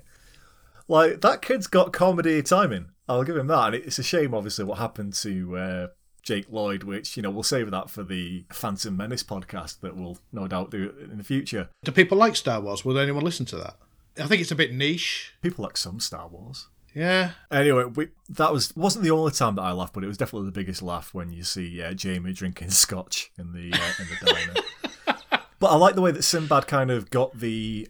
like, 0.87 1.21
that 1.21 1.41
kid's 1.41 1.67
got 1.67 1.93
comedy 1.93 2.41
timing. 2.41 2.87
I'll 3.07 3.23
give 3.23 3.37
him 3.37 3.47
that. 3.47 3.73
And 3.73 3.75
it's 3.75 3.99
a 3.99 4.03
shame, 4.03 4.33
obviously, 4.33 4.65
what 4.65 4.79
happened 4.79 5.13
to 5.15 5.57
uh, 5.57 5.87
Jake 6.25 6.47
Lloyd, 6.49 6.83
which, 6.83 7.15
you 7.15 7.23
know, 7.23 7.29
we'll 7.29 7.43
save 7.43 7.71
that 7.71 7.89
for 7.89 8.03
the 8.03 8.43
Phantom 8.51 8.97
Menace 8.97 9.23
podcast 9.23 9.79
that 9.81 9.95
we'll 9.95 10.17
no 10.33 10.47
doubt 10.47 10.71
do 10.71 10.93
in 11.09 11.17
the 11.17 11.23
future. 11.23 11.69
Do 11.83 11.91
people 11.91 12.17
like 12.17 12.35
Star 12.35 12.59
Wars? 12.59 12.83
Would 12.83 12.97
anyone 12.97 13.23
listen 13.23 13.45
to 13.47 13.57
that? 13.57 13.77
I 14.19 14.25
think 14.25 14.41
it's 14.41 14.51
a 14.51 14.55
bit 14.55 14.73
niche. 14.73 15.33
People 15.41 15.63
like 15.63 15.77
some 15.77 15.99
Star 15.99 16.27
Wars. 16.27 16.67
Yeah. 16.95 17.31
Anyway, 17.51 17.83
we, 17.83 18.07
that 18.29 18.51
was 18.51 18.75
wasn't 18.75 19.03
the 19.03 19.11
only 19.11 19.33
time 19.33 19.55
that 19.55 19.61
I 19.61 19.71
laughed, 19.73 19.93
but 19.93 20.03
it 20.03 20.07
was 20.07 20.17
definitely 20.17 20.47
the 20.47 20.53
biggest 20.53 20.81
laugh 20.81 21.13
when 21.13 21.31
you 21.31 21.43
see 21.43 21.81
uh, 21.81 21.93
Jamie 21.93 22.33
drinking 22.33 22.69
scotch 22.71 23.31
in 23.37 23.53
the 23.53 23.71
uh, 23.73 23.91
in 23.99 24.07
the 24.07 24.25
diner. 24.25 25.41
but 25.59 25.67
I 25.67 25.75
like 25.75 25.95
the 25.95 26.01
way 26.01 26.11
that 26.11 26.23
Sinbad 26.23 26.67
kind 26.67 26.89
of 26.89 27.11
got 27.11 27.37
the. 27.37 27.87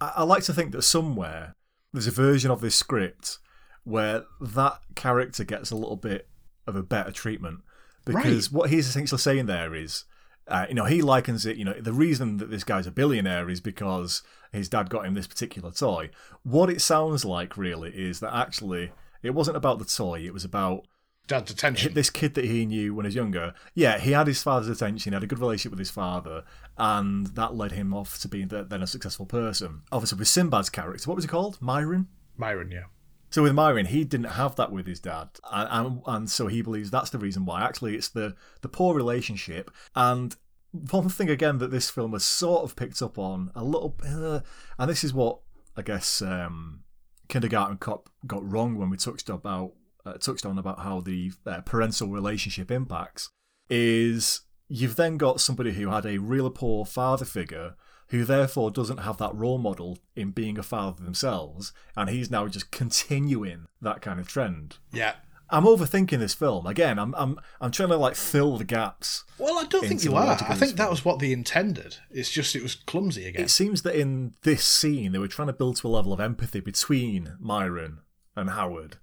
I, 0.00 0.12
I 0.16 0.22
like 0.24 0.42
to 0.44 0.54
think 0.54 0.72
that 0.72 0.82
somewhere 0.82 1.52
there's 1.92 2.06
a 2.06 2.12
version 2.12 2.50
of 2.50 2.60
this 2.60 2.74
script 2.74 3.38
where 3.84 4.24
that 4.40 4.80
character 4.94 5.44
gets 5.44 5.70
a 5.70 5.76
little 5.76 5.96
bit 5.96 6.28
of 6.66 6.76
a 6.76 6.82
better 6.82 7.12
treatment 7.12 7.60
because 8.04 8.50
what 8.50 8.70
he's 8.70 8.88
essentially 8.88 9.18
saying 9.18 9.46
there 9.46 9.74
is. 9.74 10.04
Uh, 10.48 10.66
you 10.68 10.74
know, 10.74 10.86
he 10.86 11.02
likens 11.02 11.46
it. 11.46 11.56
You 11.56 11.64
know, 11.64 11.74
the 11.74 11.92
reason 11.92 12.38
that 12.38 12.50
this 12.50 12.64
guy's 12.64 12.88
a 12.88 12.90
billionaire 12.90 13.48
is 13.48 13.60
because 13.60 14.24
his 14.50 14.68
dad 14.68 14.90
got 14.90 15.06
him 15.06 15.14
this 15.14 15.28
particular 15.28 15.70
toy. 15.70 16.10
What 16.42 16.68
it 16.68 16.80
sounds 16.80 17.24
like, 17.24 17.56
really, 17.56 17.90
is 17.90 18.18
that 18.20 18.34
actually 18.34 18.90
it 19.22 19.30
wasn't 19.30 19.56
about 19.56 19.78
the 19.78 19.84
toy. 19.84 20.20
It 20.20 20.34
was 20.34 20.44
about 20.44 20.84
Dad's 21.28 21.52
attention. 21.52 21.94
this 21.94 22.10
kid 22.10 22.34
that 22.34 22.44
he 22.44 22.66
knew 22.66 22.94
when 22.94 23.04
he 23.04 23.08
was 23.08 23.14
younger. 23.14 23.54
Yeah, 23.74 23.98
he 23.98 24.10
had 24.10 24.26
his 24.26 24.42
father's 24.42 24.68
attention. 24.68 25.12
He 25.12 25.14
had 25.14 25.22
a 25.22 25.28
good 25.28 25.38
relationship 25.38 25.70
with 25.70 25.78
his 25.78 25.90
father, 25.90 26.42
and 26.76 27.28
that 27.28 27.54
led 27.54 27.72
him 27.72 27.94
off 27.94 28.18
to 28.20 28.28
being 28.28 28.48
the, 28.48 28.64
then 28.64 28.82
a 28.82 28.86
successful 28.86 29.26
person. 29.26 29.82
Obviously, 29.92 30.18
with 30.18 30.28
Sinbad's 30.28 30.70
character, 30.70 31.08
what 31.08 31.14
was 31.14 31.24
he 31.24 31.28
called? 31.28 31.58
Myron. 31.60 32.08
Myron, 32.36 32.70
yeah. 32.70 32.84
So 33.32 33.42
with 33.42 33.54
Myron, 33.54 33.86
he 33.86 34.04
didn't 34.04 34.32
have 34.32 34.56
that 34.56 34.70
with 34.70 34.86
his 34.86 35.00
dad, 35.00 35.28
and, 35.50 35.68
and 35.70 36.02
and 36.06 36.30
so 36.30 36.48
he 36.48 36.60
believes 36.60 36.90
that's 36.90 37.10
the 37.10 37.18
reason 37.18 37.46
why. 37.46 37.62
Actually, 37.62 37.96
it's 37.96 38.10
the 38.10 38.36
the 38.60 38.68
poor 38.68 38.94
relationship. 38.94 39.70
And 39.96 40.36
one 40.70 41.08
thing 41.08 41.30
again 41.30 41.56
that 41.58 41.70
this 41.70 41.88
film 41.88 42.12
has 42.12 42.24
sort 42.24 42.62
of 42.62 42.76
picked 42.76 43.00
up 43.00 43.18
on 43.18 43.50
a 43.54 43.64
little, 43.64 43.96
uh, 44.06 44.40
and 44.78 44.90
this 44.90 45.02
is 45.02 45.14
what 45.14 45.38
I 45.76 45.82
guess 45.82 46.20
um, 46.20 46.82
Kindergarten 47.28 47.78
Cop 47.78 48.10
got 48.26 48.48
wrong 48.48 48.76
when 48.76 48.90
we 48.90 48.98
touched 48.98 49.30
about 49.30 49.72
uh, 50.04 50.14
touched 50.14 50.44
on 50.44 50.58
about 50.58 50.80
how 50.80 51.00
the 51.00 51.32
uh, 51.46 51.62
parental 51.62 52.08
relationship 52.08 52.70
impacts 52.70 53.30
is 53.70 54.42
you've 54.68 54.96
then 54.96 55.16
got 55.16 55.40
somebody 55.40 55.72
who 55.72 55.88
had 55.88 56.04
a 56.04 56.18
real 56.18 56.50
poor 56.50 56.84
father 56.84 57.24
figure 57.24 57.76
who 58.12 58.26
therefore 58.26 58.70
doesn't 58.70 58.98
have 58.98 59.16
that 59.16 59.34
role 59.34 59.56
model 59.56 59.98
in 60.14 60.30
being 60.30 60.58
a 60.58 60.62
father 60.62 61.02
themselves, 61.02 61.72
and 61.96 62.10
he's 62.10 62.30
now 62.30 62.46
just 62.46 62.70
continuing 62.70 63.66
that 63.80 64.02
kind 64.02 64.20
of 64.20 64.28
trend. 64.28 64.76
Yeah. 64.92 65.14
I'm 65.48 65.64
overthinking 65.64 66.18
this 66.18 66.34
film 66.34 66.66
again. 66.66 66.98
I'm 66.98 67.14
I'm 67.14 67.38
I'm 67.60 67.70
trying 67.70 67.88
to 67.88 67.96
like 67.96 68.14
fill 68.14 68.56
the 68.58 68.64
gaps. 68.64 69.24
Well, 69.38 69.58
I 69.58 69.64
don't 69.64 69.86
think 69.86 70.04
you 70.04 70.14
are. 70.14 70.38
I 70.48 70.54
think 70.54 70.76
that 70.76 70.88
was 70.88 71.04
what 71.04 71.18
they 71.18 71.32
intended. 71.32 71.98
It's 72.10 72.30
just 72.30 72.54
it 72.54 72.62
was 72.62 72.74
clumsy 72.74 73.26
again. 73.26 73.44
It 73.44 73.50
seems 73.50 73.82
that 73.82 73.94
in 73.94 74.34
this 74.42 74.64
scene 74.64 75.12
they 75.12 75.18
were 75.18 75.28
trying 75.28 75.48
to 75.48 75.52
build 75.52 75.76
to 75.76 75.88
a 75.88 75.90
level 75.90 76.12
of 76.12 76.20
empathy 76.20 76.60
between 76.60 77.36
Myron 77.38 77.98
and 78.34 78.50
Howard, 78.50 78.96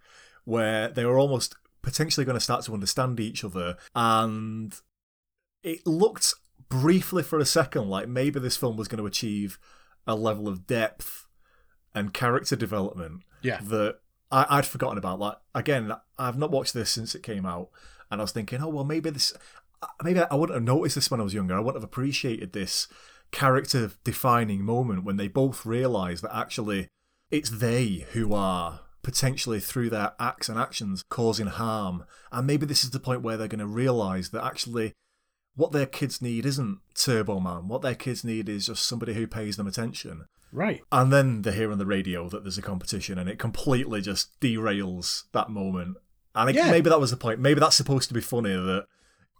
where 0.44 0.88
they 0.88 1.06
were 1.06 1.20
almost 1.20 1.56
potentially 1.84 2.26
going 2.26 2.38
to 2.38 2.44
start 2.44 2.66
to 2.66 2.74
understand 2.74 3.20
each 3.20 3.44
other, 3.44 3.78
and 3.94 4.76
it 5.62 5.86
looked 5.86 6.34
briefly 6.70 7.24
for 7.24 7.40
a 7.40 7.46
second 7.46 7.90
like 7.90 8.08
maybe 8.08 8.40
this 8.40 8.58
film 8.58 8.78
was 8.78 8.88
going 8.88 9.00
to 9.00 9.06
achieve 9.08 9.58
a 10.06 10.16
level 10.16 10.48
of 10.48 10.68
depth 10.68 11.28
and 11.96 12.14
character 12.14 12.56
development 12.56 13.22
Yeah. 13.42 13.60
that 13.64 14.00
I, 14.32 14.46
I'd 14.50 14.66
forgotten 14.66 14.98
about. 14.98 15.20
Like 15.20 15.38
again, 15.56 15.92
I've 16.18 16.38
not 16.38 16.52
watched 16.52 16.74
this 16.74 16.92
since 16.92 17.16
it 17.16 17.24
came 17.24 17.46
out, 17.46 17.70
and 18.12 18.22
I 18.22 18.24
was 18.24 18.32
thinking, 18.32 18.62
oh 18.62 18.70
well, 18.70 18.84
maybe 18.86 19.10
this, 19.10 19.34
uh, 19.82 19.88
maybe 20.04 20.20
I 20.22 20.36
wouldn't 20.36 20.56
have 20.56 20.64
noticed 20.64 20.96
this 20.96 21.10
when 21.10 21.20
I 21.20 21.24
was 21.24 21.34
younger. 21.34 21.56
I 21.56 21.60
wouldn't 21.60 21.82
have 21.82 21.90
appreciated 21.90 22.54
this 22.54 22.88
character 23.32 23.92
defining 24.04 24.64
moment 24.64 25.04
when 25.04 25.18
they 25.18 25.28
both 25.28 25.66
realise 25.66 26.22
that 26.22 26.36
actually 26.36 26.88
it's 27.32 27.50
they 27.50 28.06
who 28.14 28.34
are 28.34 28.82
potentially 29.04 29.60
through 29.60 29.90
their 29.90 30.14
acts 30.20 30.50
and 30.50 30.60
actions 30.60 31.04
causing 31.10 31.48
harm, 31.48 32.06
and 32.32 32.46
maybe 32.46 32.66
this 32.68 32.84
is 32.84 32.92
the 32.92 33.00
point 33.00 33.22
where 33.24 33.38
they're 33.38 33.48
going 33.48 33.60
to 33.60 33.66
realise 33.68 34.30
that 34.30 34.44
actually. 34.46 34.94
What 35.60 35.72
their 35.74 35.86
kids 35.86 36.22
need 36.22 36.46
isn't 36.46 36.80
Turbo 36.96 37.40
Man. 37.42 37.68
What 37.68 37.82
their 37.82 37.94
kids 37.96 38.24
need 38.24 38.48
is 38.48 38.68
just 38.68 38.88
somebody 38.88 39.14
who 39.14 39.28
pays 39.28 39.58
them 39.58 39.68
attention. 39.68 40.26
right. 40.54 40.82
And 40.92 41.12
then 41.14 41.42
they 41.44 41.52
hear 41.52 41.70
on 41.72 41.78
the 41.78 41.86
radio 41.86 42.30
that 42.30 42.44
there's 42.44 42.58
a 42.58 42.62
competition, 42.62 43.20
and 43.20 43.30
it 43.30 43.38
completely 43.38 44.00
just 44.02 44.40
derails 44.40 45.26
that 45.34 45.50
moment. 45.50 45.98
And 46.34 46.50
it, 46.50 46.56
Yeah. 46.56 46.72
maybe 46.72 46.90
that 46.90 47.00
was 47.00 47.12
the 47.12 47.18
point. 47.18 47.40
Maybe 47.40 47.60
that's 47.60 47.76
supposed 47.76 48.08
to 48.08 48.14
be 48.14 48.22
funny 48.22 48.54
that, 48.54 48.86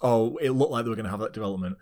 oh, 0.02 0.36
it 0.42 0.52
looked 0.52 0.72
like 0.74 0.84
they 0.84 0.90
were 0.90 0.96
going 0.96 1.06
to 1.06 1.10
have 1.12 1.22
that 1.22 1.34
development. 1.34 1.78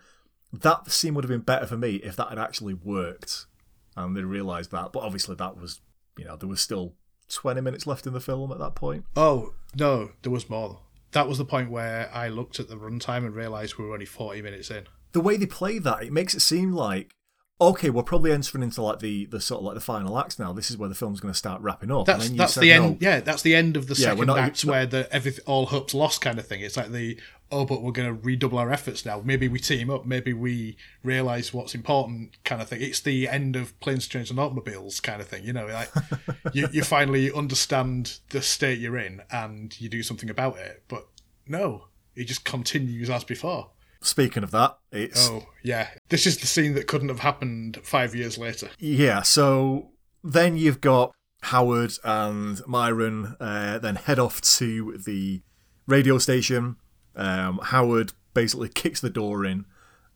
That 0.53 0.89
scene 0.91 1.13
would 1.15 1.23
have 1.25 1.29
been 1.29 1.41
better 1.41 1.65
for 1.65 1.77
me 1.77 1.95
if 1.95 2.15
that 2.15 2.29
had 2.29 2.39
actually 2.39 2.73
worked. 2.75 3.47
And 3.95 4.15
they 4.15 4.21
realised 4.23 4.69
that. 4.71 4.93
But 4.93 5.01
obviously, 5.03 5.35
that 5.35 5.57
was, 5.57 5.81
you 6.17 6.25
know, 6.25 6.35
there 6.37 6.47
was 6.47 6.61
still 6.61 6.93
20 7.29 7.59
minutes 7.61 7.87
left 7.87 8.05
in 8.07 8.13
the 8.13 8.21
film 8.21 8.51
at 8.51 8.59
that 8.59 8.75
point. 8.75 9.03
Oh 9.15 9.55
no, 9.75 10.11
there 10.21 10.31
was 10.31 10.49
more. 10.49 10.81
That 11.11 11.27
was 11.27 11.37
the 11.37 11.45
point 11.45 11.71
where 11.71 12.09
I 12.13 12.27
looked 12.27 12.59
at 12.59 12.67
the 12.67 12.75
runtime 12.75 13.25
and 13.25 13.33
realised 13.35 13.77
we 13.77 13.85
were 13.85 13.93
only 13.93 14.05
forty 14.05 14.41
minutes 14.41 14.69
in. 14.71 14.85
The 15.13 15.21
way 15.21 15.37
they 15.37 15.45
play 15.45 15.79
that, 15.79 16.03
it 16.03 16.11
makes 16.11 16.33
it 16.33 16.41
seem 16.41 16.73
like. 16.73 17.11
Okay, 17.59 17.89
we're 17.89 18.03
probably 18.03 18.31
entering 18.31 18.61
into 18.61 18.83
like 18.83 18.99
the, 18.99 19.25
the 19.25 19.41
sort 19.41 19.61
of 19.61 19.65
like 19.65 19.73
the 19.73 19.81
final 19.81 20.19
acts 20.19 20.37
now. 20.37 20.53
This 20.53 20.69
is 20.69 20.77
where 20.77 20.89
the 20.89 20.93
film's 20.93 21.19
going 21.19 21.33
to 21.33 21.37
start 21.37 21.59
wrapping 21.59 21.89
up. 21.89 22.05
That's 22.05 22.25
and 22.25 22.29
then 22.29 22.31
you 22.35 22.37
that's 22.37 22.53
said, 22.53 22.61
the 22.61 22.69
no, 22.77 22.83
end. 22.83 22.97
Yeah, 23.01 23.19
that's 23.21 23.41
the 23.41 23.55
end 23.55 23.75
of 23.75 23.87
the 23.87 23.95
Yeah, 23.95 24.09
second 24.09 24.27
not- 24.27 24.37
act 24.37 24.63
where 24.63 24.85
the 24.85 25.11
everything 25.11 25.43
all 25.47 25.65
hope's 25.65 25.95
lost 25.95 26.21
kind 26.21 26.37
of 26.37 26.45
thing. 26.45 26.61
It's 26.61 26.77
like 26.77 26.91
the 26.91 27.19
oh, 27.51 27.65
but 27.65 27.81
we're 27.81 27.91
going 27.91 28.07
to 28.07 28.21
redouble 28.21 28.57
our 28.57 28.71
efforts 28.71 29.05
now. 29.05 29.21
Maybe 29.23 29.47
we 29.47 29.59
team 29.59 29.89
up. 29.89 30.05
Maybe 30.05 30.33
we 30.33 30.77
realise 31.03 31.53
what's 31.53 31.73
important 31.75 32.37
kind 32.43 32.61
of 32.61 32.69
thing. 32.69 32.81
It's 32.81 32.99
the 32.99 33.27
end 33.27 33.55
of 33.55 33.79
planes, 33.79 34.07
trains, 34.07 34.29
and 34.29 34.39
automobiles 34.39 34.99
kind 34.99 35.21
of 35.21 35.27
thing. 35.27 35.43
You 35.43 35.53
know, 35.53 35.67
like 35.67 35.89
you 36.53 36.67
you 36.71 36.83
finally 36.83 37.31
understand 37.31 38.19
the 38.29 38.41
state 38.41 38.79
you're 38.79 38.97
in 38.97 39.21
and 39.31 39.79
you 39.79 39.89
do 39.89 40.03
something 40.03 40.29
about 40.29 40.57
it. 40.57 40.83
But 40.87 41.07
no, 41.47 41.85
it 42.15 42.25
just 42.25 42.43
continues 42.43 43.09
as 43.09 43.23
before. 43.23 43.71
Speaking 44.01 44.43
of 44.43 44.51
that, 44.51 44.77
it's 44.91 45.29
Oh 45.29 45.47
yeah, 45.63 45.89
this 46.09 46.25
is 46.25 46.37
the 46.37 46.47
scene 46.47 46.75
that 46.75 46.87
couldn't 46.87 47.09
have 47.09 47.19
happened 47.19 47.79
five 47.83 48.13
years 48.13 48.37
later. 48.37 48.69
Yeah, 48.79 49.21
so 49.21 49.91
then 50.23 50.57
you've 50.57 50.81
got 50.81 51.13
Howard 51.43 51.93
and 52.03 52.61
Myron 52.67 53.35
uh, 53.39 53.79
then 53.79 53.95
head 53.95 54.19
off 54.19 54.41
to 54.41 54.97
the 55.05 55.41
radio 55.87 56.17
station. 56.17 56.77
Um, 57.17 57.59
Howard 57.63 58.13
basically 58.33 58.69
kicks 58.69 59.01
the 59.01 59.09
door 59.09 59.43
in. 59.43 59.65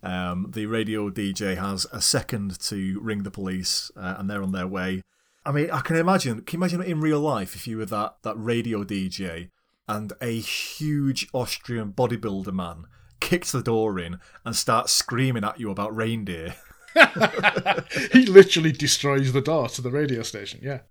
Um, 0.03 0.51
the 0.53 0.65
radio 0.67 1.09
DJ 1.09 1.57
has 1.57 1.85
a 1.91 2.01
second 2.01 2.59
to 2.61 2.99
ring 3.01 3.23
the 3.23 3.31
police, 3.31 3.91
uh, 3.95 4.15
and 4.17 4.29
they're 4.29 4.43
on 4.43 4.51
their 4.51 4.67
way. 4.67 5.01
I 5.45 5.51
mean, 5.51 5.69
I 5.71 5.81
can 5.81 5.95
imagine. 5.95 6.41
Can 6.41 6.59
you 6.59 6.63
imagine 6.63 6.81
in 6.83 7.01
real 7.01 7.19
life 7.19 7.55
if 7.55 7.67
you 7.67 7.77
were 7.77 7.85
that 7.85 8.17
that 8.23 8.35
radio 8.35 8.83
DJ 8.83 9.49
and 9.87 10.13
a 10.21 10.39
huge 10.39 11.27
Austrian 11.33 11.91
bodybuilder 11.91 12.53
man 12.53 12.85
kicks 13.19 13.51
the 13.51 13.61
door 13.61 13.99
in 13.99 14.19
and 14.45 14.55
starts 14.55 14.91
screaming 14.91 15.43
at 15.43 15.59
you 15.59 15.69
about 15.71 15.95
reindeer? 15.95 16.55
he 18.11 18.25
literally 18.25 18.71
destroys 18.71 19.33
the 19.33 19.41
door 19.41 19.69
to 19.69 19.81
the 19.81 19.91
radio 19.91 20.21
station. 20.21 20.59
Yeah. 20.61 20.81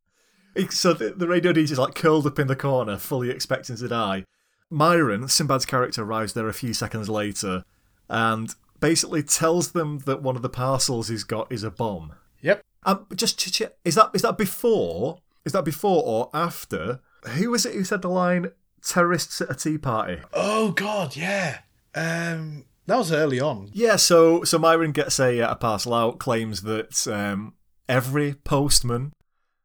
So 0.71 0.93
the, 0.93 1.11
the 1.11 1.29
radio 1.29 1.53
DJ's 1.53 1.79
like 1.79 1.95
curled 1.95 2.27
up 2.27 2.39
in 2.39 2.49
the 2.49 2.57
corner, 2.57 2.97
fully 2.97 3.31
expecting 3.31 3.77
to 3.77 3.89
die. 3.89 4.25
Myron, 4.71 5.29
Sinbad's 5.29 5.67
character, 5.67 6.03
arrives 6.03 6.33
there 6.33 6.49
a 6.49 6.55
few 6.55 6.73
seconds 6.73 7.09
later, 7.09 7.65
and 8.09 8.55
basically 8.79 9.23
tells 9.23 9.73
them 9.73 9.99
that 10.01 10.23
one 10.23 10.37
of 10.37 10.43
the 10.43 10.49
parcels 10.49 11.09
he's 11.09 11.25
got 11.25 11.51
is 11.53 11.63
a 11.63 11.71
bomb. 11.71 12.15
Yep. 12.41 12.63
Um, 12.85 13.07
just 13.15 13.39
to 13.41 13.53
check, 13.53 13.73
is 13.85 13.95
that 13.97 14.11
is 14.15 14.23
that 14.23 14.39
before? 14.39 15.19
Is 15.45 15.53
that 15.53 15.65
before 15.65 16.03
or 16.05 16.31
after? 16.33 17.01
Who 17.27 17.51
was 17.51 17.67
it 17.67 17.75
who 17.75 17.85
said 17.85 18.03
the 18.03 18.09
line 18.09 18.53
"terrorists 18.83 19.41
at 19.41 19.51
a 19.51 19.55
tea 19.55 19.79
party"? 19.79 20.23
Oh 20.33 20.73
God, 20.73 21.17
yeah. 21.17 21.59
Um, 21.95 22.65
that 22.87 22.97
was 22.97 23.13
early 23.13 23.41
on. 23.41 23.71
Yeah, 23.73 23.97
so 23.97 24.45
so 24.45 24.59
Myron 24.59 24.93
gets 24.93 25.21
a, 25.21 25.41
a 25.41 25.57
parcel 25.57 25.93
out, 25.93 26.19
claims 26.19 26.63
that 26.63 27.07
um, 27.07 27.55
every 27.89 28.35
postman, 28.35 29.13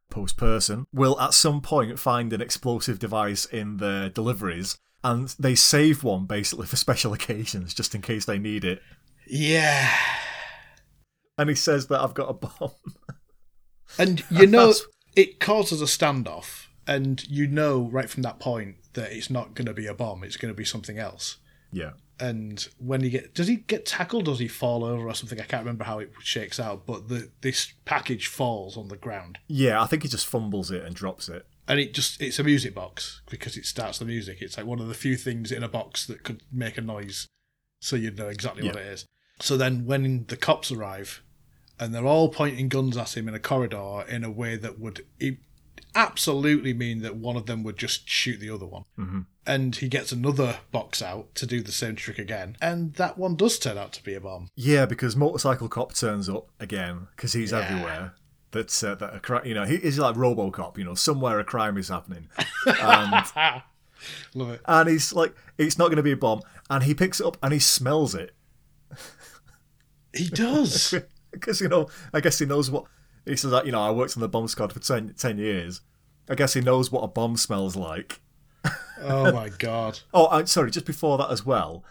post 0.09 0.35
person, 0.35 0.85
will 0.91 1.19
at 1.19 1.33
some 1.33 1.61
point 1.61 1.99
find 1.99 2.33
an 2.33 2.41
explosive 2.41 2.99
device 2.99 3.45
in 3.45 3.77
their 3.77 4.09
deliveries, 4.09 4.77
and 5.05 5.29
they 5.39 5.55
save 5.55 6.03
one 6.03 6.25
basically 6.25 6.65
for 6.67 6.75
special 6.75 7.13
occasions, 7.13 7.73
just 7.73 7.93
in 7.95 8.01
case 8.01 8.25
they 8.25 8.39
need 8.39 8.65
it. 8.65 8.81
Yeah. 9.27 9.89
And 11.37 11.49
he 11.49 11.55
says 11.55 11.87
that 11.87 12.01
I've 12.01 12.13
got 12.13 12.29
a 12.29 12.33
bomb. 12.33 12.71
And 13.97 14.23
you 14.31 14.47
know, 14.47 14.67
That's- 14.67 14.81
it 15.15 15.39
causes 15.39 15.81
a 15.81 15.85
standoff, 15.85 16.65
and 16.87 17.25
you 17.29 17.47
know 17.47 17.89
right 17.91 18.09
from 18.09 18.23
that 18.23 18.39
point 18.39 18.75
that 18.93 19.11
it's 19.11 19.29
not 19.29 19.53
going 19.53 19.65
to 19.67 19.73
be 19.73 19.85
a 19.87 19.93
bomb; 19.93 20.23
it's 20.23 20.37
going 20.37 20.53
to 20.53 20.57
be 20.57 20.65
something 20.65 20.97
else. 20.97 21.37
yeah. 21.71 21.91
And 22.17 22.65
when 22.77 23.01
he 23.01 23.09
get, 23.09 23.35
does 23.35 23.47
he 23.49 23.57
get 23.57 23.85
tackled? 23.85 24.23
Does 24.23 24.39
he 24.39 24.47
fall 24.47 24.85
over 24.85 25.05
or 25.09 25.13
something? 25.13 25.37
I 25.37 25.43
can't 25.43 25.63
remember 25.63 25.83
how 25.83 25.99
it 25.99 26.13
shakes 26.21 26.61
out, 26.61 26.85
but 26.85 27.09
the 27.09 27.29
this 27.41 27.73
package 27.83 28.27
falls 28.27 28.77
on 28.77 28.87
the 28.87 28.95
ground, 28.95 29.37
Yeah, 29.49 29.81
I 29.81 29.85
think 29.87 30.03
he 30.03 30.07
just 30.07 30.25
fumbles 30.25 30.71
it 30.71 30.81
and 30.85 30.95
drops 30.95 31.27
it. 31.27 31.45
And 31.67 31.79
it 31.79 31.93
just 31.93 32.21
it's 32.21 32.39
a 32.39 32.43
music 32.43 32.73
box 32.75 33.21
because 33.29 33.57
it 33.57 33.65
starts 33.65 33.99
the 33.99 34.05
music. 34.05 34.37
It's 34.41 34.57
like 34.57 34.65
one 34.65 34.79
of 34.79 34.87
the 34.87 34.93
few 34.93 35.15
things 35.15 35.51
in 35.51 35.63
a 35.63 35.69
box 35.69 36.05
that 36.07 36.23
could 36.23 36.41
make 36.51 36.77
a 36.77 36.81
noise, 36.81 37.27
so 37.79 37.95
you'd 37.95 38.17
know 38.17 38.27
exactly 38.29 38.65
what 38.67 38.75
it 38.77 38.85
is. 38.85 39.05
So 39.39 39.57
then, 39.57 39.85
when 39.85 40.25
the 40.27 40.37
cops 40.37 40.71
arrive, 40.71 41.21
and 41.79 41.93
they're 41.93 42.05
all 42.05 42.29
pointing 42.29 42.69
guns 42.69 42.95
at 42.95 43.17
him 43.17 43.27
in 43.27 43.35
a 43.35 43.39
corridor 43.39 44.05
in 44.07 44.23
a 44.23 44.31
way 44.31 44.55
that 44.55 44.79
would 44.79 45.05
absolutely 45.93 46.73
mean 46.73 47.01
that 47.01 47.15
one 47.15 47.35
of 47.35 47.45
them 47.45 47.63
would 47.63 47.77
just 47.77 48.07
shoot 48.07 48.39
the 48.39 48.49
other 48.49 48.65
one. 48.65 48.83
Mm-hmm. 48.97 49.19
And 49.47 49.75
he 49.75 49.87
gets 49.87 50.11
another 50.11 50.57
box 50.71 51.01
out 51.01 51.35
to 51.35 51.45
do 51.45 51.61
the 51.61 51.71
same 51.71 51.95
trick 51.95 52.17
again, 52.17 52.57
and 52.61 52.93
that 52.95 53.17
one 53.17 53.35
does 53.35 53.59
turn 53.59 53.77
out 53.77 53.93
to 53.93 54.03
be 54.03 54.13
a 54.15 54.21
bomb. 54.21 54.49
Yeah, 54.55 54.85
because 54.85 55.15
motorcycle 55.15 55.69
cop 55.69 55.93
turns 55.93 56.27
up 56.27 56.47
again 56.59 57.07
because 57.15 57.33
he's 57.33 57.51
Yeah. 57.51 57.59
everywhere. 57.59 58.13
That's 58.55 58.83
uh, 58.83 58.95
that 58.95 59.13
a 59.15 59.19
cri- 59.19 59.47
you 59.47 59.53
know 59.53 59.65
he 59.65 59.75
is 59.75 59.99
like 59.99 60.15
RoboCop. 60.15 60.77
You 60.77 60.85
know, 60.85 60.95
somewhere 60.95 61.39
a 61.39 61.43
crime 61.43 61.77
is 61.77 61.89
happening, 61.89 62.27
and 62.65 63.25
Love 64.33 64.49
it. 64.51 64.61
and 64.65 64.89
he's 64.89 65.13
like, 65.13 65.33
it's 65.57 65.77
not 65.77 65.85
going 65.87 65.97
to 65.97 66.03
be 66.03 66.11
a 66.11 66.17
bomb, 66.17 66.41
and 66.69 66.83
he 66.83 66.93
picks 66.93 67.19
it 67.19 67.25
up 67.25 67.37
and 67.43 67.53
he 67.53 67.59
smells 67.59 68.13
it 68.15 68.33
He 70.13 70.27
does. 70.29 70.93
because 71.31 71.59
you 71.61 71.67
know 71.67 71.87
I 72.13 72.21
guess 72.21 72.39
he 72.39 72.45
knows 72.45 72.71
what 72.71 72.85
he 73.25 73.35
says. 73.35 73.51
Like, 73.51 73.65
you 73.65 73.71
know, 73.71 73.81
I 73.81 73.91
worked 73.91 74.15
on 74.17 74.21
the 74.21 74.29
bomb 74.29 74.47
squad 74.47 74.71
for 74.73 74.79
10, 74.79 75.15
10 75.17 75.37
years. 75.37 75.81
I 76.29 76.35
guess 76.35 76.53
he 76.53 76.61
knows 76.61 76.91
what 76.91 77.01
a 77.01 77.07
bomb 77.07 77.37
smells 77.37 77.75
like. 77.75 78.19
oh 79.01 79.31
my 79.31 79.49
god. 79.49 79.99
Oh, 80.13 80.27
I'm 80.29 80.47
sorry. 80.47 80.71
Just 80.71 80.85
before 80.85 81.17
that 81.17 81.29
as 81.31 81.45
well, 81.45 81.83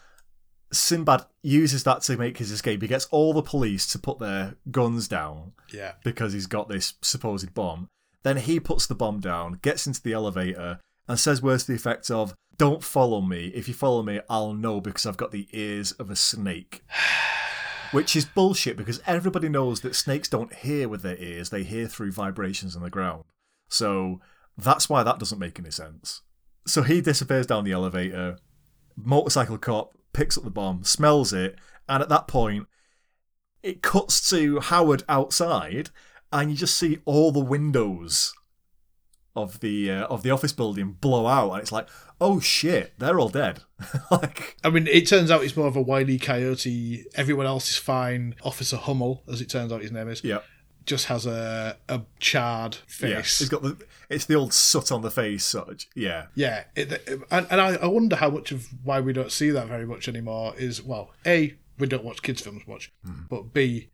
Sinbad 0.77 1.25
uses 1.43 1.85
that 1.85 2.03
to 2.03 2.17
make 2.17 2.39
his 2.39 2.51
escape. 2.51 2.83
He 2.83 2.89
gets 2.89 3.07
all 3.07 3.33
the 3.33 3.43
police 3.43 3.87
to 3.93 3.99
put 3.99 4.19
their 4.19 4.57
guns 4.71 5.09
down 5.09 5.53
Yeah. 5.73 5.93
because 6.05 6.33
he's 6.33 6.47
got 6.47 6.69
this 6.69 6.95
supposed 7.03 7.55
bomb. 7.55 7.89
Then 8.23 8.39
he 8.39 8.59
puts 8.61 8.87
the 8.87 8.95
bomb 8.95 9.21
down, 9.21 9.59
gets 9.63 9.87
into 9.87 10.03
the 10.03 10.13
elevator, 10.15 10.81
and 11.07 11.19
says 11.19 11.43
words 11.43 11.65
to 11.65 11.73
the 11.73 11.77
effect 11.77 12.11
of, 12.11 12.35
Don't 12.57 12.85
follow 12.85 13.21
me. 13.21 13.49
If 13.49 13.67
you 13.69 13.75
follow 13.75 14.03
me, 14.03 14.21
I'll 14.31 14.55
know 14.55 14.81
because 14.81 15.07
I've 15.07 15.17
got 15.17 15.33
the 15.33 15.49
ears 15.53 15.93
of 15.93 16.09
a 16.11 16.17
snake. 16.17 16.85
Which 17.91 18.17
is 18.17 18.25
bullshit 18.25 18.77
because 18.77 19.01
everybody 19.07 19.49
knows 19.49 19.81
that 19.83 19.95
snakes 19.95 20.29
don't 20.29 20.53
hear 20.53 20.89
with 20.89 21.03
their 21.03 21.17
ears, 21.19 21.51
they 21.51 21.63
hear 21.63 21.87
through 21.87 22.13
vibrations 22.13 22.75
on 22.75 22.83
the 22.83 22.91
ground. 22.91 23.25
So 23.69 24.21
that's 24.59 24.89
why 24.89 25.03
that 25.03 25.19
doesn't 25.19 25.39
make 25.39 25.59
any 25.59 25.71
sense. 25.71 26.23
So 26.67 26.83
he 26.83 27.01
disappears 27.01 27.47
down 27.47 27.65
the 27.65 27.73
elevator. 27.73 28.39
Motorcycle 28.97 29.59
cop 29.59 29.94
picks 30.15 30.39
up 30.39 30.45
the 30.45 30.51
bomb, 30.51 30.85
smells 30.85 31.33
it, 31.33 31.57
and 31.89 32.03
at 32.03 32.09
that 32.09 32.27
point, 32.27 32.67
it 33.63 33.83
cuts 33.83 34.29
to 34.31 34.61
Howard 34.61 35.03
outside, 35.09 35.91
and 36.33 36.51
you 36.51 36.57
just 36.57 36.77
see 36.77 37.01
all 37.05 37.31
the 37.33 37.41
windows 37.41 38.35
of 39.37 39.61
the 39.61 39.91
uh, 39.91 40.07
of 40.07 40.23
the 40.23 40.31
office 40.31 40.53
building 40.53 40.93
blow 40.93 41.27
out, 41.27 41.53
and 41.53 41.61
it's 41.61 41.73
like, 41.73 41.89
oh 42.21 42.41
shit, 42.41 42.93
they're 42.99 43.19
all 43.19 43.29
dead. 43.29 43.61
like, 44.11 44.57
I 44.63 44.71
mean, 44.71 44.87
it 44.87 45.07
turns 45.07 45.31
out 45.31 45.45
it's 45.45 45.57
more 45.57 45.67
of 45.67 45.77
a 45.77 45.83
wily 45.83 46.19
coyote. 46.19 47.05
Everyone 47.15 47.47
else 47.47 47.71
is 47.71 47.77
fine. 47.77 48.35
Officer 48.43 48.77
Hummel, 48.77 49.23
as 49.31 49.41
it 49.41 49.49
turns 49.49 49.73
out 49.73 49.83
his 49.83 49.93
name 49.93 50.09
is, 50.09 50.23
yeah, 50.23 50.41
just 50.87 51.07
has 51.07 51.27
a 51.27 51.77
a 51.89 52.03
charred 52.21 52.79
yeah. 53.01 53.17
face. 53.17 53.41
It's 53.41 53.51
got 53.51 53.63
the 53.63 53.77
it's 54.15 54.27
the 54.27 54.35
old 54.35 54.53
soot 54.53 54.93
on 54.93 55.03
the 55.03 55.11
face, 55.11 55.55
of, 55.55 55.85
yeah. 55.95 56.27
Yeah, 56.35 56.65
it, 56.75 57.09
and, 57.31 57.47
and 57.51 57.61
I, 57.61 57.77
I 57.77 57.87
wonder 57.87 58.17
how 58.17 58.31
much 58.31 58.53
of 58.53 58.69
why 58.83 59.01
we 59.01 59.13
don't 59.13 59.33
see 59.33 59.51
that 59.51 59.67
very 59.67 59.87
much 59.87 60.09
anymore 60.09 60.55
is 60.57 60.83
well, 60.83 61.11
a 61.27 61.55
we 61.79 61.87
don't 61.87 62.05
watch 62.05 62.23
kids 62.23 62.41
films 62.41 62.63
much, 62.67 62.93
hmm. 63.05 63.23
but 63.29 63.53
b 63.53 63.91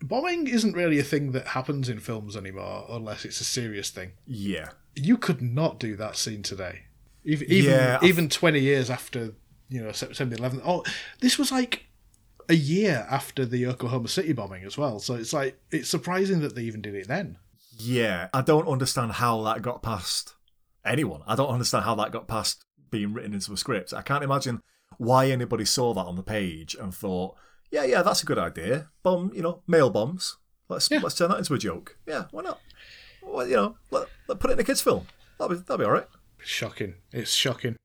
bombing 0.00 0.46
isn't 0.46 0.74
really 0.74 0.98
a 0.98 1.04
thing 1.04 1.32
that 1.32 1.48
happens 1.48 1.88
in 1.88 1.98
films 1.98 2.36
anymore 2.36 2.86
unless 2.88 3.24
it's 3.24 3.40
a 3.40 3.44
serious 3.44 3.90
thing. 3.90 4.12
Yeah, 4.26 4.70
You 4.94 5.16
could 5.16 5.42
not 5.42 5.78
do 5.78 5.96
that 5.96 6.16
scene 6.16 6.42
today, 6.42 6.82
even 7.24 7.50
even, 7.50 7.70
Yeah, 7.72 7.98
even 8.02 8.28
twenty 8.28 8.60
years 8.60 8.90
after 8.90 9.34
you 9.68 9.82
know 9.82 9.92
September 9.92 10.36
11th. 10.36 10.62
Oh, 10.64 10.84
this 11.20 11.38
was 11.38 11.50
like 11.50 11.86
a 12.48 12.54
year 12.54 13.06
after 13.10 13.46
the 13.46 13.66
Oklahoma 13.66 14.08
City 14.08 14.32
bombing 14.32 14.64
as 14.64 14.76
well. 14.76 14.98
So 15.00 15.14
it's 15.14 15.32
like 15.32 15.58
it's 15.70 15.88
surprising 15.88 16.40
that 16.40 16.54
they 16.54 16.62
even 16.62 16.82
did 16.82 16.94
it 16.94 17.08
then. 17.08 17.38
Yeah. 17.78 18.28
I 18.32 18.42
don't 18.42 18.68
understand 18.68 19.12
how 19.12 19.42
that 19.44 19.62
got 19.62 19.82
past 19.82 20.34
anyone. 20.84 21.22
I 21.26 21.34
don't 21.36 21.48
understand 21.50 21.84
how 21.84 21.94
that 21.96 22.12
got 22.12 22.28
past 22.28 22.64
being 22.90 23.12
written 23.12 23.34
into 23.34 23.52
a 23.52 23.56
script. 23.56 23.92
I 23.92 24.02
can't 24.02 24.24
imagine 24.24 24.60
why 24.98 25.28
anybody 25.30 25.64
saw 25.64 25.92
that 25.94 26.00
on 26.06 26.16
the 26.16 26.22
page 26.22 26.76
and 26.80 26.94
thought, 26.94 27.36
yeah, 27.70 27.84
yeah, 27.84 28.02
that's 28.02 28.22
a 28.22 28.26
good 28.26 28.38
idea. 28.38 28.90
Bomb, 29.02 29.32
you 29.34 29.42
know, 29.42 29.62
mail 29.66 29.90
bombs. 29.90 30.36
Let's 30.68 30.88
Yeah. 30.90 31.00
let's 31.02 31.14
turn 31.16 31.30
that 31.30 31.38
into 31.38 31.54
a 31.54 31.58
joke. 31.58 31.98
Yeah, 32.06 32.24
why 32.30 32.42
not? 32.42 32.60
Well, 33.22 33.46
you 33.46 33.56
know, 33.56 33.76
let, 33.90 34.08
let 34.28 34.38
put 34.38 34.50
it 34.50 34.54
in 34.54 34.60
a 34.60 34.64
kids' 34.64 34.80
film. 34.82 35.06
That'll 35.38 35.56
be 35.56 35.60
that'll 35.60 35.78
be 35.78 35.84
all 35.84 35.90
right. 35.90 36.06
Shocking. 36.38 36.94
It's 37.12 37.32
shocking. 37.32 37.76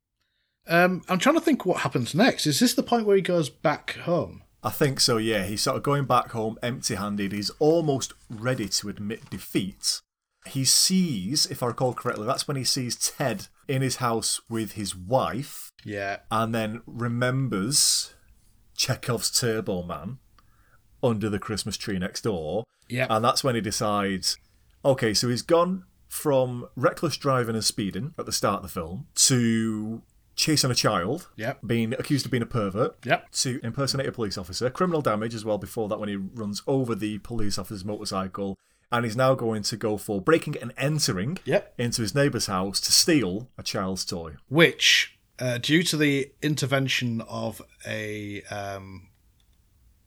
Um, 0.68 1.02
I'm 1.10 1.18
trying 1.18 1.36
to 1.36 1.42
think 1.42 1.66
what 1.66 1.80
happens 1.82 2.14
next. 2.14 2.46
Is 2.46 2.60
this 2.60 2.74
the 2.76 2.84
point 2.84 3.06
where 3.08 3.16
he 3.16 3.22
goes 3.22 3.50
back 3.50 3.92
home? 4.04 4.44
I 4.64 4.70
think 4.70 5.00
so, 5.00 5.18
yeah. 5.18 5.44
He's 5.46 5.62
sort 5.62 5.78
of 5.78 5.84
going 5.84 6.06
back 6.06 6.32
home 6.32 6.58
empty 6.62 6.96
handed. 6.96 7.32
He's 7.32 7.50
almost 7.60 8.14
ready 8.30 8.68
to 8.70 8.90
admit 8.90 9.30
defeat. 9.30 10.02
He 10.48 10.66
sees, 10.66 11.46
if 11.46 11.62
I 11.64 11.68
recall 11.68 11.94
correctly, 11.94 12.26
that's 12.26 12.48
when 12.48 12.58
he 12.58 12.64
sees 12.64 12.96
Ted 12.96 13.48
in 13.68 13.82
his 13.82 13.98
house 13.98 14.42
with 14.50 14.74
his 14.74 14.96
wife 14.96 15.70
Yeah. 15.86 16.18
and 16.32 16.54
then 16.56 16.82
remembers 16.86 18.14
Chekhov's 18.76 19.30
Turbo 19.32 19.84
Man 19.84 20.18
under 21.04 21.30
the 21.30 21.40
Christmas 21.40 21.78
tree 21.78 22.00
next 22.00 22.22
door. 22.24 22.64
Yeah. 22.88 23.08
And 23.10 23.24
that's 23.24 23.44
when 23.44 23.56
he 23.56 23.62
decides 23.62 24.38
okay, 24.84 25.14
so 25.14 25.28
he's 25.30 25.42
gone 25.42 25.84
from 26.08 26.68
reckless 26.76 27.18
driving 27.18 27.54
and 27.56 27.64
speeding 27.64 28.14
at 28.18 28.26
the 28.26 28.32
start 28.32 28.58
of 28.58 28.64
the 28.64 28.70
film 28.70 29.06
to 29.14 30.02
chasing 30.40 30.72
a 30.72 30.76
child, 30.76 31.28
Yep. 31.36 31.60
being 31.68 31.94
accused 31.94 32.26
of 32.26 32.32
being 32.32 32.42
a 32.44 32.46
pervert, 32.46 32.96
Yep. 33.06 33.32
to 33.44 33.60
impersonate 33.62 34.08
a 34.08 34.12
police 34.14 34.38
officer, 34.38 34.70
criminal 34.70 35.02
damage 35.02 35.36
as 35.36 35.44
well 35.44 35.58
before 35.58 35.90
that 35.90 36.00
when 36.00 36.08
he 36.08 36.16
runs 36.16 36.62
over 36.66 36.96
the 36.96 37.18
police 37.20 37.58
officer's 37.58 37.84
motorcycle, 37.84 38.58
and 38.92 39.04
he's 39.06 39.18
now 39.18 39.36
going 39.36 39.64
to 39.64 39.76
go 39.76 39.98
for 39.98 40.22
breaking 40.22 40.56
and 40.62 40.74
entering 40.78 41.40
Yep. 41.44 41.74
into 41.78 42.02
his 42.02 42.16
neighbour's 42.16 42.46
house 42.48 42.80
to 42.80 42.92
steal 42.94 43.50
a 43.58 43.64
child's 43.64 44.06
toy. 44.06 44.36
Which, 44.48 45.18
uh, 45.40 45.58
due 45.58 45.84
to 45.84 45.98
the 45.98 46.32
intervention 46.42 47.20
of 47.22 47.62
a, 47.86 48.42
um, 48.44 49.10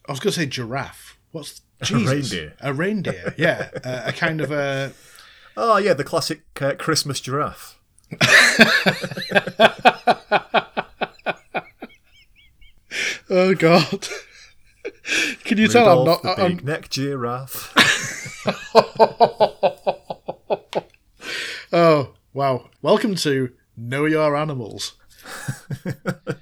I 0.09 0.13
was 0.13 0.19
going 0.21 0.33
to 0.33 0.41
say 0.41 0.47
giraffe. 0.47 1.19
What's 1.31 1.61
Jesus? 1.83 2.33
reindeer. 2.33 2.55
A 2.61 2.73
reindeer. 2.73 3.35
Yeah. 3.37 3.69
uh, 3.85 4.03
a 4.07 4.13
kind 4.13 4.41
of 4.41 4.51
a. 4.51 4.93
Oh 5.57 5.77
yeah, 5.77 5.93
the 5.93 6.05
classic 6.05 6.41
uh, 6.63 6.75
Christmas 6.79 7.21
giraffe. 7.21 7.79
Oh 13.35 13.55
God. 13.55 14.09
Can 15.45 15.57
you 15.57 15.67
tell 15.67 16.01
I'm 16.01 16.05
not? 16.05 16.23
the 16.23 16.39
I'm, 16.39 16.57
big 16.57 16.67
neck 16.67 16.91
giraffe. 16.91 17.73
oh 21.73 22.13
wow! 22.35 22.69
Welcome 22.83 23.15
to 23.15 23.53
Know 23.75 24.05
Your 24.05 24.37
Animals. 24.37 24.93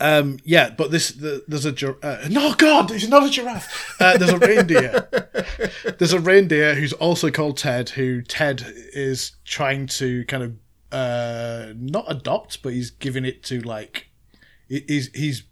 um. 0.00 0.38
Yeah, 0.44 0.70
but 0.70 0.90
this 0.90 1.10
the, 1.10 1.44
there's 1.48 1.64
a 1.64 1.72
gir- 1.72 1.98
uh, 2.02 2.28
no 2.30 2.54
God. 2.54 2.90
It's 2.90 3.08
not 3.08 3.24
a 3.24 3.30
giraffe. 3.30 3.96
Uh, 4.00 4.16
there's 4.18 4.30
a 4.30 4.38
reindeer. 4.38 5.08
there's 5.98 6.12
a 6.12 6.20
reindeer 6.20 6.74
who's 6.74 6.92
also 6.94 7.30
called 7.30 7.56
Ted. 7.56 7.90
Who 7.90 8.22
Ted 8.22 8.64
is 8.92 9.32
trying 9.44 9.86
to 9.88 10.24
kind 10.26 10.42
of 10.42 10.54
uh 10.92 11.72
not 11.76 12.04
adopt, 12.08 12.62
but 12.62 12.72
he's 12.72 12.90
giving 12.90 13.24
it 13.24 13.42
to 13.44 13.60
like 13.60 14.08
he's 14.68 15.10
he's 15.14 15.42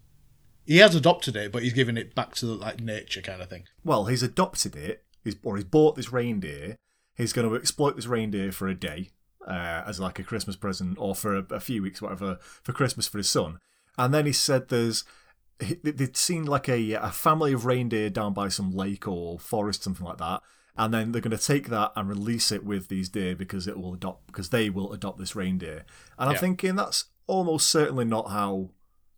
He 0.67 0.79
has 0.79 0.95
adopted 0.95 1.37
it, 1.37 1.51
but 1.53 1.63
he's 1.63 1.73
given 1.73 1.97
it 1.97 2.15
back 2.15 2.35
to 2.37 2.47
like 2.47 2.81
nature 2.81 3.21
kind 3.21 3.43
of 3.43 3.49
thing. 3.51 3.65
Well, 3.85 4.07
he's 4.07 4.23
adopted 4.23 4.77
it, 4.77 5.05
he's, 5.25 5.37
or 5.43 5.57
he's 5.57 5.65
bought 5.65 5.97
this 5.97 6.13
reindeer. 6.13 6.77
He's 7.17 7.33
going 7.33 7.49
to 7.49 7.55
exploit 7.55 7.97
this 7.97 8.07
reindeer 8.07 8.51
for 8.51 8.67
a 8.69 8.75
day 8.75 9.11
uh, 9.47 9.83
as 9.87 10.01
like 10.01 10.19
a 10.19 10.25
Christmas 10.25 10.57
present, 10.57 10.97
or 10.99 11.15
for 11.15 11.37
a, 11.37 11.47
a 11.51 11.61
few 11.61 11.83
weeks, 11.83 12.03
whatever, 12.03 12.39
for 12.41 12.73
Christmas 12.73 13.07
for 13.07 13.19
his 13.19 13.29
son. 13.29 13.59
And 13.99 14.13
then 14.13 14.27
he 14.27 14.33
said 14.33 14.69
there's 14.69 15.05
he- 15.61 15.79
they'd 15.83 16.17
seen 16.17 16.45
like 16.45 16.69
a 16.69 16.93
a 16.93 17.11
family 17.11 17.53
of 17.53 17.65
reindeer 17.67 18.11
down 18.11 18.35
by 18.35 18.49
some 18.49 18.73
lake 18.73 19.07
or 19.07 19.39
forest, 19.39 19.83
something 19.83 20.07
like 20.07 20.19
that. 20.19 20.43
And 20.77 20.93
then 20.93 21.13
they're 21.13 21.23
going 21.23 21.37
to 21.37 21.47
take 21.47 21.69
that 21.69 21.93
and 21.95 22.09
release 22.09 22.51
it 22.51 22.65
with 22.65 22.89
these 22.89 23.09
deer 23.09 23.37
because 23.37 23.69
it 23.69 23.79
will 23.79 23.95
adopt 23.95 24.27
because 24.27 24.51
they 24.51 24.71
will 24.71 24.93
adopt 24.93 25.19
this 25.19 25.37
reindeer. 25.37 25.85
And 26.19 26.29
I'm 26.29 26.35
Yeah. 26.35 26.41
thinking 26.41 26.75
that's 26.75 27.05
almost 27.29 27.69
certainly 27.69 28.05
not 28.05 28.31
how 28.31 28.71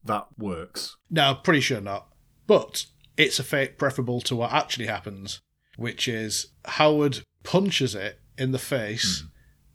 that 0.05 0.27
works. 0.37 0.97
No, 1.11 1.35
pretty 1.35 1.61
sure 1.61 1.81
not. 1.81 2.09
But 2.47 2.87
it's 3.17 3.39
a 3.39 3.43
fate 3.43 3.79
preferable 3.79 4.21
to 4.23 4.37
what 4.37 4.53
actually 4.53 4.87
happens, 4.87 5.41
which 5.77 6.07
is 6.07 6.49
Howard 6.67 7.21
punches 7.43 7.95
it 7.95 8.21
in 8.37 8.53
the 8.53 8.59
face 8.59 9.21
hmm. 9.21 9.27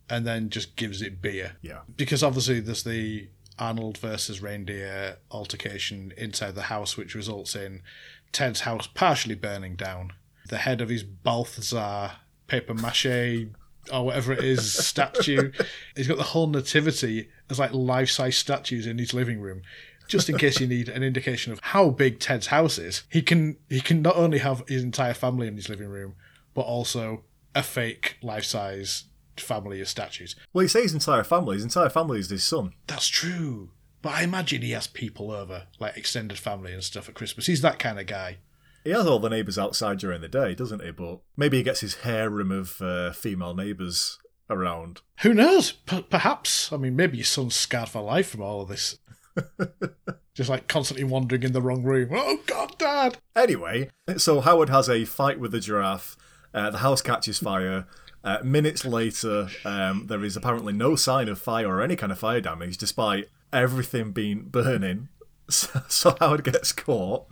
and 0.09 0.27
then 0.27 0.49
just 0.49 0.75
gives 0.75 1.01
it 1.01 1.21
beer. 1.21 1.57
Yeah. 1.61 1.79
Because 1.95 2.21
obviously 2.21 2.59
there's 2.59 2.83
the 2.83 3.29
Arnold 3.61 3.99
versus 3.99 4.41
reindeer 4.41 5.17
altercation 5.29 6.11
inside 6.17 6.55
the 6.55 6.63
house, 6.63 6.97
which 6.97 7.13
results 7.13 7.55
in 7.55 7.83
Ted's 8.31 8.61
house 8.61 8.87
partially 8.87 9.35
burning 9.35 9.75
down. 9.75 10.13
The 10.49 10.57
head 10.57 10.81
of 10.81 10.89
his 10.89 11.03
Balthazar 11.03 12.13
paper 12.47 12.73
mache 12.73 13.47
or 13.93 14.05
whatever 14.05 14.33
it 14.33 14.43
is 14.43 14.73
statue. 14.87 15.51
He's 15.95 16.07
got 16.07 16.17
the 16.17 16.23
whole 16.23 16.47
nativity 16.47 17.29
as 17.51 17.59
like 17.59 17.71
life 17.71 18.09
size 18.09 18.35
statues 18.35 18.87
in 18.87 18.97
his 18.97 19.13
living 19.13 19.39
room. 19.39 19.61
Just 20.07 20.27
in 20.27 20.39
case 20.39 20.59
you 20.59 20.67
need 20.67 20.89
an 20.89 21.03
indication 21.03 21.53
of 21.53 21.59
how 21.61 21.91
big 21.91 22.19
Ted's 22.19 22.47
house 22.47 22.79
is, 22.79 23.03
he 23.09 23.21
can 23.21 23.57
he 23.69 23.79
can 23.79 24.01
not 24.01 24.17
only 24.17 24.39
have 24.39 24.63
his 24.67 24.83
entire 24.83 25.13
family 25.13 25.47
in 25.47 25.55
his 25.55 25.69
living 25.69 25.87
room, 25.87 26.15
but 26.55 26.61
also 26.61 27.23
a 27.53 27.61
fake 27.61 28.17
life 28.23 28.43
size 28.43 29.03
family 29.41 29.81
of 29.81 29.87
statues. 29.87 30.35
Well, 30.53 30.63
he 30.63 30.67
says 30.67 30.83
his 30.83 30.93
entire 30.93 31.23
family. 31.23 31.55
His 31.55 31.63
entire 31.63 31.89
family 31.89 32.19
is 32.19 32.29
his 32.29 32.43
son. 32.43 32.73
That's 32.87 33.07
true. 33.07 33.71
But 34.01 34.13
I 34.13 34.23
imagine 34.23 34.61
he 34.61 34.71
has 34.71 34.87
people 34.87 35.31
over, 35.31 35.67
like 35.79 35.97
extended 35.97 36.37
family 36.39 36.73
and 36.73 36.83
stuff 36.83 37.07
at 37.07 37.15
Christmas. 37.15 37.45
He's 37.45 37.61
that 37.61 37.79
kind 37.79 37.99
of 37.99 38.07
guy. 38.07 38.37
He 38.83 38.89
has 38.89 39.05
all 39.05 39.19
the 39.19 39.29
neighbours 39.29 39.59
outside 39.59 39.99
during 39.99 40.21
the 40.21 40.27
day, 40.27 40.55
doesn't 40.55 40.83
he? 40.83 40.91
But 40.91 41.19
maybe 41.37 41.57
he 41.57 41.63
gets 41.63 41.81
his 41.81 41.95
harem 41.97 42.51
of 42.51 42.81
uh, 42.81 43.11
female 43.11 43.53
neighbours 43.53 44.17
around. 44.49 45.01
Who 45.21 45.33
knows? 45.33 45.71
P- 45.71 46.01
perhaps. 46.09 46.73
I 46.73 46.77
mean, 46.77 46.95
maybe 46.95 47.17
your 47.17 47.25
son's 47.25 47.55
scarred 47.55 47.89
for 47.89 48.01
life 48.01 48.29
from 48.29 48.41
all 48.41 48.61
of 48.61 48.69
this. 48.69 48.97
Just 50.33 50.49
like 50.49 50.67
constantly 50.67 51.03
wandering 51.03 51.43
in 51.43 51.51
the 51.51 51.61
wrong 51.61 51.83
room. 51.83 52.09
Oh, 52.13 52.39
God, 52.47 52.77
Dad! 52.77 53.17
Anyway, 53.35 53.89
so 54.17 54.41
Howard 54.41 54.69
has 54.69 54.89
a 54.89 55.05
fight 55.05 55.39
with 55.39 55.51
the 55.51 55.59
giraffe. 55.59 56.17
Uh, 56.53 56.69
the 56.69 56.79
house 56.79 57.01
catches 57.01 57.39
fire. 57.39 57.85
Uh, 58.23 58.37
minutes 58.43 58.85
later, 58.85 59.47
um, 59.65 60.05
there 60.07 60.23
is 60.23 60.37
apparently 60.37 60.73
no 60.73 60.95
sign 60.95 61.27
of 61.27 61.39
fire 61.39 61.67
or 61.67 61.81
any 61.81 61.95
kind 61.95 62.11
of 62.11 62.19
fire 62.19 62.41
damage, 62.41 62.77
despite 62.77 63.29
everything 63.51 64.11
being 64.11 64.43
burning. 64.43 65.09
So, 65.49 65.81
so 65.89 66.15
Howard 66.21 66.45
gets 66.45 66.71
caught. 66.71 67.25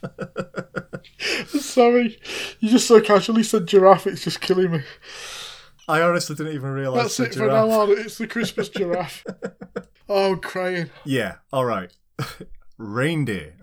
Sorry. 1.48 2.20
You 2.60 2.70
just 2.70 2.86
so 2.86 3.00
casually 3.00 3.42
said 3.42 3.66
giraffe, 3.66 4.06
it's 4.06 4.22
just 4.22 4.40
killing 4.40 4.70
me. 4.70 4.82
I 5.88 6.00
honestly 6.00 6.36
didn't 6.36 6.52
even 6.52 6.70
realise. 6.70 7.02
That's 7.02 7.20
it 7.20 7.34
for 7.34 7.46
giraffe. 7.46 7.68
now 7.68 7.80
on. 7.80 7.90
It's 7.98 8.18
the 8.18 8.28
Christmas 8.28 8.68
giraffe. 8.68 9.24
oh, 10.08 10.32
I'm 10.34 10.38
crying. 10.38 10.90
Yeah, 11.04 11.36
all 11.52 11.64
right. 11.64 11.90
reindeer. 12.78 13.54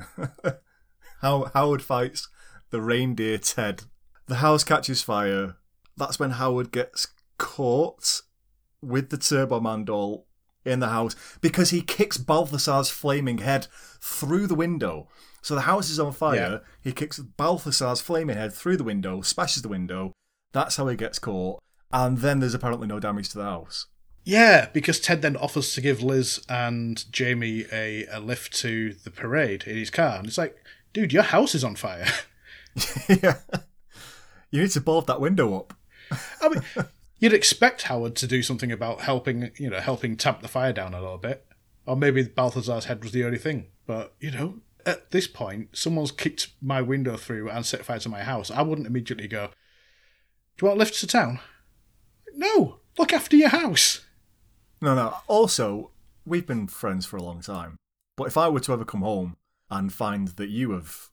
How 1.21 1.49
Howard 1.53 1.82
fights 1.82 2.27
the 2.69 2.82
reindeer 2.82 3.38
Ted. 3.38 3.84
The 4.27 4.36
house 4.36 4.65
catches 4.65 5.01
fire. 5.01 5.55
That's 5.97 6.19
when 6.19 6.31
Howard 6.31 6.71
gets 6.71 7.07
caught 7.37 8.21
with 8.81 9.09
the 9.09 9.17
Turbo 9.17 9.59
Man 9.59 9.85
doll 9.85 10.27
in 10.63 10.79
the 10.79 10.89
house 10.89 11.15
because 11.41 11.71
he 11.71 11.81
kicks 11.81 12.17
Balthasar's 12.17 12.89
flaming 12.89 13.39
head 13.39 13.67
through 13.99 14.47
the 14.47 14.55
window. 14.55 15.07
So 15.41 15.55
the 15.55 15.61
house 15.61 15.89
is 15.89 15.99
on 15.99 16.11
fire. 16.11 16.35
Yeah. 16.35 16.57
He 16.81 16.91
kicks 16.91 17.19
Balthasar's 17.19 18.01
flaming 18.01 18.37
head 18.37 18.53
through 18.53 18.77
the 18.77 18.83
window, 18.83 19.21
smashes 19.21 19.63
the 19.63 19.69
window. 19.69 20.13
That's 20.53 20.75
how 20.75 20.87
he 20.87 20.95
gets 20.95 21.19
caught. 21.19 21.59
And 21.91 22.19
then 22.19 22.39
there's 22.39 22.53
apparently 22.53 22.87
no 22.87 22.99
damage 22.99 23.29
to 23.29 23.37
the 23.37 23.43
house. 23.43 23.87
Yeah, 24.23 24.69
because 24.71 24.99
Ted 24.99 25.23
then 25.23 25.35
offers 25.35 25.73
to 25.73 25.81
give 25.81 26.03
Liz 26.03 26.45
and 26.47 27.11
Jamie 27.11 27.65
a, 27.71 28.05
a 28.05 28.19
lift 28.19 28.53
to 28.57 28.93
the 28.93 29.09
parade 29.09 29.63
in 29.65 29.77
his 29.77 29.89
car. 29.89 30.17
And 30.17 30.27
it's 30.27 30.37
like, 30.37 30.55
dude, 30.93 31.11
your 31.11 31.23
house 31.23 31.55
is 31.55 31.63
on 31.63 31.75
fire. 31.75 32.05
yeah. 33.09 33.39
You 34.51 34.61
need 34.61 34.71
to 34.71 34.81
bulb 34.81 35.07
that 35.07 35.21
window 35.21 35.57
up. 35.57 35.73
I 36.41 36.49
mean, 36.49 36.64
you'd 37.20 37.34
expect 37.34 37.84
Howard 37.84 38.16
to 38.18 38.28
do 38.28 38.43
something 38.43 38.72
about 38.72 39.01
helping, 39.01 39.51
you 39.57 39.70
know, 39.70 39.80
helping 39.80 40.18
tamp 40.18 40.41
the 40.41 40.47
fire 40.47 40.74
down 40.74 40.93
a 40.93 41.01
little 41.01 41.18
bit. 41.18 41.45
Or 41.86 41.95
maybe 41.95 42.24
Balthazar's 42.24 42.86
head 42.86 43.03
was 43.03 43.12
the 43.12 43.24
only 43.24 43.38
thing. 43.38 43.68
But, 43.86 44.14
you 44.20 44.32
know, 44.32 44.59
at 44.86 45.12
this 45.12 45.28
point, 45.28 45.76
someone's 45.76 46.12
kicked 46.12 46.49
my 46.62 46.82
window 46.82 47.18
through 47.18 47.49
and 47.49 47.66
set 47.66 47.86
fire 47.86 47.99
to 47.99 48.09
my 48.09 48.24
house. 48.24 48.51
I 48.51 48.62
wouldn't 48.62 48.88
immediately 48.88 49.28
go, 49.28 49.47
Do 50.57 50.66
you 50.66 50.68
want 50.68 50.78
a 50.78 50.80
lift 50.80 50.99
to 50.99 51.07
town? 51.07 51.39
No, 52.34 52.80
look 52.97 53.14
after 53.14 53.36
your 53.36 53.49
house. 53.49 54.05
No, 54.82 54.95
no. 54.95 55.16
Also, 55.28 55.91
we've 56.26 56.47
been 56.47 56.68
friends 56.68 57.05
for 57.05 57.18
a 57.18 57.24
long 57.24 57.41
time. 57.41 57.78
But 58.16 58.28
if 58.28 58.38
I 58.38 58.49
were 58.49 58.59
to 58.62 58.74
ever 58.74 58.86
come 58.86 59.01
home 59.01 59.38
and 59.70 59.91
find 59.91 60.30
that 60.30 60.49
you 60.49 60.72
have 60.72 61.09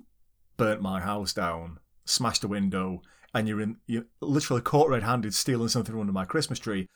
burnt 0.56 0.82
my 0.82 1.00
house 1.00 1.32
down, 1.32 1.78
smashed 2.04 2.44
a 2.44 2.48
window, 2.48 3.02
and 3.34 3.46
you're 3.48 3.60
in 3.60 3.76
you're 3.86 4.06
literally 4.20 4.62
caught 4.62 4.88
red-handed 4.88 5.34
stealing 5.34 5.68
something 5.68 5.92
from 5.92 6.00
under 6.00 6.12
my 6.12 6.24
Christmas 6.24 6.58
tree, 6.58 6.88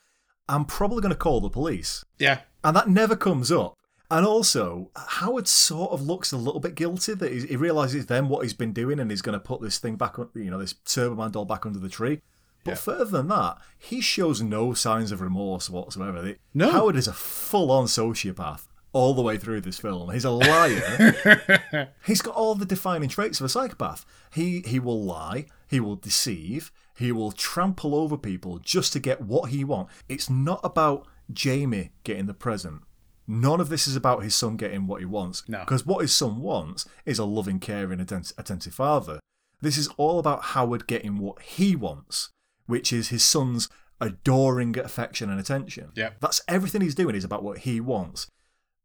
I'm 0.49 0.65
probably 0.65 1.01
going 1.01 1.13
to 1.13 1.17
call 1.17 1.41
the 1.41 1.49
police. 1.49 2.03
Yeah. 2.19 2.39
And 2.63 2.75
that 2.75 2.89
never 2.89 3.15
comes 3.15 3.51
up. 3.51 3.75
And 4.11 4.25
also, 4.25 4.91
Howard 4.95 5.47
sort 5.47 5.91
of 5.91 6.01
looks 6.01 6.31
a 6.31 6.37
little 6.37 6.59
bit 6.59 6.75
guilty 6.75 7.13
that 7.15 7.31
he, 7.31 7.47
he 7.47 7.55
realizes 7.55 8.05
then 8.05 8.27
what 8.29 8.43
he's 8.43 8.53
been 8.53 8.73
doing, 8.73 8.99
and 8.99 9.09
he's 9.09 9.21
going 9.23 9.33
to 9.33 9.39
put 9.39 9.61
this 9.61 9.79
thing 9.79 9.95
back, 9.95 10.19
on- 10.19 10.29
you 10.35 10.51
know, 10.51 10.59
this 10.59 10.73
Turbo 10.85 11.15
Man 11.15 11.31
doll 11.31 11.45
back 11.45 11.65
under 11.65 11.79
the 11.79 11.89
tree. 11.89 12.21
But 12.63 12.71
Yeah. 12.71 12.75
further 12.77 13.05
than 13.05 13.27
that, 13.29 13.57
he 13.79 14.01
shows 14.01 14.41
no 14.41 14.73
signs 14.73 15.11
of 15.11 15.19
remorse 15.21 15.69
whatsoever. 15.69 16.35
No. 16.53 16.71
Howard 16.71 16.95
is 16.95 17.07
a 17.07 17.13
full-on 17.13 17.85
sociopath 17.85 18.67
all 18.93 19.13
the 19.13 19.21
way 19.21 19.37
through 19.37 19.61
this 19.61 19.79
film. 19.79 20.11
He's 20.11 20.23
a 20.23 20.31
liar. 20.31 21.91
He's 22.05 22.21
got 22.21 22.35
all 22.35 22.55
the 22.55 22.65
defining 22.65 23.09
traits 23.09 23.39
of 23.39 23.45
a 23.45 23.49
psychopath. 23.49 24.05
He 24.31 24.61
he 24.65 24.79
will 24.79 25.03
lie, 25.03 25.47
he 25.67 25.79
will 25.79 25.95
deceive, 25.95 26.71
he 26.95 27.11
will 27.11 27.31
trample 27.31 27.95
over 27.95 28.17
people 28.17 28.59
just 28.59 28.93
to 28.93 28.99
get 28.99 29.21
what 29.21 29.49
he 29.49 29.63
wants. 29.63 29.93
It's 30.07 30.29
not 30.29 30.61
about 30.63 31.07
Jamie 31.31 31.91
getting 32.03 32.27
the 32.27 32.33
present. 32.33 32.83
None 33.25 33.61
of 33.61 33.69
this 33.69 33.87
is 33.87 33.95
about 33.95 34.23
his 34.23 34.35
son 34.35 34.57
getting 34.57 34.85
what 34.85 34.99
he 34.99 35.05
wants. 35.05 35.47
No. 35.47 35.59
Because 35.59 35.85
what 35.85 36.01
his 36.01 36.13
son 36.13 36.41
wants 36.41 36.85
is 37.05 37.19
a 37.19 37.25
loving, 37.25 37.59
caring, 37.59 37.99
atten- 37.99 38.25
attentive 38.37 38.73
father. 38.73 39.19
This 39.61 39.77
is 39.77 39.87
all 39.95 40.19
about 40.19 40.43
Howard 40.43 40.87
getting 40.87 41.17
what 41.17 41.41
he 41.41 41.73
wants, 41.75 42.31
which 42.65 42.91
is 42.91 43.09
his 43.09 43.23
son's 43.23 43.69
adoring 44.01 44.77
affection 44.77 45.29
and 45.29 45.39
attention. 45.39 45.91
Yep. 45.95 46.17
That's 46.19 46.41
everything 46.49 46.81
he's 46.81 46.95
doing 46.95 47.15
is 47.15 47.23
about 47.23 47.43
what 47.43 47.59
he 47.59 47.79
wants. 47.79 48.27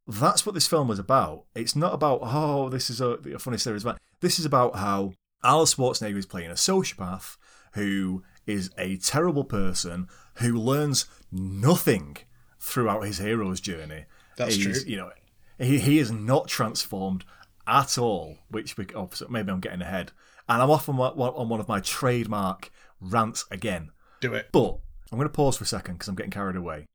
That's 0.08 0.46
what 0.46 0.54
this 0.54 0.66
film 0.66 0.90
is 0.90 0.98
about. 0.98 1.44
It's 1.54 1.76
not 1.76 1.92
about, 1.92 2.20
oh, 2.22 2.70
this 2.70 2.88
is 2.88 3.00
a, 3.00 3.10
a 3.34 3.38
funny 3.38 3.58
series. 3.58 3.84
But 3.84 3.98
this 4.20 4.38
is 4.38 4.46
about 4.46 4.76
how 4.76 5.12
Alice 5.44 5.74
Schwarzenegger 5.74 6.16
is 6.16 6.24
playing 6.24 6.50
a 6.50 6.54
sociopath 6.54 7.36
who 7.74 8.24
is 8.46 8.70
a 8.78 8.96
terrible 8.96 9.44
person 9.44 10.08
who 10.36 10.58
learns 10.58 11.04
nothing 11.30 12.16
throughout 12.58 13.04
his 13.04 13.18
hero's 13.18 13.60
journey. 13.60 14.06
That's 14.38 14.54
He's, 14.54 14.82
true. 14.82 14.90
You 14.90 14.96
know, 14.96 15.10
he, 15.58 15.78
he 15.78 15.98
is 15.98 16.10
not 16.10 16.48
transformed 16.48 17.26
at 17.66 17.98
all, 17.98 18.38
which 18.50 18.78
we, 18.78 18.86
oh, 18.94 19.10
maybe 19.28 19.52
I'm 19.52 19.60
getting 19.60 19.82
ahead. 19.82 20.12
And 20.48 20.62
I'm 20.62 20.70
off 20.70 20.88
on, 20.88 20.96
one- 20.96 21.18
on 21.18 21.48
one 21.50 21.60
of 21.60 21.68
my 21.68 21.80
trademark 21.80 22.70
rants 22.98 23.44
again. 23.50 23.90
Do 24.22 24.32
it. 24.32 24.48
But 24.52 24.78
I'm 25.12 25.18
going 25.18 25.28
to 25.28 25.34
pause 25.34 25.58
for 25.58 25.64
a 25.64 25.66
second 25.66 25.96
because 25.96 26.08
I'm 26.08 26.14
getting 26.14 26.30
carried 26.30 26.56
away. 26.56 26.86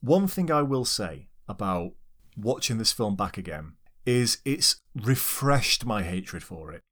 One 0.00 0.28
thing 0.28 0.52
I 0.52 0.62
will 0.62 0.84
say 0.84 1.28
about 1.48 1.94
watching 2.36 2.78
this 2.78 2.92
film 2.92 3.16
back 3.16 3.36
again 3.38 3.74
is 4.04 4.38
it's 4.44 4.76
refreshed 4.94 5.84
my 5.84 6.02
hatred 6.02 6.42
for 6.42 6.72
it 6.72 6.82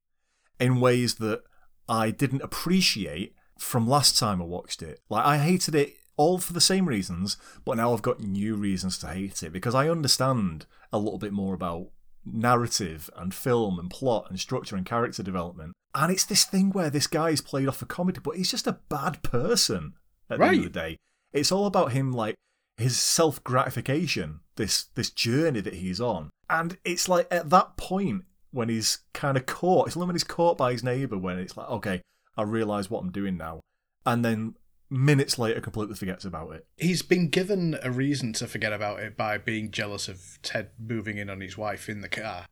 in 0.59 0.79
ways 0.79 1.15
that 1.15 1.43
I 1.89 2.11
didn't 2.11 2.41
appreciate 2.43 3.35
from 3.57 3.87
last 3.87 4.17
time 4.17 4.41
I 4.41 4.45
watched 4.45 4.81
it. 4.81 4.99
Like, 5.09 5.25
I 5.25 5.37
hated 5.37 5.75
it 5.75 5.95
all 6.17 6.37
for 6.37 6.53
the 6.53 6.61
same 6.61 6.87
reasons, 6.87 7.37
but 7.65 7.77
now 7.77 7.93
I've 7.93 8.01
got 8.01 8.19
new 8.19 8.55
reasons 8.55 8.97
to 8.99 9.07
hate 9.07 9.43
it 9.43 9.51
because 9.51 9.75
I 9.75 9.89
understand 9.89 10.65
a 10.93 10.99
little 10.99 11.19
bit 11.19 11.33
more 11.33 11.53
about 11.53 11.87
narrative 12.25 13.09
and 13.15 13.33
film 13.33 13.79
and 13.79 13.89
plot 13.89 14.27
and 14.29 14.39
structure 14.39 14.75
and 14.75 14.85
character 14.85 15.23
development. 15.23 15.73
And 15.93 16.11
it's 16.11 16.25
this 16.25 16.45
thing 16.45 16.69
where 16.69 16.89
this 16.89 17.07
guy 17.07 17.29
is 17.29 17.41
played 17.41 17.67
off 17.67 17.81
a 17.81 17.85
comedy, 17.85 18.19
but 18.23 18.37
he's 18.37 18.51
just 18.51 18.67
a 18.67 18.79
bad 18.89 19.21
person 19.23 19.93
at 20.29 20.39
the 20.39 20.45
end 20.45 20.57
of 20.57 20.63
the 20.63 20.69
day. 20.69 20.97
It's 21.33 21.51
all 21.51 21.65
about 21.65 21.91
him, 21.91 22.11
like 22.11 22.35
his 22.77 22.97
self 22.97 23.43
gratification, 23.43 24.40
this 24.55 24.85
this 24.95 25.09
journey 25.09 25.61
that 25.61 25.75
he's 25.75 26.01
on. 26.01 26.29
And 26.49 26.77
it's 26.83 27.07
like 27.07 27.27
at 27.31 27.49
that 27.49 27.77
point, 27.77 28.25
when 28.51 28.69
he's 28.69 28.99
kind 29.13 29.37
of 29.37 29.45
caught. 29.45 29.87
It's 29.87 29.97
only 29.97 30.07
when 30.07 30.15
he's 30.15 30.23
caught 30.23 30.57
by 30.57 30.73
his 30.73 30.83
neighbour 30.83 31.17
when 31.17 31.39
it's 31.39 31.57
like, 31.57 31.69
okay, 31.69 32.01
I 32.37 32.43
realise 32.43 32.89
what 32.89 32.99
I'm 32.99 33.11
doing 33.11 33.37
now. 33.37 33.61
And 34.05 34.23
then 34.23 34.55
minutes 34.89 35.39
later, 35.39 35.61
completely 35.61 35.95
forgets 35.95 36.25
about 36.25 36.51
it. 36.51 36.65
He's 36.77 37.01
been 37.01 37.29
given 37.29 37.77
a 37.81 37.89
reason 37.89 38.33
to 38.33 38.47
forget 38.47 38.73
about 38.73 38.99
it 38.99 39.17
by 39.17 39.37
being 39.37 39.71
jealous 39.71 40.07
of 40.07 40.39
Ted 40.43 40.71
moving 40.77 41.17
in 41.17 41.29
on 41.29 41.41
his 41.41 41.57
wife 41.57 41.89
in 41.89 42.01
the 42.01 42.09
car. 42.09 42.45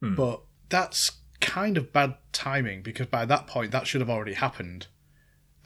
Hmm. 0.00 0.14
But 0.14 0.42
that's 0.68 1.12
kind 1.40 1.76
of 1.76 1.92
bad 1.92 2.16
timing 2.32 2.82
because 2.82 3.06
by 3.06 3.24
that 3.26 3.46
point, 3.46 3.72
that 3.72 3.86
should 3.86 4.00
have 4.00 4.10
already 4.10 4.34
happened 4.34 4.86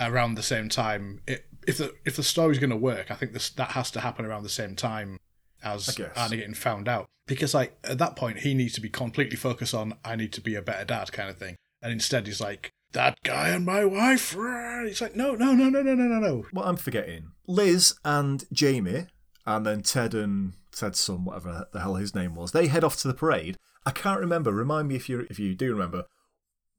around 0.00 0.34
the 0.34 0.42
same 0.42 0.68
time. 0.68 1.20
It, 1.26 1.44
if 1.66 1.78
the 1.78 1.94
if 2.06 2.16
the 2.16 2.22
story's 2.22 2.58
going 2.58 2.70
to 2.70 2.76
work, 2.76 3.10
I 3.10 3.14
think 3.14 3.34
this 3.34 3.50
that 3.50 3.72
has 3.72 3.90
to 3.90 4.00
happen 4.00 4.24
around 4.24 4.44
the 4.44 4.48
same 4.48 4.74
time 4.74 5.18
as 5.62 5.98
Annie 6.16 6.36
getting 6.36 6.54
found 6.54 6.88
out. 6.88 7.08
Because 7.26 7.54
like 7.54 7.76
at 7.84 7.98
that 7.98 8.16
point 8.16 8.40
he 8.40 8.54
needs 8.54 8.74
to 8.74 8.80
be 8.80 8.88
completely 8.88 9.36
focused 9.36 9.74
on 9.74 9.94
I 10.04 10.16
need 10.16 10.32
to 10.34 10.40
be 10.40 10.54
a 10.54 10.62
better 10.62 10.84
dad 10.84 11.12
kind 11.12 11.28
of 11.28 11.38
thing. 11.38 11.56
And 11.82 11.92
instead 11.92 12.26
he's 12.26 12.40
like, 12.40 12.72
That 12.92 13.18
guy 13.22 13.50
and 13.50 13.66
my 13.66 13.84
wife 13.84 14.32
He's 14.32 15.00
like, 15.00 15.14
No, 15.14 15.34
no, 15.34 15.52
no, 15.52 15.68
no, 15.68 15.82
no, 15.82 15.94
no, 15.94 16.04
no, 16.04 16.18
no. 16.18 16.46
Well 16.52 16.66
I'm 16.66 16.76
forgetting. 16.76 17.32
Liz 17.46 17.94
and 18.04 18.44
Jamie 18.52 19.06
and 19.46 19.64
then 19.66 19.82
Ted 19.82 20.14
and 20.14 20.54
Ted's 20.72 21.00
son, 21.00 21.24
whatever 21.24 21.66
the 21.72 21.80
hell 21.80 21.96
his 21.96 22.14
name 22.14 22.34
was, 22.34 22.52
they 22.52 22.66
head 22.66 22.84
off 22.84 22.96
to 22.98 23.08
the 23.08 23.14
parade. 23.14 23.56
I 23.84 23.90
can't 23.90 24.20
remember, 24.20 24.52
remind 24.52 24.88
me 24.88 24.96
if 24.96 25.08
you 25.08 25.26
if 25.30 25.38
you 25.38 25.54
do 25.54 25.72
remember. 25.72 26.04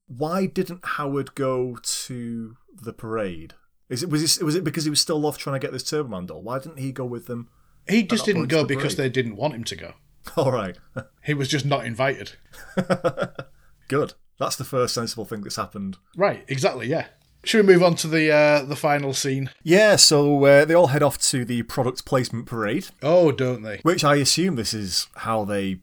Why 0.08 0.48
didn't 0.48 0.84
Howard 0.84 1.36
go 1.36 1.78
to 1.82 2.58
the 2.82 2.94
parade? 2.94 3.54
Is 3.90 4.04
it 4.04 4.10
was 4.10 4.38
it 4.38 4.44
was 4.44 4.56
it 4.56 4.64
because 4.64 4.84
he 4.84 4.90
was 4.90 5.02
still 5.02 5.26
off 5.26 5.38
trying 5.38 5.60
to 5.60 5.66
get 5.66 5.72
this 5.72 5.84
Turboman 5.84 6.28
doll? 6.28 6.44
Why 6.44 6.60
didn't 6.60 6.78
he 6.78 6.92
go 6.92 7.06
with 7.06 7.26
them? 7.26 7.50
He 7.90 8.04
just 8.04 8.26
didn't 8.26 8.48
go 8.48 8.64
because 8.64 8.96
they 8.96 9.10
didn't 9.10 9.36
want 9.36 9.54
him 9.56 9.64
to 9.66 9.76
go. 9.76 9.94
All 10.38 10.52
right, 10.52 10.78
He 11.24 11.34
was 11.34 11.48
just 11.48 11.66
not 11.66 11.86
invited. 11.86 12.34
good. 13.88 14.14
That's 14.38 14.56
the 14.56 14.64
first 14.64 14.94
sensible 14.94 15.26
thing 15.26 15.42
that's 15.42 15.58
happened. 15.58 15.98
Right, 16.16 16.46
exactly, 16.48 16.88
yeah. 16.88 17.08
Should 17.44 17.66
we 17.66 17.74
move 17.74 17.84
on 17.84 17.96
to 17.96 18.08
the 18.08 18.32
uh, 18.32 18.64
the 18.64 18.76
final 18.76 19.14
scene? 19.14 19.50
Yeah, 19.64 19.96
so 19.96 20.44
uh, 20.46 20.66
they 20.66 20.74
all 20.74 20.88
head 20.88 21.04
off 21.04 21.18
to 21.30 21.46
the 21.46 21.64
product 21.64 22.06
placement 22.06 22.46
parade, 22.46 22.88
Oh, 23.02 23.32
don't 23.32 23.62
they? 23.64 23.78
which 23.84 24.04
I 24.04 24.16
assume 24.16 24.56
this 24.56 24.74
is 24.74 25.08
how 25.18 25.46
they 25.46 25.80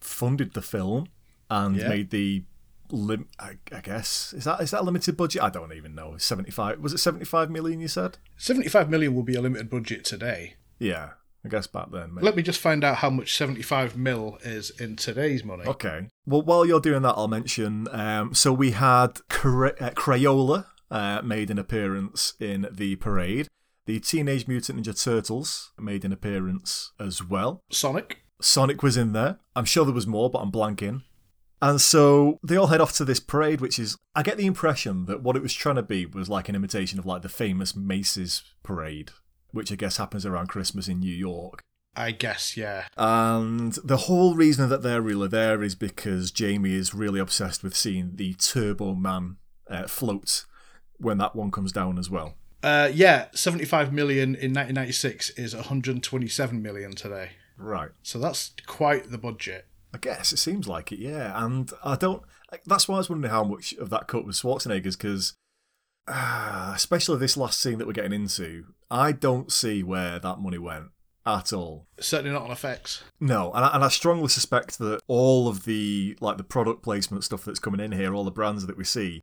funded 0.00 0.54
the 0.54 0.62
film 0.62 1.08
and 1.50 1.76
Yeah. 1.76 1.88
made 1.88 2.10
the 2.10 2.44
lim- 2.90 3.28
I, 3.40 3.54
I 3.72 3.80
guess 3.80 4.32
is 4.32 4.44
that 4.44 4.60
is 4.60 4.70
that 4.70 4.82
a 4.82 4.84
limited 4.84 5.16
budget? 5.16 5.42
I 5.42 5.50
don't 5.50 5.72
even 5.72 5.94
know. 5.96 6.16
Seventy 6.18 6.52
five 6.52 6.78
was 6.78 6.92
it 6.92 6.98
seventy 6.98 7.24
five 7.24 7.50
million? 7.50 7.80
You 7.80 7.88
said? 7.88 8.18
75 8.36 8.88
million 8.90 9.14
will 9.14 9.22
be 9.24 9.34
a 9.34 9.40
limited 9.40 9.70
budget 9.70 10.04
today. 10.04 10.54
Yeah, 10.78 11.10
I 11.44 11.48
guess 11.48 11.66
back 11.66 11.90
then. 11.90 12.14
Maybe. 12.14 12.24
Let 12.24 12.36
me 12.36 12.42
just 12.42 12.60
find 12.60 12.84
out 12.84 12.96
how 12.96 13.10
much 13.10 13.36
75 13.36 13.96
mil 13.96 14.38
is 14.42 14.70
in 14.70 14.96
today's 14.96 15.42
money. 15.42 15.64
Okay. 15.64 16.08
Well, 16.24 16.42
while 16.42 16.64
you're 16.64 16.80
doing 16.80 17.02
that, 17.02 17.14
I'll 17.16 17.28
mention. 17.28 17.88
Um, 17.90 18.34
so 18.34 18.52
we 18.52 18.72
had 18.72 19.26
Cra- 19.28 19.74
uh, 19.80 19.90
Crayola 19.90 20.66
uh, 20.90 21.20
made 21.22 21.50
an 21.50 21.58
appearance 21.58 22.34
in 22.38 22.68
the 22.70 22.96
parade. 22.96 23.48
The 23.86 23.98
Teenage 23.98 24.46
Mutant 24.46 24.80
Ninja 24.80 25.02
Turtles 25.02 25.72
made 25.78 26.04
an 26.04 26.12
appearance 26.12 26.92
as 27.00 27.24
well. 27.24 27.60
Sonic? 27.70 28.18
Sonic 28.40 28.82
was 28.82 28.96
in 28.96 29.12
there. 29.12 29.38
I'm 29.56 29.64
sure 29.64 29.84
there 29.84 29.94
was 29.94 30.06
more, 30.06 30.30
but 30.30 30.38
I'm 30.38 30.52
blanking. 30.52 31.02
And 31.60 31.80
so 31.80 32.38
they 32.42 32.56
all 32.56 32.68
head 32.68 32.80
off 32.80 32.92
to 32.94 33.04
this 33.04 33.20
parade, 33.20 33.60
which 33.60 33.78
is, 33.78 33.96
I 34.14 34.22
get 34.22 34.36
the 34.36 34.46
impression 34.46 35.06
that 35.06 35.22
what 35.22 35.36
it 35.36 35.42
was 35.42 35.54
trying 35.54 35.76
to 35.76 35.82
be 35.82 36.06
was 36.06 36.28
like 36.28 36.48
an 36.48 36.56
imitation 36.56 36.98
of 36.98 37.06
like 37.06 37.22
the 37.22 37.28
famous 37.28 37.74
Macy's 37.76 38.42
parade, 38.64 39.12
which 39.52 39.70
I 39.70 39.76
guess 39.76 39.96
happens 39.96 40.26
around 40.26 40.48
Christmas 40.48 40.88
in 40.88 41.00
New 41.00 41.14
York. 41.14 41.62
I 41.94 42.10
guess, 42.10 42.56
yeah. 42.56 42.86
And 42.96 43.74
the 43.84 43.98
whole 43.98 44.34
reason 44.34 44.68
that 44.70 44.82
they're 44.82 45.02
really 45.02 45.28
there 45.28 45.62
is 45.62 45.74
because 45.74 46.30
Jamie 46.30 46.74
is 46.74 46.94
really 46.94 47.20
obsessed 47.20 47.62
with 47.62 47.76
seeing 47.76 48.16
the 48.16 48.34
Turbo 48.34 48.94
Man 48.94 49.36
uh, 49.68 49.86
float 49.86 50.46
when 50.96 51.18
that 51.18 51.36
one 51.36 51.50
comes 51.50 51.72
down 51.72 51.98
as 51.98 52.08
well. 52.08 52.34
Uh, 52.62 52.90
yeah, 52.92 53.26
75 53.34 53.92
million 53.92 54.28
in 54.28 54.54
1996 54.54 55.30
is 55.30 55.54
127 55.54 56.62
million 56.62 56.92
today. 56.92 57.32
Right. 57.58 57.90
So 58.02 58.18
that's 58.18 58.52
quite 58.66 59.10
the 59.10 59.18
budget. 59.18 59.66
I 59.94 59.98
guess 59.98 60.32
it 60.32 60.38
seems 60.38 60.66
like 60.66 60.90
it, 60.92 60.98
yeah. 60.98 61.44
And 61.44 61.70
I 61.84 61.96
don't. 61.96 62.22
That's 62.64 62.88
why 62.88 62.94
I 62.94 62.98
was 62.98 63.10
wondering 63.10 63.30
how 63.30 63.44
much 63.44 63.74
of 63.74 63.90
that 63.90 64.08
cut 64.08 64.24
was 64.24 64.40
Schwarzenegger's, 64.40 64.96
because 64.96 65.34
uh, 66.06 66.72
especially 66.76 67.18
this 67.18 67.36
last 67.36 67.60
scene 67.60 67.78
that 67.78 67.86
we're 67.86 67.92
getting 67.92 68.12
into, 68.12 68.66
I 68.90 69.12
don't 69.12 69.50
see 69.52 69.82
where 69.82 70.18
that 70.18 70.40
money 70.40 70.58
went 70.58 70.86
at 71.24 71.52
all. 71.52 71.86
Certainly 72.00 72.32
not 72.32 72.42
on 72.42 72.50
effects. 72.50 73.02
No, 73.20 73.52
and 73.52 73.64
I, 73.64 73.74
and 73.74 73.84
I 73.84 73.88
strongly 73.88 74.28
suspect 74.28 74.78
that 74.78 75.00
all 75.06 75.48
of 75.48 75.64
the 75.64 76.16
like 76.20 76.36
the 76.36 76.44
product 76.44 76.82
placement 76.82 77.24
stuff 77.24 77.44
that's 77.44 77.58
coming 77.60 77.80
in 77.80 77.92
here, 77.92 78.14
all 78.14 78.24
the 78.24 78.30
brands 78.30 78.66
that 78.66 78.76
we 78.76 78.84
see, 78.84 79.20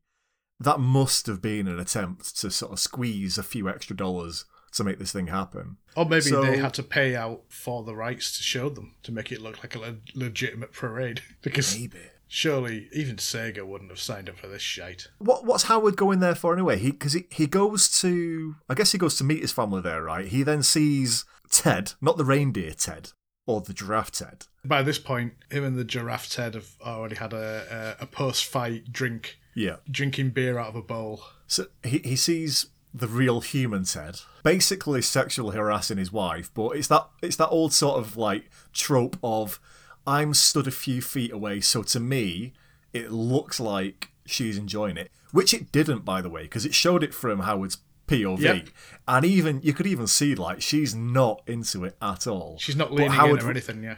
that 0.60 0.80
must 0.80 1.28
have 1.28 1.42
been 1.42 1.68
an 1.68 1.80
attempt 1.80 2.38
to 2.40 2.52
sort 2.52 2.72
of 2.72 2.80
squeeze 2.80 3.38
a 3.38 3.44
few 3.44 3.68
extra 3.70 3.96
dollars 3.96 4.46
to 4.72 4.84
make 4.84 5.00
this 5.00 5.12
thing 5.12 5.28
happen. 5.28 5.78
Or 5.98 6.06
maybe 6.06 6.22
So- 6.22 6.42
they 6.44 6.58
had 6.58 6.74
to 6.76 6.84
pay 6.84 7.16
out 7.16 7.42
for 7.50 7.84
the 7.84 7.96
rights 7.96 8.38
to 8.38 8.44
show 8.44 8.70
them 8.70 8.96
to 9.04 9.12
make 9.12 9.32
it 9.32 9.42
look 9.42 9.64
like 9.64 9.76
a 9.76 9.80
le- 9.80 9.98
legitimate 10.14 10.72
parade. 10.72 11.22
Because 11.42 11.78
Maybe. 11.78 12.00
Surely 12.30 12.88
even 12.94 13.18
Sega 13.18 13.66
wouldn't 13.66 13.90
have 13.90 14.00
signed 14.00 14.30
up 14.30 14.38
for 14.38 14.48
this 14.48 14.62
shite. 14.62 15.08
What 15.18 15.44
what's 15.46 15.64
Howard 15.64 15.98
going 15.98 16.20
there 16.20 16.36
for 16.36 16.54
anyway? 16.54 16.78
He 16.78 16.92
because 16.92 17.14
he, 17.14 17.26
he 17.30 17.48
goes 17.48 17.90
to 18.00 18.56
I 18.70 18.76
guess 18.76 18.94
he 18.94 18.98
goes 18.98 19.18
to 19.18 19.24
meet 19.26 19.42
his 19.42 19.52
family 19.52 19.82
there, 19.82 20.02
right? 20.04 20.28
He 20.28 20.44
then 20.44 20.64
sees 20.64 21.26
Ted, 21.52 21.94
not 22.00 22.16
the 22.18 22.24
reindeer 22.26 22.72
Ted 22.72 23.12
or 23.46 23.60
the 23.60 23.74
giraffe 23.74 24.12
Ted. 24.12 24.46
By 24.64 24.84
this 24.84 25.00
point, 25.00 25.34
him 25.50 25.64
and 25.64 25.76
the 25.76 25.84
giraffe 25.84 26.30
Ted 26.30 26.54
have 26.54 26.70
already 26.86 27.16
had 27.16 27.34
a, 27.34 27.96
a, 28.00 28.04
a 28.04 28.06
post-fight 28.06 28.92
drink, 28.94 29.40
Yeah. 29.56 29.78
drinking 29.90 30.30
beer 30.32 30.60
out 30.60 30.68
of 30.70 30.76
a 30.76 30.84
bowl. 30.84 31.24
So 31.48 31.66
he 31.84 31.98
he 32.00 32.16
sees 32.16 32.68
the 32.94 33.08
real 33.08 33.42
human 33.42 33.84
Ted, 33.86 34.20
basically 34.44 35.02
sexually 35.02 35.56
harassing 35.56 35.98
his 35.98 36.12
wife, 36.12 36.52
but 36.54 36.70
it's 36.76 36.88
that 36.90 37.08
it's 37.24 37.38
that 37.38 37.50
old 37.50 37.74
sort 37.74 37.98
of 38.00 38.18
like 38.18 38.52
trope 38.74 39.18
of 39.24 39.60
I'm 40.10 40.34
stood 40.34 40.68
a 40.68 40.72
few 40.72 41.02
feet 41.02 41.32
away, 41.32 41.62
so 41.62 41.84
to 41.84 42.00
me 42.00 42.54
it 42.94 43.12
looks 43.12 43.60
like 43.60 44.10
she's 44.26 44.58
enjoying 44.58 44.98
it, 44.98 45.12
which 45.32 45.54
it 45.54 45.72
didn't, 45.72 46.04
by 46.06 46.22
the 46.22 46.30
way, 46.30 46.44
because 46.44 46.66
it 46.66 46.74
showed 46.74 47.04
it 47.04 47.14
from 47.14 47.42
Howard's 47.42 47.78
POV, 48.08 48.40
Yep. 48.40 48.70
and 49.08 49.26
even 49.26 49.62
you 49.62 49.74
could 49.74 49.86
even 49.86 50.08
see 50.08 50.34
like 50.34 50.62
she's 50.62 50.96
not 50.96 51.42
into 51.46 51.84
it 51.86 51.96
at 52.02 52.26
all. 52.26 52.58
She's 52.60 52.76
not 52.76 52.90
But 52.90 52.96
leaning 52.98 53.12
Howard 53.12 53.42
in 53.42 53.46
or 53.48 53.52
anything, 53.52 53.84
yeah. 53.84 53.98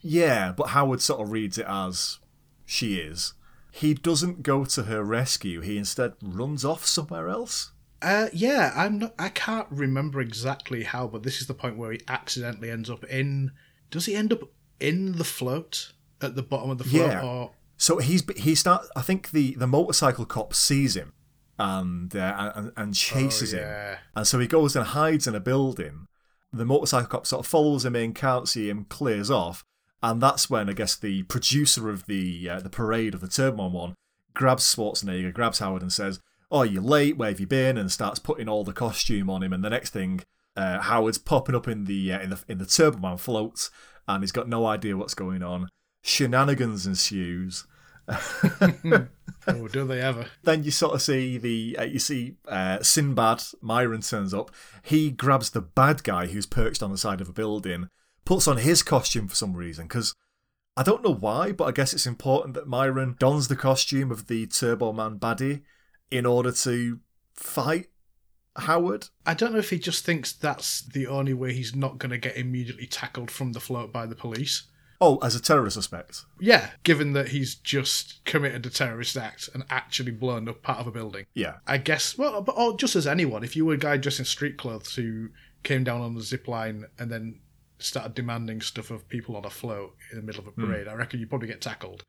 yeah, 0.00 0.52
but 0.56 0.68
Howard 0.68 1.02
sort 1.02 1.20
of 1.22 1.32
reads 1.32 1.58
it 1.58 1.66
as 1.68 2.18
she 2.64 2.96
is. 2.98 3.34
He 3.72 3.94
doesn't 3.94 4.42
go 4.44 4.64
to 4.64 4.84
her 4.84 5.02
rescue. 5.02 5.60
He 5.60 5.76
instead 5.76 6.12
runs 6.22 6.64
off 6.64 6.86
somewhere 6.86 7.28
else. 7.28 7.72
Uh, 8.00 8.28
yeah, 8.32 8.72
I'm 8.76 8.98
not. 9.00 9.14
I 9.18 9.28
can't 9.28 9.66
remember 9.70 10.20
exactly 10.20 10.84
how, 10.84 11.08
but 11.08 11.24
this 11.24 11.40
is 11.40 11.48
the 11.48 11.54
point 11.54 11.76
where 11.76 11.90
he 11.92 12.00
accidentally 12.06 12.70
ends 12.70 12.88
up 12.88 13.02
in. 13.04 13.50
Does 13.90 14.06
he 14.06 14.14
end 14.14 14.32
up 14.32 14.42
in 14.80 15.12
the 15.12 15.24
float 15.24 15.92
at 16.20 16.34
the 16.34 16.42
bottom 16.42 16.70
of 16.70 16.78
the 16.78 16.84
float, 16.84 17.10
Yeah. 17.10 17.22
or 17.22 17.50
So 17.76 17.98
he's 17.98 18.24
he 18.36 18.54
start. 18.54 18.86
I 18.96 19.02
think 19.02 19.30
the 19.30 19.54
the 19.54 19.66
motorcycle 19.66 20.24
cop 20.24 20.54
sees 20.54 20.96
him 20.96 21.12
and 21.58 22.14
uh, 22.14 22.52
and, 22.54 22.72
and 22.76 22.94
chases 22.94 23.52
him, 23.52 23.60
yeah. 23.60 23.98
and 24.14 24.26
so 24.26 24.38
he 24.38 24.46
goes 24.46 24.76
and 24.76 24.86
hides 24.86 25.26
in 25.26 25.34
a 25.34 25.40
building. 25.40 26.06
The 26.52 26.64
motorcycle 26.64 27.08
cop 27.08 27.26
sort 27.26 27.40
of 27.44 27.46
follows 27.46 27.84
him 27.84 27.94
in, 27.96 28.14
can't 28.14 28.48
see 28.48 28.68
him, 28.70 28.84
clears 28.88 29.30
off, 29.30 29.64
and 30.02 30.20
that's 30.20 30.48
when 30.48 30.68
I 30.70 30.72
guess 30.72 30.96
the 30.96 31.24
producer 31.24 31.90
of 31.90 32.06
the 32.06 32.48
uh, 32.48 32.60
the 32.60 32.70
parade 32.70 33.14
of 33.14 33.20
the 33.20 33.26
Turboman 33.28 33.72
one 33.72 33.94
grabs 34.34 34.62
Schwarzenegger, 34.74 35.32
grabs 35.32 35.58
Howard, 35.58 35.82
and 35.82 35.92
says, 35.92 36.20
"Oh, 36.50 36.62
you're 36.62 36.82
late. 36.82 37.16
Where 37.16 37.28
have 37.30 37.40
you 37.40 37.46
been?" 37.46 37.76
and 37.76 37.90
starts 37.92 38.18
putting 38.18 38.48
all 38.48 38.64
the 38.64 38.72
costume 38.72 39.28
on 39.28 39.42
him. 39.42 39.52
And 39.52 39.62
the 39.64 39.70
next 39.70 39.90
thing, 39.90 40.20
uh, 40.56 40.80
Howard's 40.80 41.18
popping 41.18 41.54
up 41.54 41.66
in 41.68 41.84
the 41.84 42.12
uh, 42.12 42.20
in 42.20 42.30
the 42.30 42.42
in 42.48 42.58
the 42.58 42.64
Turboman 42.64 43.18
float, 43.18 43.68
and 44.08 44.22
he's 44.22 44.32
got 44.32 44.48
no 44.48 44.66
idea 44.66 44.96
what's 44.96 45.14
going 45.14 45.42
on. 45.42 45.68
Shenanigans 46.02 46.86
ensues. 46.86 47.66
oh, 48.08 49.68
do 49.70 49.86
they 49.86 50.00
ever? 50.00 50.26
Then 50.42 50.64
you 50.64 50.70
sort 50.70 50.94
of 50.94 51.02
see 51.02 51.36
the 51.36 51.76
uh, 51.78 51.84
you 51.84 51.98
see 51.98 52.36
uh, 52.48 52.82
Sinbad. 52.82 53.42
Myron 53.60 54.00
turns 54.00 54.32
up. 54.32 54.50
He 54.82 55.10
grabs 55.10 55.50
the 55.50 55.60
bad 55.60 56.02
guy 56.02 56.26
who's 56.26 56.46
perched 56.46 56.82
on 56.82 56.90
the 56.90 56.98
side 56.98 57.20
of 57.20 57.28
a 57.28 57.32
building, 57.32 57.88
puts 58.24 58.48
on 58.48 58.56
his 58.56 58.82
costume 58.82 59.28
for 59.28 59.36
some 59.36 59.54
reason 59.54 59.84
because 59.84 60.14
I 60.76 60.82
don't 60.82 61.04
know 61.04 61.14
why, 61.14 61.52
but 61.52 61.64
I 61.64 61.72
guess 61.72 61.92
it's 61.92 62.06
important 62.06 62.54
that 62.54 62.68
Myron 62.68 63.16
dons 63.18 63.48
the 63.48 63.56
costume 63.56 64.10
of 64.10 64.28
the 64.28 64.46
Turbo 64.46 64.92
Man 64.92 65.18
baddie 65.18 65.62
in 66.10 66.24
order 66.24 66.52
to 66.52 67.00
fight 67.34 67.88
Howard. 68.60 69.08
I 69.26 69.34
don't 69.34 69.52
know 69.52 69.58
if 69.58 69.70
he 69.70 69.78
just 69.78 70.04
thinks 70.04 70.32
that's 70.32 70.82
the 70.82 71.06
only 71.06 71.34
way 71.34 71.52
he's 71.52 71.74
not 71.74 71.98
going 71.98 72.10
to 72.10 72.18
get 72.18 72.36
immediately 72.36 72.86
tackled 72.86 73.30
from 73.30 73.52
the 73.52 73.60
float 73.60 73.92
by 73.92 74.06
the 74.06 74.14
police. 74.14 74.64
Oh, 75.00 75.18
as 75.18 75.36
a 75.36 75.40
terrorist 75.40 75.74
suspect. 75.74 76.24
Yeah, 76.40 76.70
given 76.82 77.12
that 77.12 77.28
he's 77.28 77.54
just 77.54 78.24
committed 78.24 78.66
a 78.66 78.70
terrorist 78.70 79.16
act 79.16 79.48
and 79.54 79.64
actually 79.70 80.10
blown 80.10 80.48
up 80.48 80.62
part 80.62 80.80
of 80.80 80.88
a 80.88 80.90
building. 80.90 81.26
Yeah. 81.34 81.56
I 81.66 81.78
guess, 81.78 82.18
well, 82.18 82.42
but 82.42 82.56
or 82.56 82.76
just 82.76 82.96
as 82.96 83.06
anyone, 83.06 83.44
if 83.44 83.54
you 83.54 83.64
were 83.64 83.74
a 83.74 83.78
guy 83.78 83.96
dressed 83.96 84.18
in 84.18 84.24
street 84.24 84.56
clothes 84.56 84.94
who 84.96 85.28
came 85.62 85.84
down 85.84 86.00
on 86.00 86.14
the 86.14 86.22
zip 86.22 86.48
line 86.48 86.86
and 86.98 87.10
then 87.12 87.40
started 87.78 88.14
demanding 88.14 88.60
stuff 88.60 88.90
of 88.90 89.08
people 89.08 89.36
on 89.36 89.44
a 89.44 89.50
float 89.50 89.94
in 90.10 90.16
the 90.16 90.22
middle 90.22 90.40
of 90.40 90.48
a 90.48 90.50
hmm. 90.50 90.66
parade, 90.66 90.88
I 90.88 90.94
reckon 90.94 91.20
you'd 91.20 91.30
probably 91.30 91.48
get 91.48 91.60
tackled. 91.60 92.02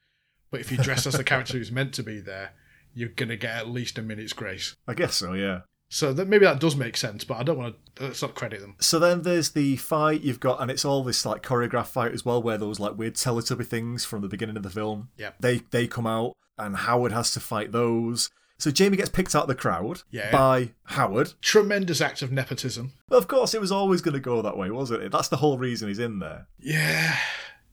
But 0.50 0.62
if 0.62 0.72
you 0.72 0.80
dress 0.80 1.06
as 1.06 1.14
the 1.14 1.24
character 1.24 1.58
who's 1.58 1.72
meant 1.72 1.94
to 1.94 2.04
be 2.04 2.20
there, 2.20 2.54
you're 2.96 3.10
gonna 3.10 3.38
get 3.38 3.56
at 3.56 3.70
least 3.70 4.00
a 4.00 4.02
minute's 4.02 4.34
grace. 4.34 4.76
I 4.88 4.96
guess 4.96 5.16
so, 5.16 5.34
yeah. 5.34 5.62
So 5.92 6.14
that 6.14 6.28
maybe 6.28 6.46
that 6.46 6.60
does 6.60 6.76
make 6.76 6.96
sense, 6.96 7.24
but 7.24 7.38
I 7.40 7.44
don't 7.44 7.58
want 7.58 7.76
to. 7.96 8.04
Let's 8.04 8.22
not 8.22 8.36
credit 8.36 8.62
them. 8.62 8.76
So 8.80 9.00
then 9.00 9.24
there's 9.24 9.52
the 9.52 9.76
fight 9.78 10.22
you've 10.22 10.40
got, 10.40 10.62
and 10.62 10.70
it's 10.70 10.86
all 10.86 11.04
this 11.04 11.26
like 11.26 11.42
choreographed 11.42 11.88
fight 11.88 12.12
as 12.14 12.24
well, 12.24 12.42
where 12.42 12.58
those 12.60 12.80
like 12.80 12.98
weird 12.98 13.16
Teletubby 13.16 13.66
things 13.66 14.06
from 14.06 14.22
the 14.22 14.28
beginning 14.28 14.56
of 14.58 14.64
the 14.64 14.70
film. 14.70 15.10
Yeah, 15.18 15.32
They 15.40 15.62
they 15.72 15.88
come 15.88 16.06
out, 16.08 16.34
and 16.58 16.76
Howard 16.78 17.12
has 17.12 17.32
to 17.34 17.40
fight 17.40 17.72
those. 17.72 18.30
So 18.60 18.72
Jamie 18.72 18.98
gets 18.98 19.10
picked 19.10 19.34
out 19.36 19.44
of 19.44 19.48
the 19.48 19.56
crowd 19.56 20.02
Yeah. 20.12 20.32
by 20.32 20.72
Howard. 20.84 21.32
Tremendous 21.42 22.02
act 22.02 22.22
of 22.22 22.30
nepotism. 22.32 22.92
Of 23.10 23.30
course, 23.30 23.54
it 23.54 23.62
was 23.62 23.72
always 23.72 24.02
going 24.02 24.16
to 24.16 24.20
go 24.20 24.42
that 24.42 24.58
way, 24.58 24.70
wasn't 24.70 25.02
it? 25.02 25.14
That's 25.14 25.30
the 25.30 25.38
whole 25.38 25.58
reason 25.58 25.88
he's 25.88 25.98
in 25.98 26.20
there. 26.20 26.48
Yeah. 26.60 27.16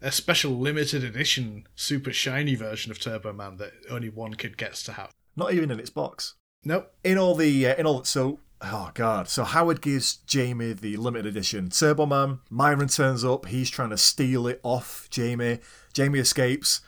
A 0.00 0.12
special 0.12 0.52
limited 0.52 1.02
edition, 1.02 1.66
super 1.74 2.12
shiny 2.12 2.54
version 2.54 2.92
of 2.92 3.00
Turbo 3.00 3.32
Man 3.32 3.56
that 3.56 3.72
only 3.90 4.08
one 4.10 4.34
kid 4.34 4.56
gets 4.56 4.84
to 4.84 4.92
have. 4.92 5.10
Not 5.34 5.52
even 5.52 5.72
in 5.72 5.80
its 5.80 5.90
box. 5.90 6.34
Nope. 6.66 6.92
in 7.04 7.16
all 7.16 7.34
the 7.36 7.66
uh, 7.68 7.74
in 7.76 7.86
all 7.86 8.02
so 8.04 8.40
oh 8.60 8.90
god 8.94 9.28
so 9.28 9.44
howard 9.44 9.80
gives 9.80 10.16
jamie 10.26 10.72
the 10.72 10.96
limited 10.96 11.26
edition 11.26 11.68
turbo 11.70 12.06
man 12.06 12.40
myron 12.50 12.88
turns 12.88 13.24
up 13.24 13.46
he's 13.46 13.70
trying 13.70 13.90
to 13.90 13.96
steal 13.98 14.46
it 14.48 14.58
off 14.62 15.06
jamie 15.10 15.60
jamie 15.92 16.18
escapes 16.18 16.80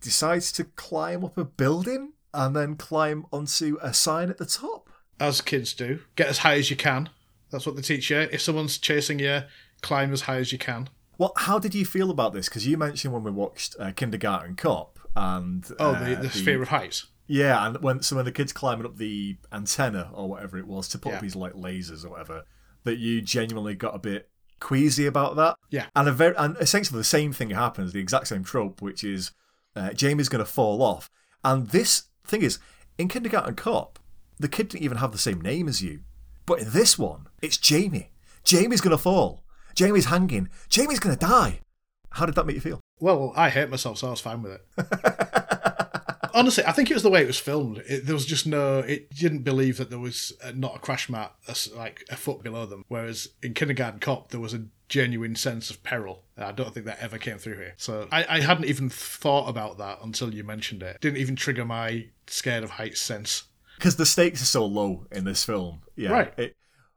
decides 0.00 0.50
to 0.52 0.64
climb 0.64 1.24
up 1.24 1.36
a 1.38 1.44
building 1.44 2.12
and 2.34 2.56
then 2.56 2.74
climb 2.74 3.24
onto 3.32 3.76
a 3.82 3.92
sign 3.94 4.30
at 4.30 4.38
the 4.38 4.46
top 4.46 4.88
As 5.20 5.40
kids 5.40 5.74
do. 5.74 6.00
Get 6.16 6.28
as 6.28 6.38
high 6.38 6.54
as 6.56 6.70
you 6.70 6.76
can. 6.76 7.10
That's 7.50 7.66
what 7.66 7.76
they 7.76 7.82
teach 7.82 8.08
you. 8.10 8.20
If 8.32 8.40
someone's 8.40 8.78
chasing 8.78 9.18
you, 9.18 9.42
climb 9.82 10.12
as 10.12 10.22
high 10.22 10.38
as 10.38 10.52
you 10.52 10.58
can. 10.58 10.88
well 11.18 11.32
how 11.36 11.58
did 11.58 11.74
you 11.74 11.84
feel 11.84 12.10
about 12.10 12.32
this 12.32 12.48
because 12.48 12.66
you 12.66 12.76
mentioned 12.78 13.12
when 13.12 13.22
we 13.24 13.30
watched 13.30 13.76
uh, 13.78 13.92
kindergarten 13.92 14.56
cop 14.56 14.98
and 15.14 15.66
Oh, 15.78 15.90
uh, 15.92 16.08
the, 16.08 16.14
the 16.22 16.28
fear 16.30 16.62
of 16.62 16.68
heights. 16.68 17.06
Yeah, 17.30 17.64
and 17.64 17.80
when 17.80 18.02
so 18.02 18.16
when 18.16 18.24
the 18.24 18.32
kid's 18.32 18.52
climbing 18.52 18.84
up 18.84 18.96
the 18.96 19.36
antenna 19.52 20.10
or 20.12 20.28
whatever 20.28 20.58
it 20.58 20.66
was 20.66 20.88
to 20.88 20.98
put 20.98 21.14
up 21.14 21.20
these 21.20 21.36
like 21.36 21.52
lasers 21.52 22.04
or 22.04 22.10
whatever, 22.10 22.42
that 22.82 22.98
you 22.98 23.22
genuinely 23.22 23.76
got 23.76 23.94
a 23.94 24.00
bit 24.00 24.28
queasy 24.58 25.06
about 25.06 25.36
that. 25.36 25.56
Yeah. 25.70 25.86
and 25.94 26.08
a 26.08 26.12
very 26.12 26.34
and 26.36 26.56
essentially 26.58 26.98
the 26.98 27.04
same 27.04 27.32
thing 27.32 27.50
happens, 27.50 27.92
the 27.92 28.00
exact 28.00 28.26
same 28.26 28.42
trope, 28.42 28.82
which 28.82 29.04
is 29.04 29.30
uh, 29.76 29.92
Jamie's 29.92 30.28
going 30.28 30.44
to 30.44 30.50
fall 30.50 30.82
off, 30.82 31.08
and 31.44 31.68
this 31.68 32.04
thing 32.26 32.42
is 32.42 32.58
in 32.98 33.06
Kindergarten 33.06 33.54
Cop, 33.54 34.00
the 34.40 34.48
kid 34.48 34.68
didn't 34.68 34.82
even 34.82 34.98
have 34.98 35.12
the 35.12 35.18
same 35.18 35.40
name 35.40 35.68
as 35.68 35.80
you, 35.80 36.00
but 36.46 36.58
in 36.58 36.70
this 36.70 36.98
one, 36.98 37.28
it's 37.40 37.58
Jamie. 37.58 38.10
Jamie's 38.42 38.80
going 38.80 38.96
to 38.96 38.98
fall. 38.98 39.44
Jamie's 39.76 40.06
hanging. 40.06 40.48
Jamie's 40.68 40.98
going 40.98 41.16
to 41.16 41.26
die. 41.26 41.60
How 42.10 42.26
did 42.26 42.34
that 42.34 42.46
make 42.46 42.56
you 42.56 42.60
feel? 42.60 42.80
Well, 42.98 43.32
I 43.36 43.50
hate 43.50 43.70
myself, 43.70 43.98
so 43.98 44.08
I 44.08 44.10
was 44.10 44.20
fine 44.20 44.42
with 44.42 44.52
it. 44.52 44.66
Honestly, 46.34 46.64
I 46.64 46.72
think 46.72 46.90
it 46.90 46.94
was 46.94 47.02
the 47.02 47.10
way 47.10 47.22
it 47.22 47.26
was 47.26 47.38
filmed. 47.38 47.78
It, 47.88 48.06
there 48.06 48.14
was 48.14 48.26
just 48.26 48.46
no. 48.46 48.78
It 48.80 49.10
didn't 49.10 49.42
believe 49.42 49.76
that 49.78 49.90
there 49.90 49.98
was 49.98 50.32
uh, 50.42 50.52
not 50.54 50.76
a 50.76 50.78
crash 50.78 51.08
mat 51.08 51.34
a 51.48 51.56
like 51.76 52.04
a 52.10 52.16
foot 52.16 52.42
below 52.42 52.66
them. 52.66 52.84
Whereas 52.88 53.28
in 53.42 53.54
Kindergarten 53.54 54.00
Cop, 54.00 54.30
there 54.30 54.40
was 54.40 54.54
a 54.54 54.64
genuine 54.88 55.36
sense 55.36 55.70
of 55.70 55.82
peril. 55.82 56.24
I 56.36 56.52
don't 56.52 56.74
think 56.74 56.86
that 56.86 56.98
ever 57.00 57.18
came 57.18 57.38
through 57.38 57.56
here. 57.56 57.74
So 57.76 58.08
I, 58.10 58.26
I 58.28 58.40
hadn't 58.40 58.64
even 58.66 58.90
thought 58.90 59.48
about 59.48 59.78
that 59.78 59.98
until 60.02 60.34
you 60.34 60.42
mentioned 60.42 60.82
it. 60.82 61.00
Didn't 61.00 61.18
even 61.18 61.36
trigger 61.36 61.64
my 61.64 62.06
scared 62.26 62.64
of 62.64 62.70
heights 62.70 63.00
sense. 63.00 63.44
because 63.76 63.96
the 63.96 64.06
stakes 64.06 64.42
are 64.42 64.46
so 64.46 64.66
low 64.66 65.06
in 65.12 65.24
this 65.24 65.44
film. 65.44 65.82
Yeah. 65.96 66.10
Right. 66.10 66.34
It, 66.36 66.56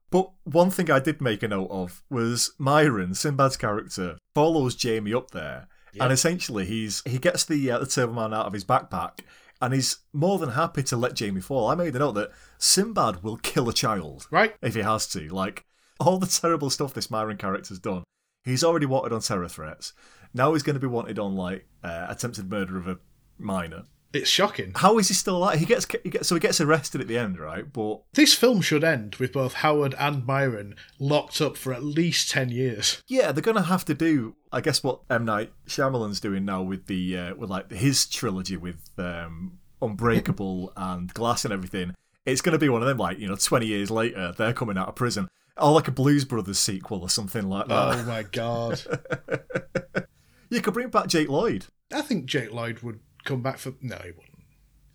but 0.09 0.29
one 0.43 0.69
thing 0.69 0.91
I 0.91 0.99
did 0.99 1.21
make 1.21 1.41
a 1.41 1.47
note 1.47 1.71
of 1.71 2.03
was 2.09 2.53
Myron, 2.59 3.15
Sinbad's 3.15 3.57
character, 3.57 4.17
follows 4.36 4.75
Jamie 4.75 5.13
up 5.13 5.31
there, 5.31 5.67
and 5.99 6.11
essentially 6.11 6.65
he's 6.65 7.01
he 7.05 7.17
gets 7.19 7.45
the 7.45 7.71
uh, 7.71 7.79
the 7.79 7.85
Turbo 7.85 8.13
Man 8.13 8.33
out 8.33 8.45
of 8.45 8.53
his 8.53 8.65
backpack, 8.65 9.19
and 9.61 9.73
he's 9.73 9.97
more 10.11 10.39
than 10.39 10.51
happy 10.51 10.83
to 10.83 10.97
let 10.97 11.15
Jamie 11.15 11.41
fall. 11.41 11.67
I 11.67 11.75
made 11.75 11.95
a 11.95 11.99
note 11.99 12.13
that 12.13 12.31
Sinbad 12.57 13.23
will 13.23 13.37
kill 13.37 13.69
a 13.69 13.73
child 13.73 14.27
Right? 14.31 14.55
if 14.61 14.75
he 14.75 14.81
has 14.81 15.07
to. 15.09 15.27
Like 15.29 15.65
all 15.99 16.17
the 16.17 16.27
terrible 16.27 16.69
stuff 16.69 16.93
this 16.93 17.11
Myron 17.11 17.37
character's 17.37 17.79
done, 17.79 18.03
he's 18.43 18.63
already 18.63 18.85
wanted 18.85 19.13
on 19.13 19.21
terror 19.21 19.47
threats. 19.47 19.93
Now 20.33 20.53
he's 20.53 20.63
going 20.63 20.75
to 20.75 20.79
be 20.79 20.87
wanted 20.87 21.19
on 21.19 21.35
like 21.35 21.67
uh, 21.83 22.07
attempted 22.09 22.49
murder 22.49 22.77
of 22.77 22.87
a 22.87 22.99
minor. 23.37 23.83
It's 24.14 24.30
shocking. 24.30 24.74
How 24.76 24.99
is 24.99 25.07
he 25.07 25.14
still 25.16 25.38
alive? 25.38 25.57
He 25.59 25.66
gets, 25.66 25.88
he 26.03 26.09
gets 26.11 26.28
so 26.28 26.36
he 26.36 26.39
gets 26.39 26.61
arrested 26.61 27.01
at 27.01 27.07
the 27.07 27.18
end, 27.18 27.39
right? 27.39 27.72
But 27.74 28.01
This 28.14 28.34
film 28.36 28.61
should 28.61 28.84
end 28.84 29.16
with 29.16 29.34
both 29.34 29.53
Howard 29.55 29.95
and 29.97 30.26
Myron 30.26 30.76
locked 30.99 31.41
up 31.41 31.57
for 31.57 31.74
at 31.74 31.84
least 31.84 32.30
10 32.30 32.49
years. 32.49 33.01
yeah, 33.07 33.32
they're 33.32 33.41
gonna 33.41 33.64
have 33.64 33.86
to 33.86 33.93
do. 33.95 34.36
I 34.51 34.61
guess 34.61 34.84
what 34.84 34.99
M 35.09 35.26
Night 35.26 35.51
Shyamalan's 35.68 36.20
doing 36.20 36.45
now 36.45 36.61
with 36.61 36.86
the 36.86 37.18
uh, 37.18 37.36
with 37.36 37.49
like 37.49 37.72
his 37.72 38.05
trilogy 38.05 38.55
with 38.55 38.88
um, 38.99 39.57
Unbreakable 39.82 40.72
and 40.78 41.11
Glass 41.14 41.43
and 41.43 41.53
everything. 41.53 41.95
It's 42.26 42.41
gonna 42.41 42.59
be 42.59 42.70
one 42.70 42.82
of 42.84 42.88
them. 42.88 42.97
Like 42.99 43.18
you 43.18 43.28
know, 43.28 43.36
twenty 43.36 43.66
years 43.66 43.89
later, 43.89 44.32
they're 44.38 44.53
coming 44.53 44.78
out 44.78 44.89
of 44.89 44.95
prison, 44.95 45.28
or 45.57 45.72
like 45.72 45.88
a 45.88 45.91
Blues 45.91 46.24
Brothers 46.24 46.59
sequel 46.59 47.01
or 47.01 47.09
something 47.09 47.49
like 47.49 47.68
that. 47.68 47.99
Oh 47.99 48.03
my 48.03 48.24
god. 48.24 48.80
You 50.49 50.61
could 50.61 50.76
bring 50.76 50.89
back 50.89 51.07
Jake 51.07 51.30
Lloyd. 51.30 51.66
I 51.91 52.01
think 52.03 52.26
Jake 52.26 52.53
Lloyd 52.53 52.82
would 52.82 52.99
come 53.24 53.41
back 53.41 53.57
for. 53.57 53.74
No, 53.82 53.97
he 53.97 54.11
wouldn't. 54.11 54.30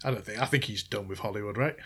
I 0.05 0.11
don't 0.11 0.25
think. 0.25 0.41
I 0.41 0.47
think 0.47 0.65
he's 0.65 0.83
done 0.83 1.09
with 1.09 1.21
Hollywood, 1.21 1.57
right? 1.57 1.77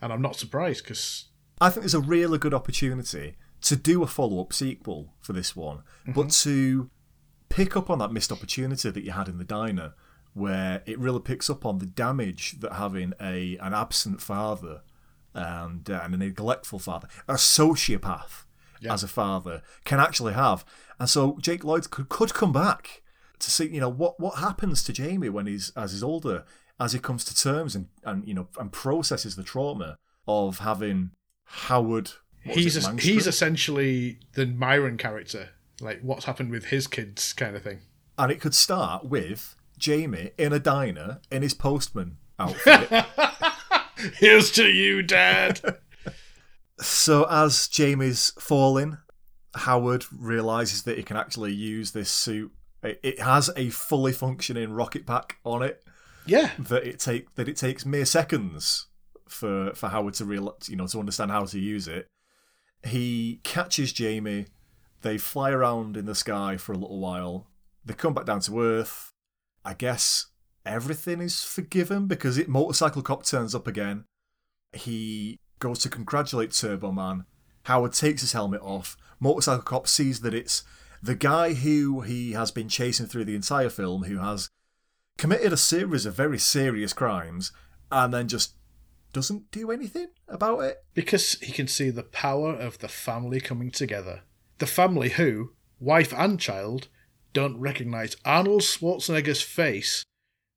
And 0.00 0.12
I'm 0.12 0.22
not 0.22 0.36
surprised 0.36 0.84
because 0.84 1.26
I 1.60 1.70
think 1.70 1.82
there's 1.82 1.94
a 1.94 2.00
really 2.00 2.38
good 2.38 2.54
opportunity 2.54 3.36
to 3.62 3.76
do 3.76 4.02
a 4.02 4.06
follow 4.06 4.40
up 4.40 4.52
sequel 4.52 5.14
for 5.20 5.32
this 5.32 5.56
one, 5.56 5.82
but 6.06 6.30
to 6.30 6.90
pick 7.48 7.76
up 7.76 7.88
on 7.88 7.98
that 7.98 8.12
missed 8.12 8.32
opportunity 8.32 8.90
that 8.90 9.04
you 9.04 9.12
had 9.12 9.28
in 9.28 9.38
the 9.38 9.44
diner, 9.44 9.94
where 10.34 10.82
it 10.84 10.98
really 10.98 11.20
picks 11.20 11.48
up 11.48 11.64
on 11.64 11.78
the 11.78 11.86
damage 11.86 12.60
that 12.60 12.74
having 12.74 13.14
a 13.20 13.56
an 13.58 13.72
absent 13.72 14.20
father 14.20 14.82
and, 15.32 15.88
uh, 15.88 16.00
and 16.02 16.14
a 16.14 16.18
neglectful 16.18 16.78
father, 16.78 17.08
a 17.28 17.34
sociopath 17.34 18.44
as 18.88 19.02
a 19.02 19.08
father, 19.08 19.62
can 19.84 19.98
actually 19.98 20.34
have. 20.34 20.64
And 20.98 21.08
so 21.08 21.38
Jake 21.40 21.64
Lloyd 21.64 21.90
could, 21.90 22.08
could 22.08 22.34
come 22.34 22.52
back 22.52 23.02
to 23.38 23.50
see, 23.50 23.68
you 23.68 23.80
know, 23.80 23.88
what, 23.88 24.18
what 24.20 24.38
happens 24.38 24.82
to 24.84 24.92
Jamie 24.92 25.28
when 25.28 25.46
he's 25.46 25.70
as 25.76 25.92
he's 25.92 26.02
older, 26.02 26.44
as 26.78 26.92
he 26.92 26.98
comes 26.98 27.24
to 27.24 27.36
terms 27.36 27.74
and, 27.74 27.88
and 28.04 28.26
you 28.26 28.34
know 28.34 28.48
and 28.58 28.72
processes 28.72 29.36
the 29.36 29.42
trauma 29.42 29.98
of 30.26 30.58
having 30.58 31.10
Howard. 31.44 32.12
he's 32.42 32.76
it, 32.76 32.86
a, 32.86 32.96
he's 33.00 33.26
essentially 33.26 34.18
the 34.34 34.46
Myron 34.46 34.96
character, 34.96 35.50
like 35.80 36.00
what's 36.02 36.24
happened 36.24 36.50
with 36.50 36.66
his 36.66 36.86
kids, 36.86 37.32
kind 37.32 37.56
of 37.56 37.62
thing. 37.62 37.80
and 38.18 38.32
it 38.32 38.40
could 38.40 38.54
start 38.54 39.04
with 39.04 39.56
Jamie 39.78 40.30
in 40.38 40.52
a 40.52 40.58
diner 40.58 41.20
in 41.30 41.42
his 41.42 41.54
postman 41.54 42.16
outfit. 42.38 43.06
Here's 44.18 44.50
to 44.52 44.66
you, 44.66 45.02
Dad. 45.02 45.60
so 46.80 47.24
as 47.30 47.68
Jamie's 47.68 48.32
falling, 48.38 48.98
Howard 49.54 50.04
realizes 50.12 50.82
that 50.82 50.96
he 50.96 51.02
can 51.02 51.16
actually 51.16 51.52
use 51.52 51.92
this 51.92 52.10
suit. 52.10 52.52
It 52.84 53.18
has 53.20 53.50
a 53.56 53.70
fully 53.70 54.12
functioning 54.12 54.72
rocket 54.72 55.06
pack 55.06 55.38
on 55.44 55.62
it 55.62 55.82
yeah, 56.26 56.50
that 56.58 56.86
it 56.86 56.98
take 56.98 57.34
that 57.34 57.48
it 57.48 57.56
takes 57.56 57.84
mere 57.84 58.04
seconds 58.04 58.86
for 59.28 59.72
for 59.74 59.88
Howard 59.88 60.14
to 60.14 60.24
real 60.24 60.56
you 60.66 60.76
know 60.76 60.86
to 60.86 60.98
understand 60.98 61.30
how 61.30 61.44
to 61.44 61.58
use 61.58 61.88
it. 61.88 62.06
He 62.84 63.40
catches 63.42 63.92
Jamie. 63.92 64.46
They 65.02 65.18
fly 65.18 65.50
around 65.50 65.96
in 65.96 66.06
the 66.06 66.14
sky 66.14 66.56
for 66.56 66.72
a 66.72 66.78
little 66.78 66.98
while. 66.98 67.48
They 67.84 67.94
come 67.94 68.14
back 68.14 68.24
down 68.24 68.40
to 68.40 68.60
earth. 68.60 69.10
I 69.64 69.74
guess 69.74 70.26
everything 70.64 71.20
is 71.20 71.42
forgiven 71.42 72.06
because 72.06 72.38
it 72.38 72.48
motorcycle 72.48 73.02
cop 73.02 73.24
turns 73.24 73.54
up 73.54 73.66
again. 73.66 74.04
He 74.72 75.38
goes 75.58 75.78
to 75.80 75.90
congratulate 75.90 76.52
Turbo 76.52 76.90
Man. 76.90 77.26
Howard 77.64 77.92
takes 77.92 78.22
his 78.22 78.32
helmet 78.32 78.60
off. 78.62 78.96
Motorcycle 79.20 79.62
cop 79.62 79.86
sees 79.86 80.20
that 80.20 80.34
it's 80.34 80.64
the 81.04 81.14
guy 81.14 81.52
who 81.52 82.00
he 82.00 82.32
has 82.32 82.50
been 82.50 82.68
chasing 82.68 83.04
through 83.04 83.26
the 83.26 83.34
entire 83.34 83.68
film, 83.68 84.04
who 84.04 84.18
has 84.18 84.48
committed 85.18 85.52
a 85.52 85.56
series 85.56 86.06
of 86.06 86.14
very 86.14 86.38
serious 86.38 86.94
crimes 86.94 87.52
and 87.92 88.12
then 88.12 88.26
just 88.26 88.54
doesn't 89.12 89.50
do 89.50 89.70
anything 89.70 90.08
about 90.28 90.60
it. 90.60 90.82
because 90.94 91.34
he 91.40 91.52
can 91.52 91.68
see 91.68 91.90
the 91.90 92.02
power 92.02 92.54
of 92.54 92.78
the 92.78 92.88
family 92.88 93.38
coming 93.38 93.70
together. 93.70 94.22
The 94.58 94.66
family 94.66 95.10
who, 95.10 95.52
wife 95.78 96.14
and 96.16 96.40
child, 96.40 96.88
don't 97.34 97.60
recognize 97.60 98.16
Arnold 98.24 98.62
Schwarzenegger's 98.62 99.42
face, 99.42 100.04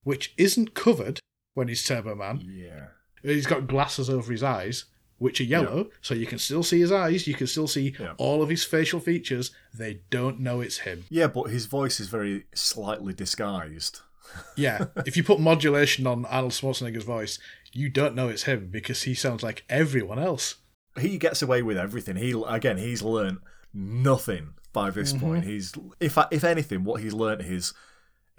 which 0.03 0.33
isn't 0.37 0.73
covered 0.73 1.19
when 1.55 1.67
he's 1.67 1.83
Turbo 1.83 2.15
Man. 2.15 2.41
Yeah. 2.49 2.87
He's 3.21 3.47
got 3.47 3.67
glasses 3.67 4.09
over 4.09 4.31
his 4.31 4.43
eyes, 4.43 4.85
which 5.18 5.41
are 5.41 5.45
yellow, 5.45 5.89
so 6.01 6.13
you 6.13 6.26
can 6.26 6.38
still 6.39 6.63
see 6.63 6.80
his 6.80 6.91
eyes, 6.91 7.28
you 7.28 7.34
can 7.34 7.47
still 7.47 7.68
see 7.68 7.95
Yeah. 7.99 8.13
all 8.18 8.41
of 8.43 8.49
his 8.49 8.63
facial 8.63 8.99
features. 8.99 9.51
They 9.74 10.01
don't 10.09 10.39
know 10.39 10.61
it's 10.61 10.80
him. 10.80 11.05
Yeah, 11.09 11.28
but 11.28 11.49
his 11.49 11.65
voice 11.65 11.99
is 11.99 12.07
very 12.07 12.45
slightly 12.53 13.13
disguised. 13.13 14.01
Yeah, 14.57 14.88
if 15.05 15.15
you 15.15 15.24
put 15.24 15.39
modulation 15.39 16.05
on 16.05 16.26
Arnold 16.26 16.51
Schwarzenegger's 16.51 17.05
voice, 17.05 17.39
you 17.72 17.89
don't 17.89 18.13
know 18.13 18.28
it's 18.28 18.43
him 18.43 18.68
because 18.70 19.03
he 19.03 19.13
sounds 19.13 19.41
like 19.41 19.63
everyone 19.70 20.20
else. 20.20 20.55
He 20.99 21.18
gets 21.18 21.41
away 21.41 21.61
with 21.61 21.78
everything. 21.78 22.18
He 22.18 22.36
again, 22.45 22.78
he's 22.78 23.01
learned 23.01 23.38
nothing 23.74 24.55
by 24.74 24.89
this 24.89 25.13
mm-hmm. 25.13 25.26
point. 25.26 25.45
He's 25.45 25.74
if 25.99 26.18
if 26.30 26.43
anything, 26.43 26.84
what 26.84 27.01
he's 27.01 27.13
learned 27.13 27.41
is 27.41 27.74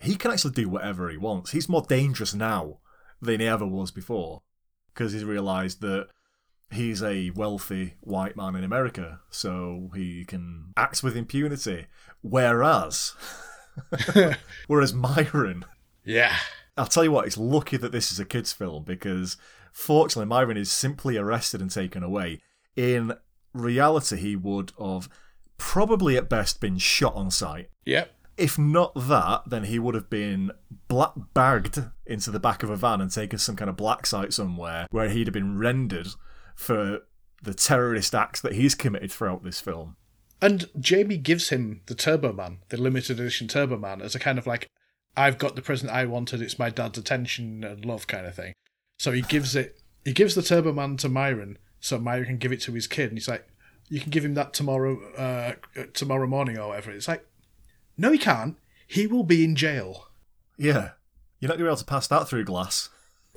he 0.00 0.14
can 0.14 0.30
actually 0.30 0.52
do 0.52 0.68
whatever 0.68 1.08
he 1.08 1.16
wants. 1.16 1.52
He's 1.52 1.68
more 1.68 1.82
dangerous 1.88 2.34
now 2.34 2.78
than 3.20 3.40
he 3.40 3.46
ever 3.46 3.66
was 3.66 3.90
before 3.90 4.42
because 4.92 5.12
he's 5.12 5.24
realised 5.24 5.80
that 5.80 6.08
he's 6.70 7.02
a 7.02 7.30
wealthy 7.30 7.94
white 8.00 8.36
man 8.36 8.54
in 8.54 8.64
America, 8.64 9.20
so 9.30 9.90
he 9.94 10.24
can 10.24 10.72
act 10.76 11.02
with 11.02 11.16
impunity. 11.16 11.86
Whereas, 12.22 13.14
whereas 14.66 14.94
Myron, 14.94 15.64
Yeah. 16.04 16.36
I'll 16.76 16.86
tell 16.86 17.02
you 17.04 17.10
what, 17.12 17.26
it's 17.26 17.36
lucky 17.38 17.76
that 17.76 17.90
this 17.90 18.12
is 18.12 18.20
a 18.20 18.24
kids' 18.24 18.52
film 18.52 18.84
because 18.84 19.36
fortunately 19.72 20.28
Myron 20.28 20.56
is 20.56 20.70
simply 20.70 21.16
arrested 21.16 21.60
and 21.60 21.70
taken 21.70 22.02
away. 22.04 22.40
In 22.76 23.14
reality, 23.52 24.16
he 24.16 24.36
would 24.36 24.72
have 24.78 25.08
probably 25.56 26.16
at 26.16 26.28
best 26.28 26.60
been 26.60 26.78
shot 26.78 27.14
on 27.16 27.32
sight. 27.32 27.70
Yep. 27.84 28.14
If 28.36 28.56
not 28.56 28.92
that, 28.94 29.42
then 29.48 29.64
he 29.64 29.80
would 29.80 29.96
have 29.96 30.08
been 30.08 30.52
black 30.86 31.14
bagged 31.34 31.82
into 32.06 32.30
the 32.30 32.38
back 32.38 32.62
of 32.62 32.70
a 32.70 32.76
van 32.76 33.00
and 33.00 33.10
taken 33.10 33.40
some 33.40 33.56
kind 33.56 33.68
of 33.68 33.76
black 33.76 34.06
site 34.06 34.32
somewhere 34.32 34.86
where 34.92 35.08
he'd 35.08 35.26
have 35.26 35.34
been 35.34 35.58
rendered 35.58 36.06
for 36.58 37.02
the 37.40 37.54
terrorist 37.54 38.16
acts 38.16 38.40
that 38.40 38.54
he's 38.54 38.74
committed 38.74 39.12
throughout 39.12 39.44
this 39.44 39.60
film. 39.60 39.96
And 40.42 40.68
Jamie 40.78 41.16
gives 41.16 41.50
him 41.50 41.82
the 41.86 41.94
Turbo 41.94 42.32
Man, 42.32 42.58
the 42.68 42.76
limited 42.76 43.20
edition 43.20 43.46
Turbo 43.46 43.78
Man, 43.78 44.02
as 44.02 44.16
a 44.16 44.18
kind 44.18 44.38
of 44.38 44.46
like, 44.46 44.66
I've 45.16 45.38
got 45.38 45.54
the 45.54 45.62
present 45.62 45.92
I 45.92 46.04
wanted, 46.04 46.42
it's 46.42 46.58
my 46.58 46.68
dad's 46.68 46.98
attention 46.98 47.62
and 47.62 47.84
love 47.84 48.08
kind 48.08 48.26
of 48.26 48.34
thing. 48.34 48.54
So 48.98 49.12
he 49.12 49.22
gives 49.22 49.54
it, 49.54 49.80
he 50.04 50.12
gives 50.12 50.34
the 50.34 50.42
Turbo 50.42 50.72
Man 50.72 50.96
to 50.98 51.08
Myron, 51.08 51.58
so 51.78 51.96
Myron 51.98 52.26
can 52.26 52.38
give 52.38 52.52
it 52.52 52.60
to 52.62 52.72
his 52.72 52.88
kid, 52.88 53.10
and 53.10 53.18
he's 53.18 53.28
like, 53.28 53.46
you 53.88 54.00
can 54.00 54.10
give 54.10 54.24
him 54.24 54.34
that 54.34 54.52
tomorrow, 54.52 54.98
uh, 55.16 55.54
tomorrow 55.94 56.26
morning 56.26 56.58
or 56.58 56.68
whatever. 56.68 56.90
It's 56.90 57.08
like, 57.08 57.24
no, 57.96 58.10
he 58.10 58.18
can't. 58.18 58.56
He 58.86 59.06
will 59.06 59.22
be 59.22 59.44
in 59.44 59.54
jail. 59.54 60.08
Yeah. 60.56 60.90
You're 61.38 61.48
not 61.48 61.56
going 61.56 61.58
to 61.58 61.64
be 61.64 61.68
able 61.68 61.76
to 61.76 61.84
pass 61.84 62.08
that 62.08 62.28
through 62.28 62.44
glass. 62.44 62.88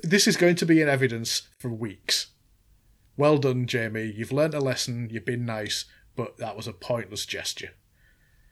This 0.02 0.26
is 0.26 0.36
going 0.36 0.56
to 0.56 0.66
be 0.66 0.82
in 0.82 0.88
evidence 0.88 1.48
for 1.58 1.68
weeks. 1.68 2.31
Well 3.16 3.38
done, 3.38 3.66
Jamie. 3.66 4.12
You've 4.14 4.32
learnt 4.32 4.54
a 4.54 4.60
lesson. 4.60 5.08
You've 5.10 5.24
been 5.24 5.44
nice, 5.44 5.84
but 6.16 6.38
that 6.38 6.56
was 6.56 6.66
a 6.66 6.72
pointless 6.72 7.26
gesture. 7.26 7.70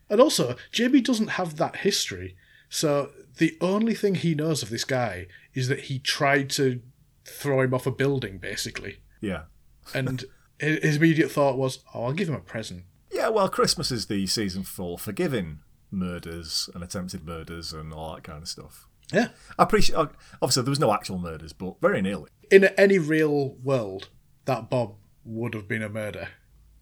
And 0.08 0.20
also, 0.20 0.56
Jamie 0.72 1.00
doesn't 1.00 1.28
have 1.28 1.56
that 1.56 1.76
history, 1.76 2.36
so 2.68 3.10
the 3.38 3.56
only 3.60 3.94
thing 3.94 4.16
he 4.16 4.34
knows 4.34 4.62
of 4.62 4.70
this 4.70 4.84
guy 4.84 5.26
is 5.54 5.68
that 5.68 5.82
he 5.82 5.98
tried 5.98 6.50
to 6.50 6.80
throw 7.24 7.60
him 7.60 7.74
off 7.74 7.86
a 7.86 7.90
building, 7.90 8.38
basically. 8.38 9.00
Yeah. 9.20 9.42
And 9.94 10.24
his 10.58 10.96
immediate 10.96 11.32
thought 11.32 11.56
was, 11.56 11.80
"Oh, 11.94 12.04
I'll 12.04 12.12
give 12.12 12.28
him 12.28 12.34
a 12.34 12.40
present." 12.40 12.84
Yeah, 13.10 13.28
well, 13.28 13.48
Christmas 13.48 13.90
is 13.90 14.06
the 14.06 14.26
season 14.26 14.62
for 14.62 14.98
forgiving 14.98 15.60
murders 15.90 16.68
and 16.74 16.84
attempted 16.84 17.26
murders 17.26 17.72
and 17.72 17.92
all 17.92 18.14
that 18.14 18.22
kind 18.22 18.42
of 18.42 18.48
stuff. 18.48 18.86
Yeah. 19.12 19.28
I 19.58 19.64
appreciate. 19.64 19.96
Obviously, 20.40 20.62
there 20.62 20.70
was 20.70 20.78
no 20.78 20.92
actual 20.92 21.18
murders, 21.18 21.52
but 21.52 21.80
very 21.80 22.02
nearly. 22.02 22.28
In 22.50 22.64
any 22.64 22.98
real 22.98 23.54
world, 23.54 24.10
that 24.44 24.70
Bob 24.70 24.94
would 25.24 25.54
have 25.54 25.68
been 25.68 25.82
a 25.82 25.88
murder. 25.88 26.28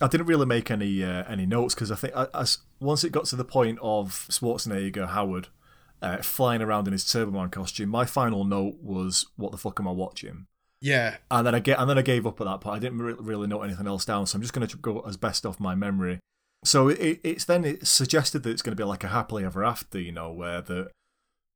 I 0.00 0.06
didn't 0.06 0.26
really 0.26 0.46
make 0.46 0.70
any 0.70 1.02
uh, 1.02 1.24
any 1.28 1.44
notes 1.44 1.74
because 1.74 1.90
I 1.90 1.96
think 1.96 2.14
as 2.34 2.58
once 2.80 3.02
it 3.02 3.10
got 3.10 3.24
to 3.26 3.36
the 3.36 3.44
point 3.44 3.78
of 3.82 4.26
Schwarzenegger 4.30 5.08
Howard 5.08 5.48
uh, 6.00 6.18
flying 6.18 6.62
around 6.62 6.86
in 6.86 6.92
his 6.92 7.04
Turboman 7.04 7.50
costume, 7.50 7.88
my 7.88 8.04
final 8.04 8.44
note 8.44 8.76
was, 8.80 9.26
"What 9.36 9.50
the 9.50 9.58
fuck 9.58 9.80
am 9.80 9.88
I 9.88 9.92
watching?" 9.92 10.46
Yeah. 10.80 11.16
And 11.30 11.46
then 11.46 11.54
I 11.54 11.58
get 11.58 11.80
and 11.80 11.90
then 11.90 11.98
I 11.98 12.02
gave 12.02 12.26
up 12.26 12.40
at 12.40 12.44
that 12.44 12.60
point. 12.60 12.76
I 12.76 12.78
didn't 12.78 12.98
re- 12.98 13.14
really 13.18 13.48
note 13.48 13.62
anything 13.62 13.86
else 13.86 14.04
down, 14.04 14.26
so 14.26 14.36
I'm 14.36 14.42
just 14.42 14.54
going 14.54 14.66
to 14.66 14.76
go 14.76 15.00
as 15.00 15.16
best 15.16 15.44
off 15.44 15.58
my 15.58 15.74
memory. 15.74 16.20
So 16.64 16.88
it, 16.88 17.20
it's 17.22 17.44
then 17.44 17.64
it's 17.64 17.90
suggested 17.90 18.42
that 18.42 18.50
it's 18.50 18.62
going 18.62 18.76
to 18.76 18.80
be 18.80 18.86
like 18.86 19.04
a 19.04 19.08
happily 19.08 19.44
ever 19.44 19.64
after, 19.64 20.00
you 20.00 20.12
know, 20.12 20.30
where 20.32 20.60
the 20.60 20.90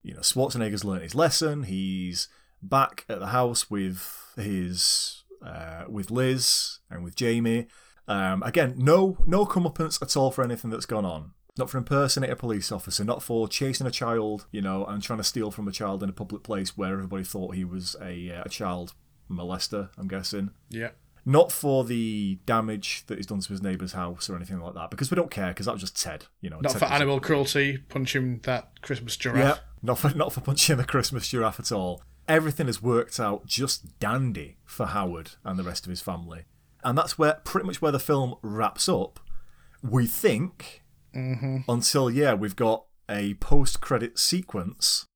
you 0.03 0.15
know 0.15 0.21
Schwarzenegger's 0.21 0.85
learned 0.85 1.03
his 1.03 1.15
lesson. 1.15 1.65
He's 1.65 2.29
back 2.63 3.05
at 3.09 3.21
the 3.21 3.29
house 3.29 3.71
with 3.71 4.33
his 4.37 5.22
uh, 5.45 5.85
with 5.89 6.11
Liz 6.11 6.81
and 6.91 7.03
with 7.05 7.17
Jamie. 7.17 7.67
Um, 8.09 8.43
again, 8.43 8.75
no 8.77 9.19
no 9.27 9.47
comeuppance 9.47 10.03
at 10.03 10.17
all 10.17 10.31
for 10.31 10.43
anything 10.43 10.71
that's 10.71 10.87
gone 10.87 11.05
on. 11.05 11.33
Not 11.59 11.69
for 11.69 11.77
impersonating 11.77 12.33
a 12.33 12.37
police 12.37 12.73
officer, 12.73 13.05
not 13.05 13.23
for 13.23 13.47
chasing 13.47 13.87
a 13.87 13.91
child, 13.91 14.47
you 14.53 14.63
know, 14.63 14.87
and 14.87 15.03
trying 15.03 15.19
to 15.19 15.25
steal 15.25 15.51
from 15.51 15.69
a 15.69 15.73
child 15.73 16.03
in 16.03 16.09
a 16.09 16.13
public 16.13 16.43
place 16.43 16.79
where 16.79 16.95
everybody 16.95 17.25
thought 17.25 17.55
he 17.55 17.65
was 17.65 17.95
a, 18.01 18.31
uh, 18.31 18.43
a 18.47 18.49
child 18.49 18.95
molester, 19.31 19.91
I'm 19.99 20.09
guessing. 20.09 20.51
Yeah. 20.71 20.91
Not 21.27 21.53
for 21.53 21.85
the 21.85 22.39
damage 22.47 23.05
that 23.07 23.19
he's 23.19 23.27
done 23.27 23.41
to 23.41 23.49
his 23.51 23.63
neighbour's 23.63 23.93
house 23.93 24.31
or 24.31 24.35
anything 24.35 24.61
like 24.61 24.75
that, 24.75 24.91
because 24.91 25.11
we 25.11 25.15
don't 25.15 25.31
care, 25.31 25.49
because 25.49 25.67
that 25.67 25.73
was 25.73 25.83
just 25.83 26.01
Ted, 26.01 26.25
you 26.41 26.49
know. 26.49 26.59
Not 26.61 26.73
Ted 26.73 26.81
for 26.81 26.87
animal 26.87 27.21
cruelty, 27.21 27.79
punching 27.79 28.41
that 28.45 28.81
Christmas 28.81 29.17
giraffe. 29.17 29.59
Yeah, 29.59 29.63
not 29.83 29.99
for 29.99 30.09
not 30.17 30.33
for 30.33 30.41
punching 30.41 30.79
the 30.79 30.85
Christmas 30.85 31.29
giraffe 31.29 31.61
at 31.61 31.71
all. 31.71 32.03
Everything 32.29 32.67
has 32.67 32.83
worked 32.83 33.19
out 33.19 33.47
just 33.47 33.99
dandy 33.99 34.57
for 34.65 34.87
Howard 34.87 35.33
and 35.45 35.59
the 35.59 35.65
rest 35.65 35.85
of 35.87 35.91
his 35.91 36.01
family, 36.01 36.45
and 36.85 36.97
that's 36.97 37.19
where 37.19 37.41
pretty 37.45 37.67
much 37.67 37.83
where 37.83 37.93
the 37.93 37.99
film 37.99 38.37
wraps 38.43 38.89
up. 38.89 39.21
We 39.83 40.07
think 40.07 40.83
until 41.13 42.11
yeah, 42.11 42.35
we've 42.35 42.57
got 42.57 42.85
a 43.09 43.35
post-credit 43.35 44.19
sequence. 44.19 45.07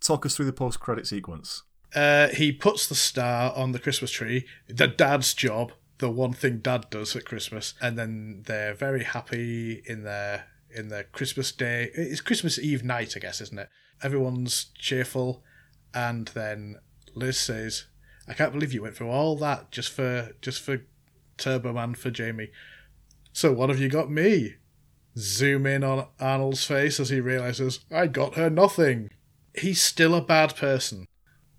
Talk 0.00 0.24
us 0.24 0.36
through 0.36 0.46
the 0.46 0.52
post-credit 0.52 1.06
sequence. 1.06 1.64
Uh, 1.94 2.28
he 2.28 2.50
puts 2.52 2.86
the 2.86 2.94
star 2.94 3.52
on 3.54 3.72
the 3.72 3.78
Christmas 3.78 4.10
tree, 4.10 4.46
the 4.68 4.88
dad's 4.88 5.34
job, 5.34 5.72
the 5.98 6.10
one 6.10 6.32
thing 6.32 6.58
dad 6.58 6.86
does 6.90 7.14
at 7.14 7.24
Christmas, 7.24 7.74
and 7.80 7.98
then 7.98 8.42
they're 8.46 8.74
very 8.74 9.04
happy 9.04 9.82
in 9.86 10.02
their 10.02 10.46
in 10.70 10.88
their 10.88 11.04
Christmas 11.04 11.52
day. 11.52 11.90
It's 11.94 12.20
Christmas 12.20 12.58
Eve 12.58 12.82
night, 12.82 13.14
I 13.16 13.20
guess, 13.20 13.40
isn't 13.40 13.58
it? 13.58 13.68
Everyone's 14.02 14.66
cheerful, 14.76 15.44
and 15.94 16.28
then 16.28 16.76
Liz 17.14 17.38
says, 17.38 17.86
"I 18.28 18.34
can't 18.34 18.52
believe 18.52 18.72
you 18.72 18.82
went 18.82 18.96
through 18.96 19.10
all 19.10 19.36
that 19.36 19.70
just 19.70 19.90
for 19.92 20.32
just 20.40 20.60
for 20.62 20.82
Turbo 21.36 21.72
Man 21.72 21.94
for 21.94 22.10
Jamie. 22.10 22.50
So 23.32 23.52
what 23.52 23.70
have 23.70 23.78
you 23.80 23.88
got 23.88 24.10
me?" 24.10 24.54
Zoom 25.16 25.64
in 25.64 25.84
on 25.84 26.08
Arnold's 26.18 26.64
face 26.64 26.98
as 26.98 27.08
he 27.08 27.20
realizes 27.20 27.80
I 27.90 28.08
got 28.08 28.34
her 28.34 28.50
nothing. 28.50 29.10
He's 29.56 29.80
still 29.80 30.12
a 30.14 30.20
bad 30.20 30.56
person. 30.56 31.06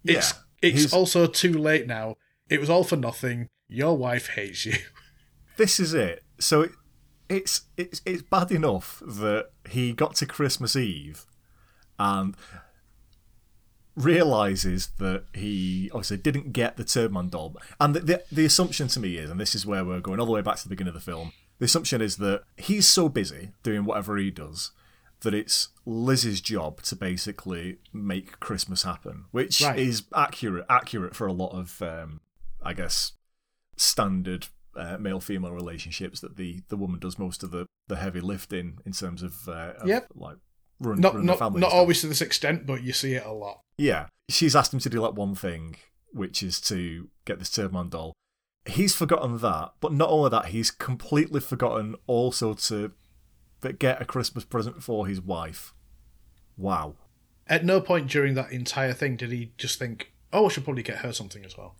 It's 0.03 0.33
it's 0.61 0.79
he's- 0.81 0.93
also 0.93 1.25
too 1.25 1.53
late 1.53 1.87
now. 1.87 2.17
It 2.49 2.59
was 2.59 2.69
all 2.69 2.83
for 2.83 2.97
nothing. 2.97 3.47
Your 3.67 3.97
wife 3.97 4.29
hates 4.35 4.65
you. 4.65 4.73
This 5.57 5.79
is 5.79 5.93
it. 5.93 6.21
So 6.37 6.63
it, 6.63 6.71
it's 7.29 7.61
it's 7.77 8.01
it's 8.05 8.21
bad 8.21 8.51
enough 8.51 9.01
that 9.07 9.51
he 9.69 9.93
got 9.93 10.15
to 10.15 10.25
Christmas 10.25 10.75
Eve 10.75 11.25
and 11.97 12.35
realizes 13.95 14.87
that 14.99 15.23
he 15.33 15.89
obviously 15.93 16.17
didn't 16.17 16.51
get 16.53 16.77
the 16.77 16.83
Turdman 16.83 17.29
doll. 17.29 17.55
And 17.79 17.95
the, 17.95 17.99
the 18.01 18.23
the 18.31 18.45
assumption 18.45 18.87
to 18.89 18.99
me 18.99 19.17
is, 19.17 19.29
and 19.29 19.39
this 19.39 19.55
is 19.55 19.65
where 19.65 19.83
we're 19.85 19.99
going 20.01 20.19
all 20.19 20.25
the 20.25 20.31
way 20.31 20.41
back 20.41 20.57
to 20.57 20.63
the 20.63 20.69
beginning 20.69 20.89
of 20.95 20.95
the 20.95 21.11
film. 21.11 21.31
The 21.59 21.65
assumption 21.65 22.01
is 22.01 22.17
that 22.17 22.43
he's 22.57 22.87
so 22.87 23.07
busy 23.07 23.51
doing 23.63 23.85
whatever 23.85 24.17
he 24.17 24.29
does 24.31 24.71
that 25.21 25.33
it's 25.33 25.69
Liz's 25.85 26.41
job 26.41 26.81
to 26.83 26.95
basically 26.95 27.77
make 27.93 28.39
Christmas 28.41 28.83
happen, 28.83 29.25
which 29.31 29.61
Right. 29.61 29.79
is 29.79 30.03
accurate 30.13 30.65
accurate 30.69 31.15
for 31.15 31.25
a 31.27 31.33
lot 31.33 31.51
of, 31.57 31.81
um, 31.81 32.19
I 32.61 32.73
guess, 32.73 33.13
standard 33.77 34.47
uh, 34.75 34.97
male 34.97 35.21
female 35.21 35.53
relationships 35.53 36.19
that 36.19 36.35
the 36.35 36.61
the 36.67 36.75
woman 36.77 36.99
does 36.99 37.17
most 37.17 37.43
of 37.43 37.51
the 37.51 37.65
the 37.87 37.95
heavy 37.95 38.19
lifting 38.19 38.79
in 38.85 38.91
terms 38.91 39.21
of, 39.23 39.47
uh, 39.47 39.73
of 39.79 39.87
Yep. 39.87 40.07
like 40.15 40.37
run, 40.79 40.99
not 40.99 41.13
run 41.13 41.21
the 41.25 41.27
not 41.31 41.39
family. 41.39 41.61
not 41.61 41.71
always 41.71 42.01
to 42.01 42.07
this 42.07 42.19
extent, 42.21 42.65
but 42.65 42.83
you 42.83 42.91
see 42.91 43.13
it 43.13 43.25
a 43.25 43.31
lot. 43.31 43.61
Yeah, 43.77 44.07
she's 44.29 44.55
asked 44.55 44.73
him 44.73 44.79
to 44.79 44.89
do 44.89 45.01
like 45.01 45.13
one 45.13 45.35
thing, 45.35 45.77
which 46.11 46.41
is 46.41 46.59
to 46.61 47.09
get 47.25 47.39
this 47.39 47.49
Turdman 47.49 47.89
doll. 47.89 48.13
He's 48.65 48.95
forgotten 48.95 49.37
that, 49.39 49.73
but 49.79 49.93
not 49.93 50.09
only 50.09 50.29
that, 50.29 50.47
he's 50.47 50.71
completely 50.71 51.39
forgotten 51.39 51.95
also 52.07 52.53
to 52.53 52.91
get 53.79 54.01
a 54.01 54.05
Christmas 54.05 54.43
present 54.43 54.83
for 54.83 55.07
his 55.07 55.21
wife. 55.21 55.73
Wow. 56.57 56.95
At 57.47 57.65
no 57.65 57.79
point 57.81 58.09
during 58.09 58.33
that 58.35 58.51
entire 58.51 58.93
thing 58.93 59.17
did 59.17 59.31
he 59.31 59.51
just 59.57 59.77
think, 59.77 60.13
"Oh, 60.33 60.45
I 60.45 60.49
should 60.49 60.63
probably 60.63 60.83
get 60.83 60.99
her 60.99 61.13
something 61.13 61.45
as 61.45 61.57
well." 61.57 61.75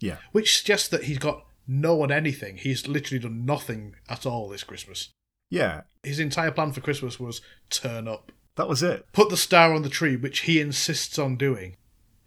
Yeah. 0.00 0.18
Which 0.32 0.56
suggests 0.58 0.88
that 0.88 1.04
he's 1.04 1.18
got 1.18 1.46
no 1.66 1.94
one 1.94 2.12
anything. 2.12 2.58
He's 2.58 2.86
literally 2.86 3.20
done 3.20 3.44
nothing 3.44 3.96
at 4.08 4.26
all 4.26 4.48
this 4.48 4.64
Christmas. 4.64 5.10
Yeah, 5.50 5.82
His 6.02 6.18
entire 6.18 6.50
plan 6.50 6.72
for 6.72 6.80
Christmas 6.80 7.20
was 7.20 7.40
turn 7.70 8.08
up, 8.08 8.32
that 8.56 8.68
was 8.68 8.82
it. 8.82 9.06
put 9.12 9.30
the 9.30 9.36
star 9.36 9.72
on 9.74 9.82
the 9.82 9.88
tree, 9.88 10.16
which 10.16 10.40
he 10.40 10.60
insists 10.60 11.18
on 11.18 11.36
doing. 11.36 11.76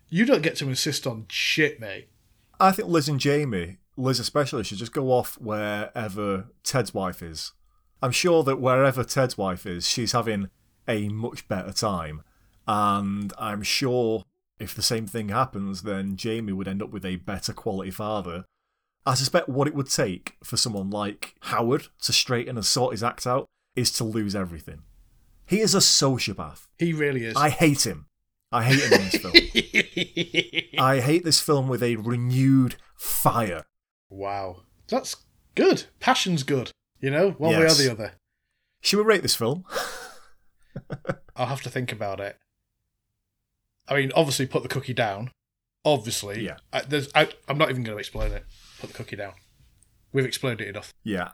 You 0.10 0.26
don't 0.26 0.42
get 0.42 0.56
to 0.58 0.70
insist 0.70 1.06
on 1.06 1.26
shit, 1.30 1.80
mate. 1.80 2.10
I 2.60 2.72
think 2.72 2.90
Liz 2.90 3.08
and 3.08 3.20
Jamie, 3.20 3.78
Liz 3.96 4.20
especially, 4.20 4.64
should 4.64 4.78
just 4.78 4.94
go 4.94 5.12
off 5.12 5.40
wherever 5.40 6.48
Ted's 6.64 6.94
wife 6.94 7.22
is. 7.22 7.54
I'm 8.02 8.12
sure 8.12 8.44
that 8.44 8.62
wherever 8.62 9.04
Ted's 9.04 9.38
wife 9.38 9.66
is, 9.66 9.88
she's 9.88 10.12
having 10.12 10.50
a 10.88 11.10
much 11.10 11.48
better 11.48 11.74
time. 11.74 12.24
And 12.68 13.34
I'm 13.38 13.64
sure 13.64 14.24
if 14.60 14.74
the 14.74 14.82
same 14.82 15.08
thing 15.08 15.30
happens, 15.30 15.84
then 15.84 16.16
Jamie 16.16 16.54
would 16.54 16.68
end 16.68 16.82
up 16.82 16.92
with 16.92 17.06
a 17.06 17.18
better 17.18 17.54
quality 17.54 17.92
father. 17.92 18.46
I 19.06 19.14
suspect 19.14 19.50
what 19.50 19.68
it 19.68 19.76
would 19.76 19.90
take 19.90 20.36
for 20.44 20.58
someone 20.58 20.90
like 20.90 21.36
Howard 21.42 21.88
to 22.02 22.14
straighten 22.14 22.58
and 22.58 22.66
sort 22.66 22.92
his 22.92 23.04
act 23.04 23.26
out 23.26 23.46
is 23.76 23.92
to 23.94 24.04
lose 24.04 24.36
everything. 24.36 24.84
He 25.48 25.62
is 25.62 25.74
a 25.74 25.80
sociopath. 25.80 26.68
He 26.78 26.94
really 26.94 27.24
is. 27.26 27.36
I 27.36 27.50
hate 27.50 27.86
him. 27.88 28.06
I 28.52 28.64
hate 28.64 28.80
him 28.84 28.94
in 28.94 29.10
this 29.10 29.18
film. 29.18 29.34
I 30.80 31.00
hate 31.00 31.24
this 31.24 31.40
film 31.42 31.68
with 31.68 31.82
a 31.84 31.96
renewed 31.98 32.76
fire. 32.96 33.64
wow. 34.10 34.62
That's 34.90 35.16
good. 35.56 35.86
Passion's 36.00 36.44
good. 36.44 36.72
You 37.02 37.10
know, 37.12 37.32
one 37.32 37.52
Yes. 37.52 37.60
way 37.60 37.66
or 37.86 37.88
the 37.88 37.92
other. 37.92 38.12
Should 38.82 38.98
we 39.00 39.04
rate 39.04 39.22
this 39.22 39.36
film? 39.36 39.66
I'll 41.36 41.48
have 41.48 41.62
to 41.64 41.70
think 41.70 41.92
about 41.92 42.20
it. 42.20 42.38
I 43.88 43.96
mean, 43.96 44.12
obviously, 44.16 44.46
put 44.48 44.64
the 44.64 44.70
cookie 44.70 44.94
down. 44.94 45.32
Obviously, 45.84 46.46
Yeah. 46.46 46.58
I, 46.72 46.82
there's. 46.82 47.10
I, 47.16 47.30
I'm 47.48 47.58
not 47.58 47.70
even 47.70 47.84
going 47.84 47.96
to 47.96 48.00
explain 48.00 48.32
it. 48.32 48.46
Put 48.80 48.92
the 48.92 48.96
cookie 48.96 49.16
down. 49.16 49.34
We've 50.14 50.26
explained 50.26 50.62
it 50.62 50.68
enough. 50.70 50.94
Yeah. 51.04 51.32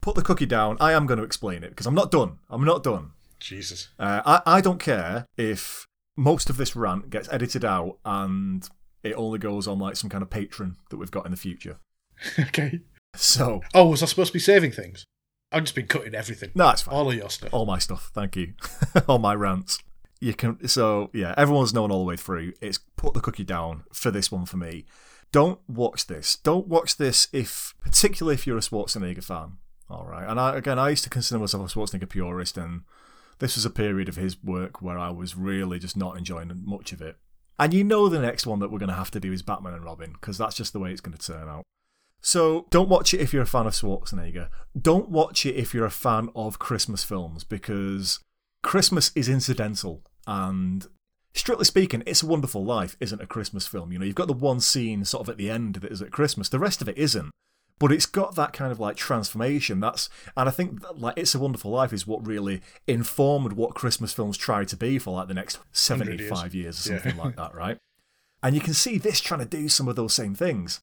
Put 0.00 0.14
the 0.14 0.22
cookie 0.22 0.46
down. 0.46 0.76
I 0.80 0.92
am 0.92 1.06
going 1.06 1.18
to 1.18 1.24
explain 1.24 1.62
it 1.62 1.70
because 1.70 1.86
I'm 1.86 1.94
not 1.94 2.10
done. 2.10 2.38
I'm 2.48 2.64
not 2.64 2.82
done. 2.82 3.12
Jesus. 3.40 3.88
Uh, 3.98 4.22
I, 4.24 4.56
I 4.56 4.60
don't 4.60 4.80
care 4.80 5.26
if 5.36 5.86
most 6.16 6.50
of 6.50 6.56
this 6.56 6.74
rant 6.74 7.10
gets 7.10 7.28
edited 7.32 7.64
out 7.64 7.98
and 8.04 8.68
it 9.02 9.14
only 9.14 9.38
goes 9.38 9.66
on 9.68 9.78
like 9.78 9.96
some 9.96 10.10
kind 10.10 10.22
of 10.22 10.30
Patreon 10.30 10.74
that 10.90 10.96
we've 10.96 11.10
got 11.10 11.24
in 11.24 11.30
the 11.30 11.36
future. 11.36 11.78
okay. 12.38 12.80
So, 13.14 13.62
Oh, 13.74 13.88
was 13.88 14.02
I 14.02 14.06
supposed 14.06 14.28
to 14.28 14.34
be 14.34 14.40
saving 14.40 14.72
things? 14.72 15.04
I've 15.50 15.64
just 15.64 15.74
been 15.74 15.86
cutting 15.86 16.14
everything. 16.14 16.50
no, 16.54 16.68
it's 16.70 16.82
fine. 16.82 16.94
All 16.94 17.08
of 17.08 17.16
your 17.16 17.30
stuff. 17.30 17.54
all 17.54 17.64
my 17.64 17.78
stuff. 17.78 18.10
Thank 18.12 18.36
you. 18.36 18.54
all 19.08 19.18
my 19.18 19.34
rants. 19.34 19.78
You 20.20 20.34
can 20.34 20.66
so 20.68 21.10
yeah, 21.14 21.32
everyone's 21.36 21.72
known 21.72 21.90
all 21.92 22.00
the 22.00 22.04
way 22.04 22.16
through. 22.16 22.52
It's 22.60 22.78
put 22.96 23.14
the 23.14 23.20
cookie 23.20 23.44
down 23.44 23.84
for 23.92 24.10
this 24.10 24.30
one 24.32 24.44
for 24.46 24.56
me. 24.56 24.84
Don't 25.30 25.60
watch 25.68 26.06
this. 26.06 26.36
Don't 26.36 26.66
watch 26.66 26.96
this 26.96 27.28
if 27.32 27.74
particularly 27.80 28.34
if 28.34 28.46
you're 28.46 28.58
a 28.58 28.60
Schwarzenegger 28.60 29.22
fan. 29.22 29.58
All 29.88 30.04
right. 30.06 30.28
And 30.28 30.38
I, 30.38 30.56
again, 30.56 30.78
I 30.78 30.90
used 30.90 31.04
to 31.04 31.10
consider 31.10 31.38
myself 31.38 31.70
a 31.70 31.78
Schwarzenegger 31.78 32.08
purist, 32.08 32.58
and 32.58 32.82
this 33.38 33.56
was 33.56 33.64
a 33.64 33.70
period 33.70 34.08
of 34.08 34.16
his 34.16 34.42
work 34.42 34.82
where 34.82 34.98
I 34.98 35.10
was 35.10 35.36
really 35.36 35.78
just 35.78 35.96
not 35.96 36.16
enjoying 36.16 36.50
much 36.64 36.92
of 36.92 37.00
it. 37.00 37.16
And 37.58 37.74
you 37.74 37.84
know 37.84 38.08
the 38.08 38.20
next 38.20 38.46
one 38.46 38.60
that 38.60 38.70
we're 38.70 38.78
going 38.78 38.88
to 38.88 38.94
have 38.94 39.10
to 39.12 39.20
do 39.20 39.32
is 39.32 39.42
Batman 39.42 39.74
and 39.74 39.84
Robin 39.84 40.12
because 40.12 40.38
that's 40.38 40.56
just 40.56 40.72
the 40.72 40.78
way 40.78 40.92
it's 40.92 41.00
going 41.00 41.16
to 41.16 41.32
turn 41.32 41.48
out. 41.48 41.64
So 42.20 42.66
don't 42.70 42.88
watch 42.88 43.14
it 43.14 43.20
if 43.20 43.32
you're 43.32 43.42
a 43.42 43.46
fan 43.46 43.66
of 43.66 43.72
Schwarzenegger. 43.72 44.48
Don't 44.80 45.08
watch 45.08 45.46
it 45.46 45.56
if 45.56 45.72
you're 45.72 45.86
a 45.86 45.90
fan 45.90 46.30
of 46.34 46.58
Christmas 46.58 47.04
films 47.04 47.44
because 47.44 48.20
Christmas 48.62 49.12
is 49.14 49.28
incidental 49.28 50.02
and 50.26 50.86
strictly 51.32 51.64
speaking, 51.64 52.02
It's 52.06 52.22
a 52.22 52.26
Wonderful 52.26 52.64
Life 52.64 52.96
isn't 53.00 53.22
a 53.22 53.26
Christmas 53.26 53.66
film. 53.66 53.92
You 53.92 53.98
know, 53.98 54.04
you've 54.04 54.14
got 54.14 54.26
the 54.26 54.32
one 54.32 54.60
scene 54.60 55.04
sort 55.04 55.22
of 55.22 55.30
at 55.30 55.38
the 55.38 55.50
end 55.50 55.76
that 55.76 55.92
is 55.92 56.02
at 56.02 56.10
Christmas. 56.10 56.48
The 56.48 56.58
rest 56.58 56.82
of 56.82 56.88
it 56.88 56.98
isn't. 56.98 57.30
But 57.78 57.92
it's 57.92 58.06
got 58.06 58.34
that 58.34 58.52
kind 58.52 58.72
of 58.72 58.80
like 58.80 58.96
transformation. 58.96 59.78
That's 59.80 60.08
and 60.36 60.48
I 60.48 60.52
think 60.52 60.82
that, 60.82 60.98
like 60.98 61.14
It's 61.16 61.34
a 61.34 61.38
Wonderful 61.38 61.70
Life 61.70 61.92
is 61.92 62.06
what 62.06 62.26
really 62.26 62.60
informed 62.86 63.52
what 63.52 63.74
Christmas 63.74 64.12
films 64.12 64.36
try 64.36 64.64
to 64.64 64.76
be 64.76 64.98
for 64.98 65.14
like 65.14 65.28
the 65.28 65.34
next 65.34 65.58
75 65.72 66.54
years, 66.54 66.86
or 66.88 66.94
Yeah. 66.94 66.98
something 67.02 67.16
like 67.18 67.36
that, 67.42 67.54
right? 67.54 67.78
And 68.42 68.54
you 68.54 68.60
can 68.60 68.74
see 68.74 68.98
this 68.98 69.20
trying 69.20 69.40
to 69.40 69.46
do 69.46 69.68
some 69.68 69.86
of 69.88 69.96
those 69.96 70.14
same 70.14 70.34
things. 70.34 70.80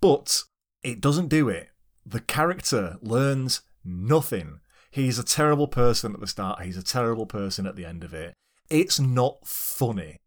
But 0.00 0.42
it 0.82 1.00
doesn't 1.00 1.28
do 1.28 1.48
it. 1.48 1.68
The 2.04 2.20
character 2.20 2.96
learns 3.00 3.62
nothing. 3.84 4.60
He's 4.90 5.18
a 5.18 5.24
terrible 5.24 5.68
person 5.68 6.14
at 6.14 6.20
the 6.20 6.26
start, 6.26 6.62
he's 6.62 6.76
a 6.76 6.82
terrible 6.82 7.26
person 7.26 7.66
at 7.66 7.76
the 7.76 7.84
end 7.84 8.04
of 8.04 8.12
it. 8.14 8.34
It's 8.70 8.98
not 9.00 9.46
funny. 9.46 10.18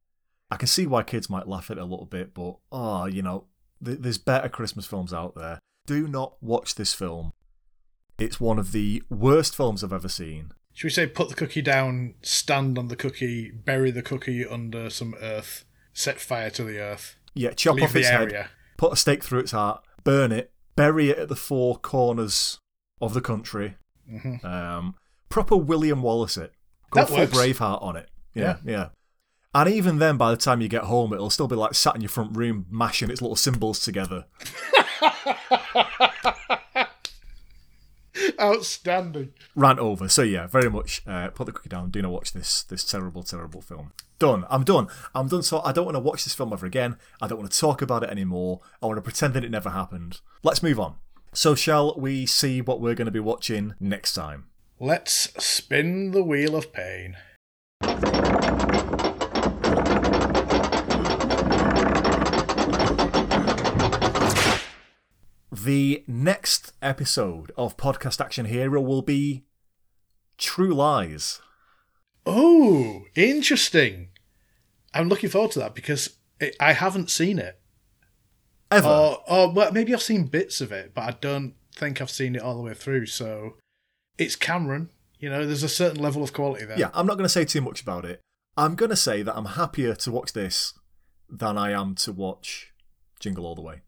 I 0.49 0.55
can 0.55 0.67
see 0.67 0.87
why 0.87 1.03
kids 1.03 1.29
might 1.29 1.47
laugh 1.47 1.69
at 1.69 1.77
it 1.77 1.81
a 1.81 1.85
little 1.85 2.05
bit, 2.05 2.33
but 2.33 2.57
oh, 2.71 3.05
you 3.05 3.21
know, 3.21 3.45
th- 3.83 3.99
there's 3.99 4.17
better 4.17 4.47
Christmas 4.49 4.85
films 4.85 5.13
out 5.13 5.35
there. 5.35 5.59
Do 5.88 6.07
not 6.07 6.35
watch 6.41 6.75
this 6.75 6.93
film. 6.93 7.33
It's 8.19 8.39
one 8.39 8.59
of 8.59 8.71
the 8.73 9.01
worst 9.09 9.55
films 9.55 9.83
I've 9.83 9.93
ever 9.93 10.09
seen. 10.09 10.51
Should 10.73 10.88
we 10.88 10.91
say 10.91 11.07
put 11.07 11.29
the 11.29 11.35
cookie 11.35 11.61
down, 11.63 12.15
stand 12.21 12.77
on 12.77 12.89
the 12.89 12.95
cookie, 12.95 13.49
bury 13.49 13.89
the 13.89 14.03
cookie 14.03 14.45
under 14.45 14.89
some 14.91 15.15
earth, 15.19 15.65
set 15.93 16.19
fire 16.19 16.51
to 16.51 16.63
the 16.63 16.77
earth, 16.79 17.15
Yeah, 17.33 17.51
chop 17.51 17.75
leave 17.75 17.85
off 17.85 17.95
its 17.95 18.09
head, 18.09 18.49
put 18.77 18.93
a 18.93 18.95
stake 18.95 19.23
through 19.23 19.39
its 19.39 19.51
heart, 19.51 19.83
burn 20.03 20.31
it, 20.31 20.51
bury 20.75 21.09
it 21.09 21.17
at 21.17 21.29
the 21.29 21.35
four 21.35 21.77
corners 21.77 22.59
of 23.01 23.13
the 23.13 23.21
country. 23.21 23.77
Um, 24.43 24.95
proper 25.29 25.55
William 25.55 26.01
Wallace 26.01 26.38
it. 26.38 26.51
Go 26.91 27.01
That 27.01 27.07
full 27.07 27.17
works. 27.17 27.35
Braveheart 27.35 27.81
on 27.81 27.95
it. 27.95 28.09
Yeah, 28.33 28.57
yeah. 28.63 28.89
And 29.57 29.73
even 29.73 29.97
then, 29.97 30.17
by 30.17 30.29
the 30.29 30.37
time 30.37 30.61
you 30.61 30.67
get 30.67 30.83
home, 30.83 31.11
it'll 31.13 31.31
still 31.31 31.47
be 31.47 31.55
like 31.55 31.73
sat 31.73 31.95
in 31.95 32.01
your 32.01 32.09
front 32.09 32.37
room 32.37 32.67
mashing 32.69 33.09
its 33.09 33.23
little 33.23 33.35
cymbals 33.35 33.79
together. 33.79 34.25
Outstanding. 38.39 39.33
Rant 39.55 39.79
over. 39.79 40.07
So 40.09 40.21
yeah, 40.21 40.45
very 40.45 40.69
much 40.69 41.01
uh, 41.07 41.29
put 41.29 41.47
the 41.47 41.51
cookie 41.51 41.69
down. 41.69 41.89
Do 41.89 42.03
not 42.03 42.11
watch 42.11 42.33
this 42.33 42.61
this 42.61 42.83
terrible, 42.83 43.23
terrible 43.23 43.61
film. 43.61 43.93
Done. 44.19 44.45
I'm 44.47 44.63
done. 44.63 44.89
I'm 45.15 45.27
done. 45.27 45.41
So 45.41 45.59
I 45.63 45.71
don't 45.71 45.85
want 45.85 45.95
to 45.95 46.01
watch 46.01 46.23
this 46.23 46.35
film 46.35 46.53
ever 46.53 46.67
again. 46.67 46.97
I 47.19 47.27
don't 47.27 47.39
want 47.39 47.51
to 47.51 47.59
talk 47.59 47.81
about 47.81 48.03
it 48.03 48.11
anymore. 48.11 48.59
I 48.79 48.85
want 48.85 48.97
to 48.97 49.01
pretend 49.01 49.33
that 49.33 49.43
it 49.43 49.49
never 49.49 49.71
happened. 49.71 50.21
Let's 50.43 50.61
move 50.61 50.79
on. 50.79 50.97
So 51.33 51.55
shall 51.55 51.95
we 51.97 52.27
see 52.27 52.61
what 52.61 52.79
we're 52.79 52.93
going 52.93 53.07
to 53.07 53.11
be 53.11 53.19
watching 53.19 53.73
next 53.79 54.13
time? 54.13 54.49
Let's 54.79 55.33
spin 55.43 56.11
the 56.11 56.21
wheel 56.21 56.55
of 56.55 56.71
pain. 56.71 57.17
The 65.63 66.03
next 66.05 66.73
episode 66.83 67.51
of 67.57 67.77
Podcast 67.77 68.23
Action 68.23 68.45
Hero 68.45 68.79
will 68.79 69.01
be 69.01 69.45
True 70.37 70.71
Lies. 70.71 71.41
Oh, 72.27 73.05
interesting. 73.15 74.09
I'm 74.93 75.09
looking 75.09 75.31
forward 75.31 75.51
to 75.51 75.59
that 75.59 75.73
because 75.73 76.17
it, 76.39 76.55
I 76.59 76.73
haven't 76.73 77.09
seen 77.09 77.39
it. 77.39 77.59
Ever. 78.69 78.87
Or, 78.87 79.23
or 79.27 79.51
well, 79.51 79.71
maybe 79.71 79.95
I've 79.95 80.01
seen 80.03 80.25
bits 80.25 80.61
of 80.61 80.71
it, 80.71 80.93
but 80.93 81.01
I 81.01 81.11
don't 81.19 81.55
think 81.75 82.01
I've 82.01 82.11
seen 82.11 82.35
it 82.35 82.41
all 82.43 82.55
the 82.55 82.61
way 82.61 82.75
through. 82.75 83.07
So 83.07 83.55
it's 84.19 84.35
Cameron. 84.35 84.91
You 85.17 85.31
know, 85.31 85.43
there's 85.47 85.63
a 85.63 85.69
certain 85.69 85.99
level 85.99 86.21
of 86.21 86.33
quality 86.33 86.65
there. 86.65 86.77
yeah, 86.77 86.91
I'm 86.93 87.07
not 87.07 87.15
going 87.15 87.25
to 87.25 87.29
say 87.29 87.45
too 87.45 87.61
much 87.61 87.81
about 87.81 88.05
it. 88.05 88.21
I'm 88.55 88.75
going 88.75 88.91
to 88.91 88.95
say 88.95 89.23
that 89.23 89.35
I'm 89.35 89.45
happier 89.45 89.95
to 89.95 90.11
watch 90.11 90.33
this 90.33 90.73
than 91.27 91.57
I 91.57 91.71
am 91.71 91.95
to 91.95 92.11
watch 92.11 92.73
Jingle 93.19 93.47
All 93.47 93.55
the 93.55 93.61
Way. 93.63 93.81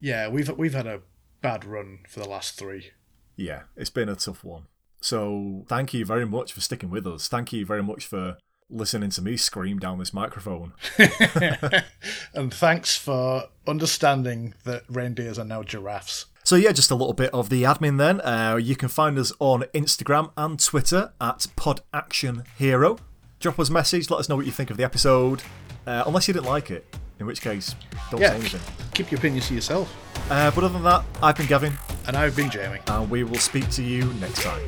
Yeah, 0.00 0.28
we've 0.28 0.48
we've 0.56 0.74
had 0.74 0.86
a 0.86 1.02
bad 1.40 1.64
run 1.64 2.00
for 2.08 2.20
the 2.20 2.28
last 2.28 2.58
three. 2.58 2.90
Yeah, 3.36 3.62
it's 3.76 3.90
been 3.90 4.08
a 4.08 4.16
tough 4.16 4.44
one. 4.44 4.64
So 5.00 5.64
thank 5.68 5.94
you 5.94 6.04
very 6.04 6.26
much 6.26 6.52
for 6.52 6.60
sticking 6.60 6.90
with 6.90 7.06
us. 7.06 7.28
Thank 7.28 7.52
you 7.52 7.64
very 7.64 7.82
much 7.82 8.06
for 8.06 8.36
listening 8.68 9.10
to 9.10 9.22
me 9.22 9.36
scream 9.36 9.78
down 9.78 9.98
this 9.98 10.12
microphone. 10.12 10.72
and 12.34 12.52
thanks 12.52 12.96
for 12.96 13.44
understanding 13.66 14.54
that 14.64 14.84
reindeers 14.88 15.38
are 15.38 15.44
now 15.44 15.62
giraffes. 15.62 16.26
So 16.44 16.56
yeah, 16.56 16.72
just 16.72 16.90
a 16.90 16.94
little 16.94 17.14
bit 17.14 17.30
of 17.32 17.48
the 17.48 17.62
admin 17.64 17.98
then. 17.98 18.20
Uh, 18.20 18.56
you 18.56 18.76
can 18.76 18.88
find 18.88 19.18
us 19.18 19.32
on 19.38 19.62
Instagram 19.74 20.32
and 20.36 20.58
Twitter 20.58 21.12
at 21.20 21.46
Pod 21.56 21.80
Action 21.92 22.44
Hero. 22.58 22.98
Drop 23.38 23.58
us 23.58 23.70
a 23.70 23.72
message, 23.72 24.10
let 24.10 24.20
us 24.20 24.28
know 24.28 24.36
what 24.36 24.46
you 24.46 24.52
think 24.52 24.70
of 24.70 24.76
the 24.76 24.84
episode. 24.84 25.42
Uh, 25.86 26.04
unless 26.06 26.28
you 26.28 26.34
didn't 26.34 26.46
like 26.46 26.70
it, 26.70 26.96
in 27.18 27.26
which 27.26 27.40
case, 27.40 27.74
don't 28.10 28.20
Yeah, 28.20 28.30
say 28.30 28.36
anything. 28.36 28.60
keep 28.94 29.10
your 29.10 29.18
opinions 29.18 29.48
to 29.48 29.54
yourself. 29.54 29.92
Uh, 30.30 30.50
but 30.50 30.64
other 30.64 30.74
than 30.74 30.82
that, 30.84 31.04
I've 31.22 31.36
been 31.36 31.46
Gavin, 31.46 31.72
And 32.06 32.16
I've 32.16 32.36
been 32.36 32.50
Jamie. 32.50 32.80
and 32.86 33.10
we 33.10 33.24
will 33.24 33.38
speak 33.38 33.68
to 33.70 33.82
you 33.82 34.04
next 34.14 34.42
time. 34.42 34.60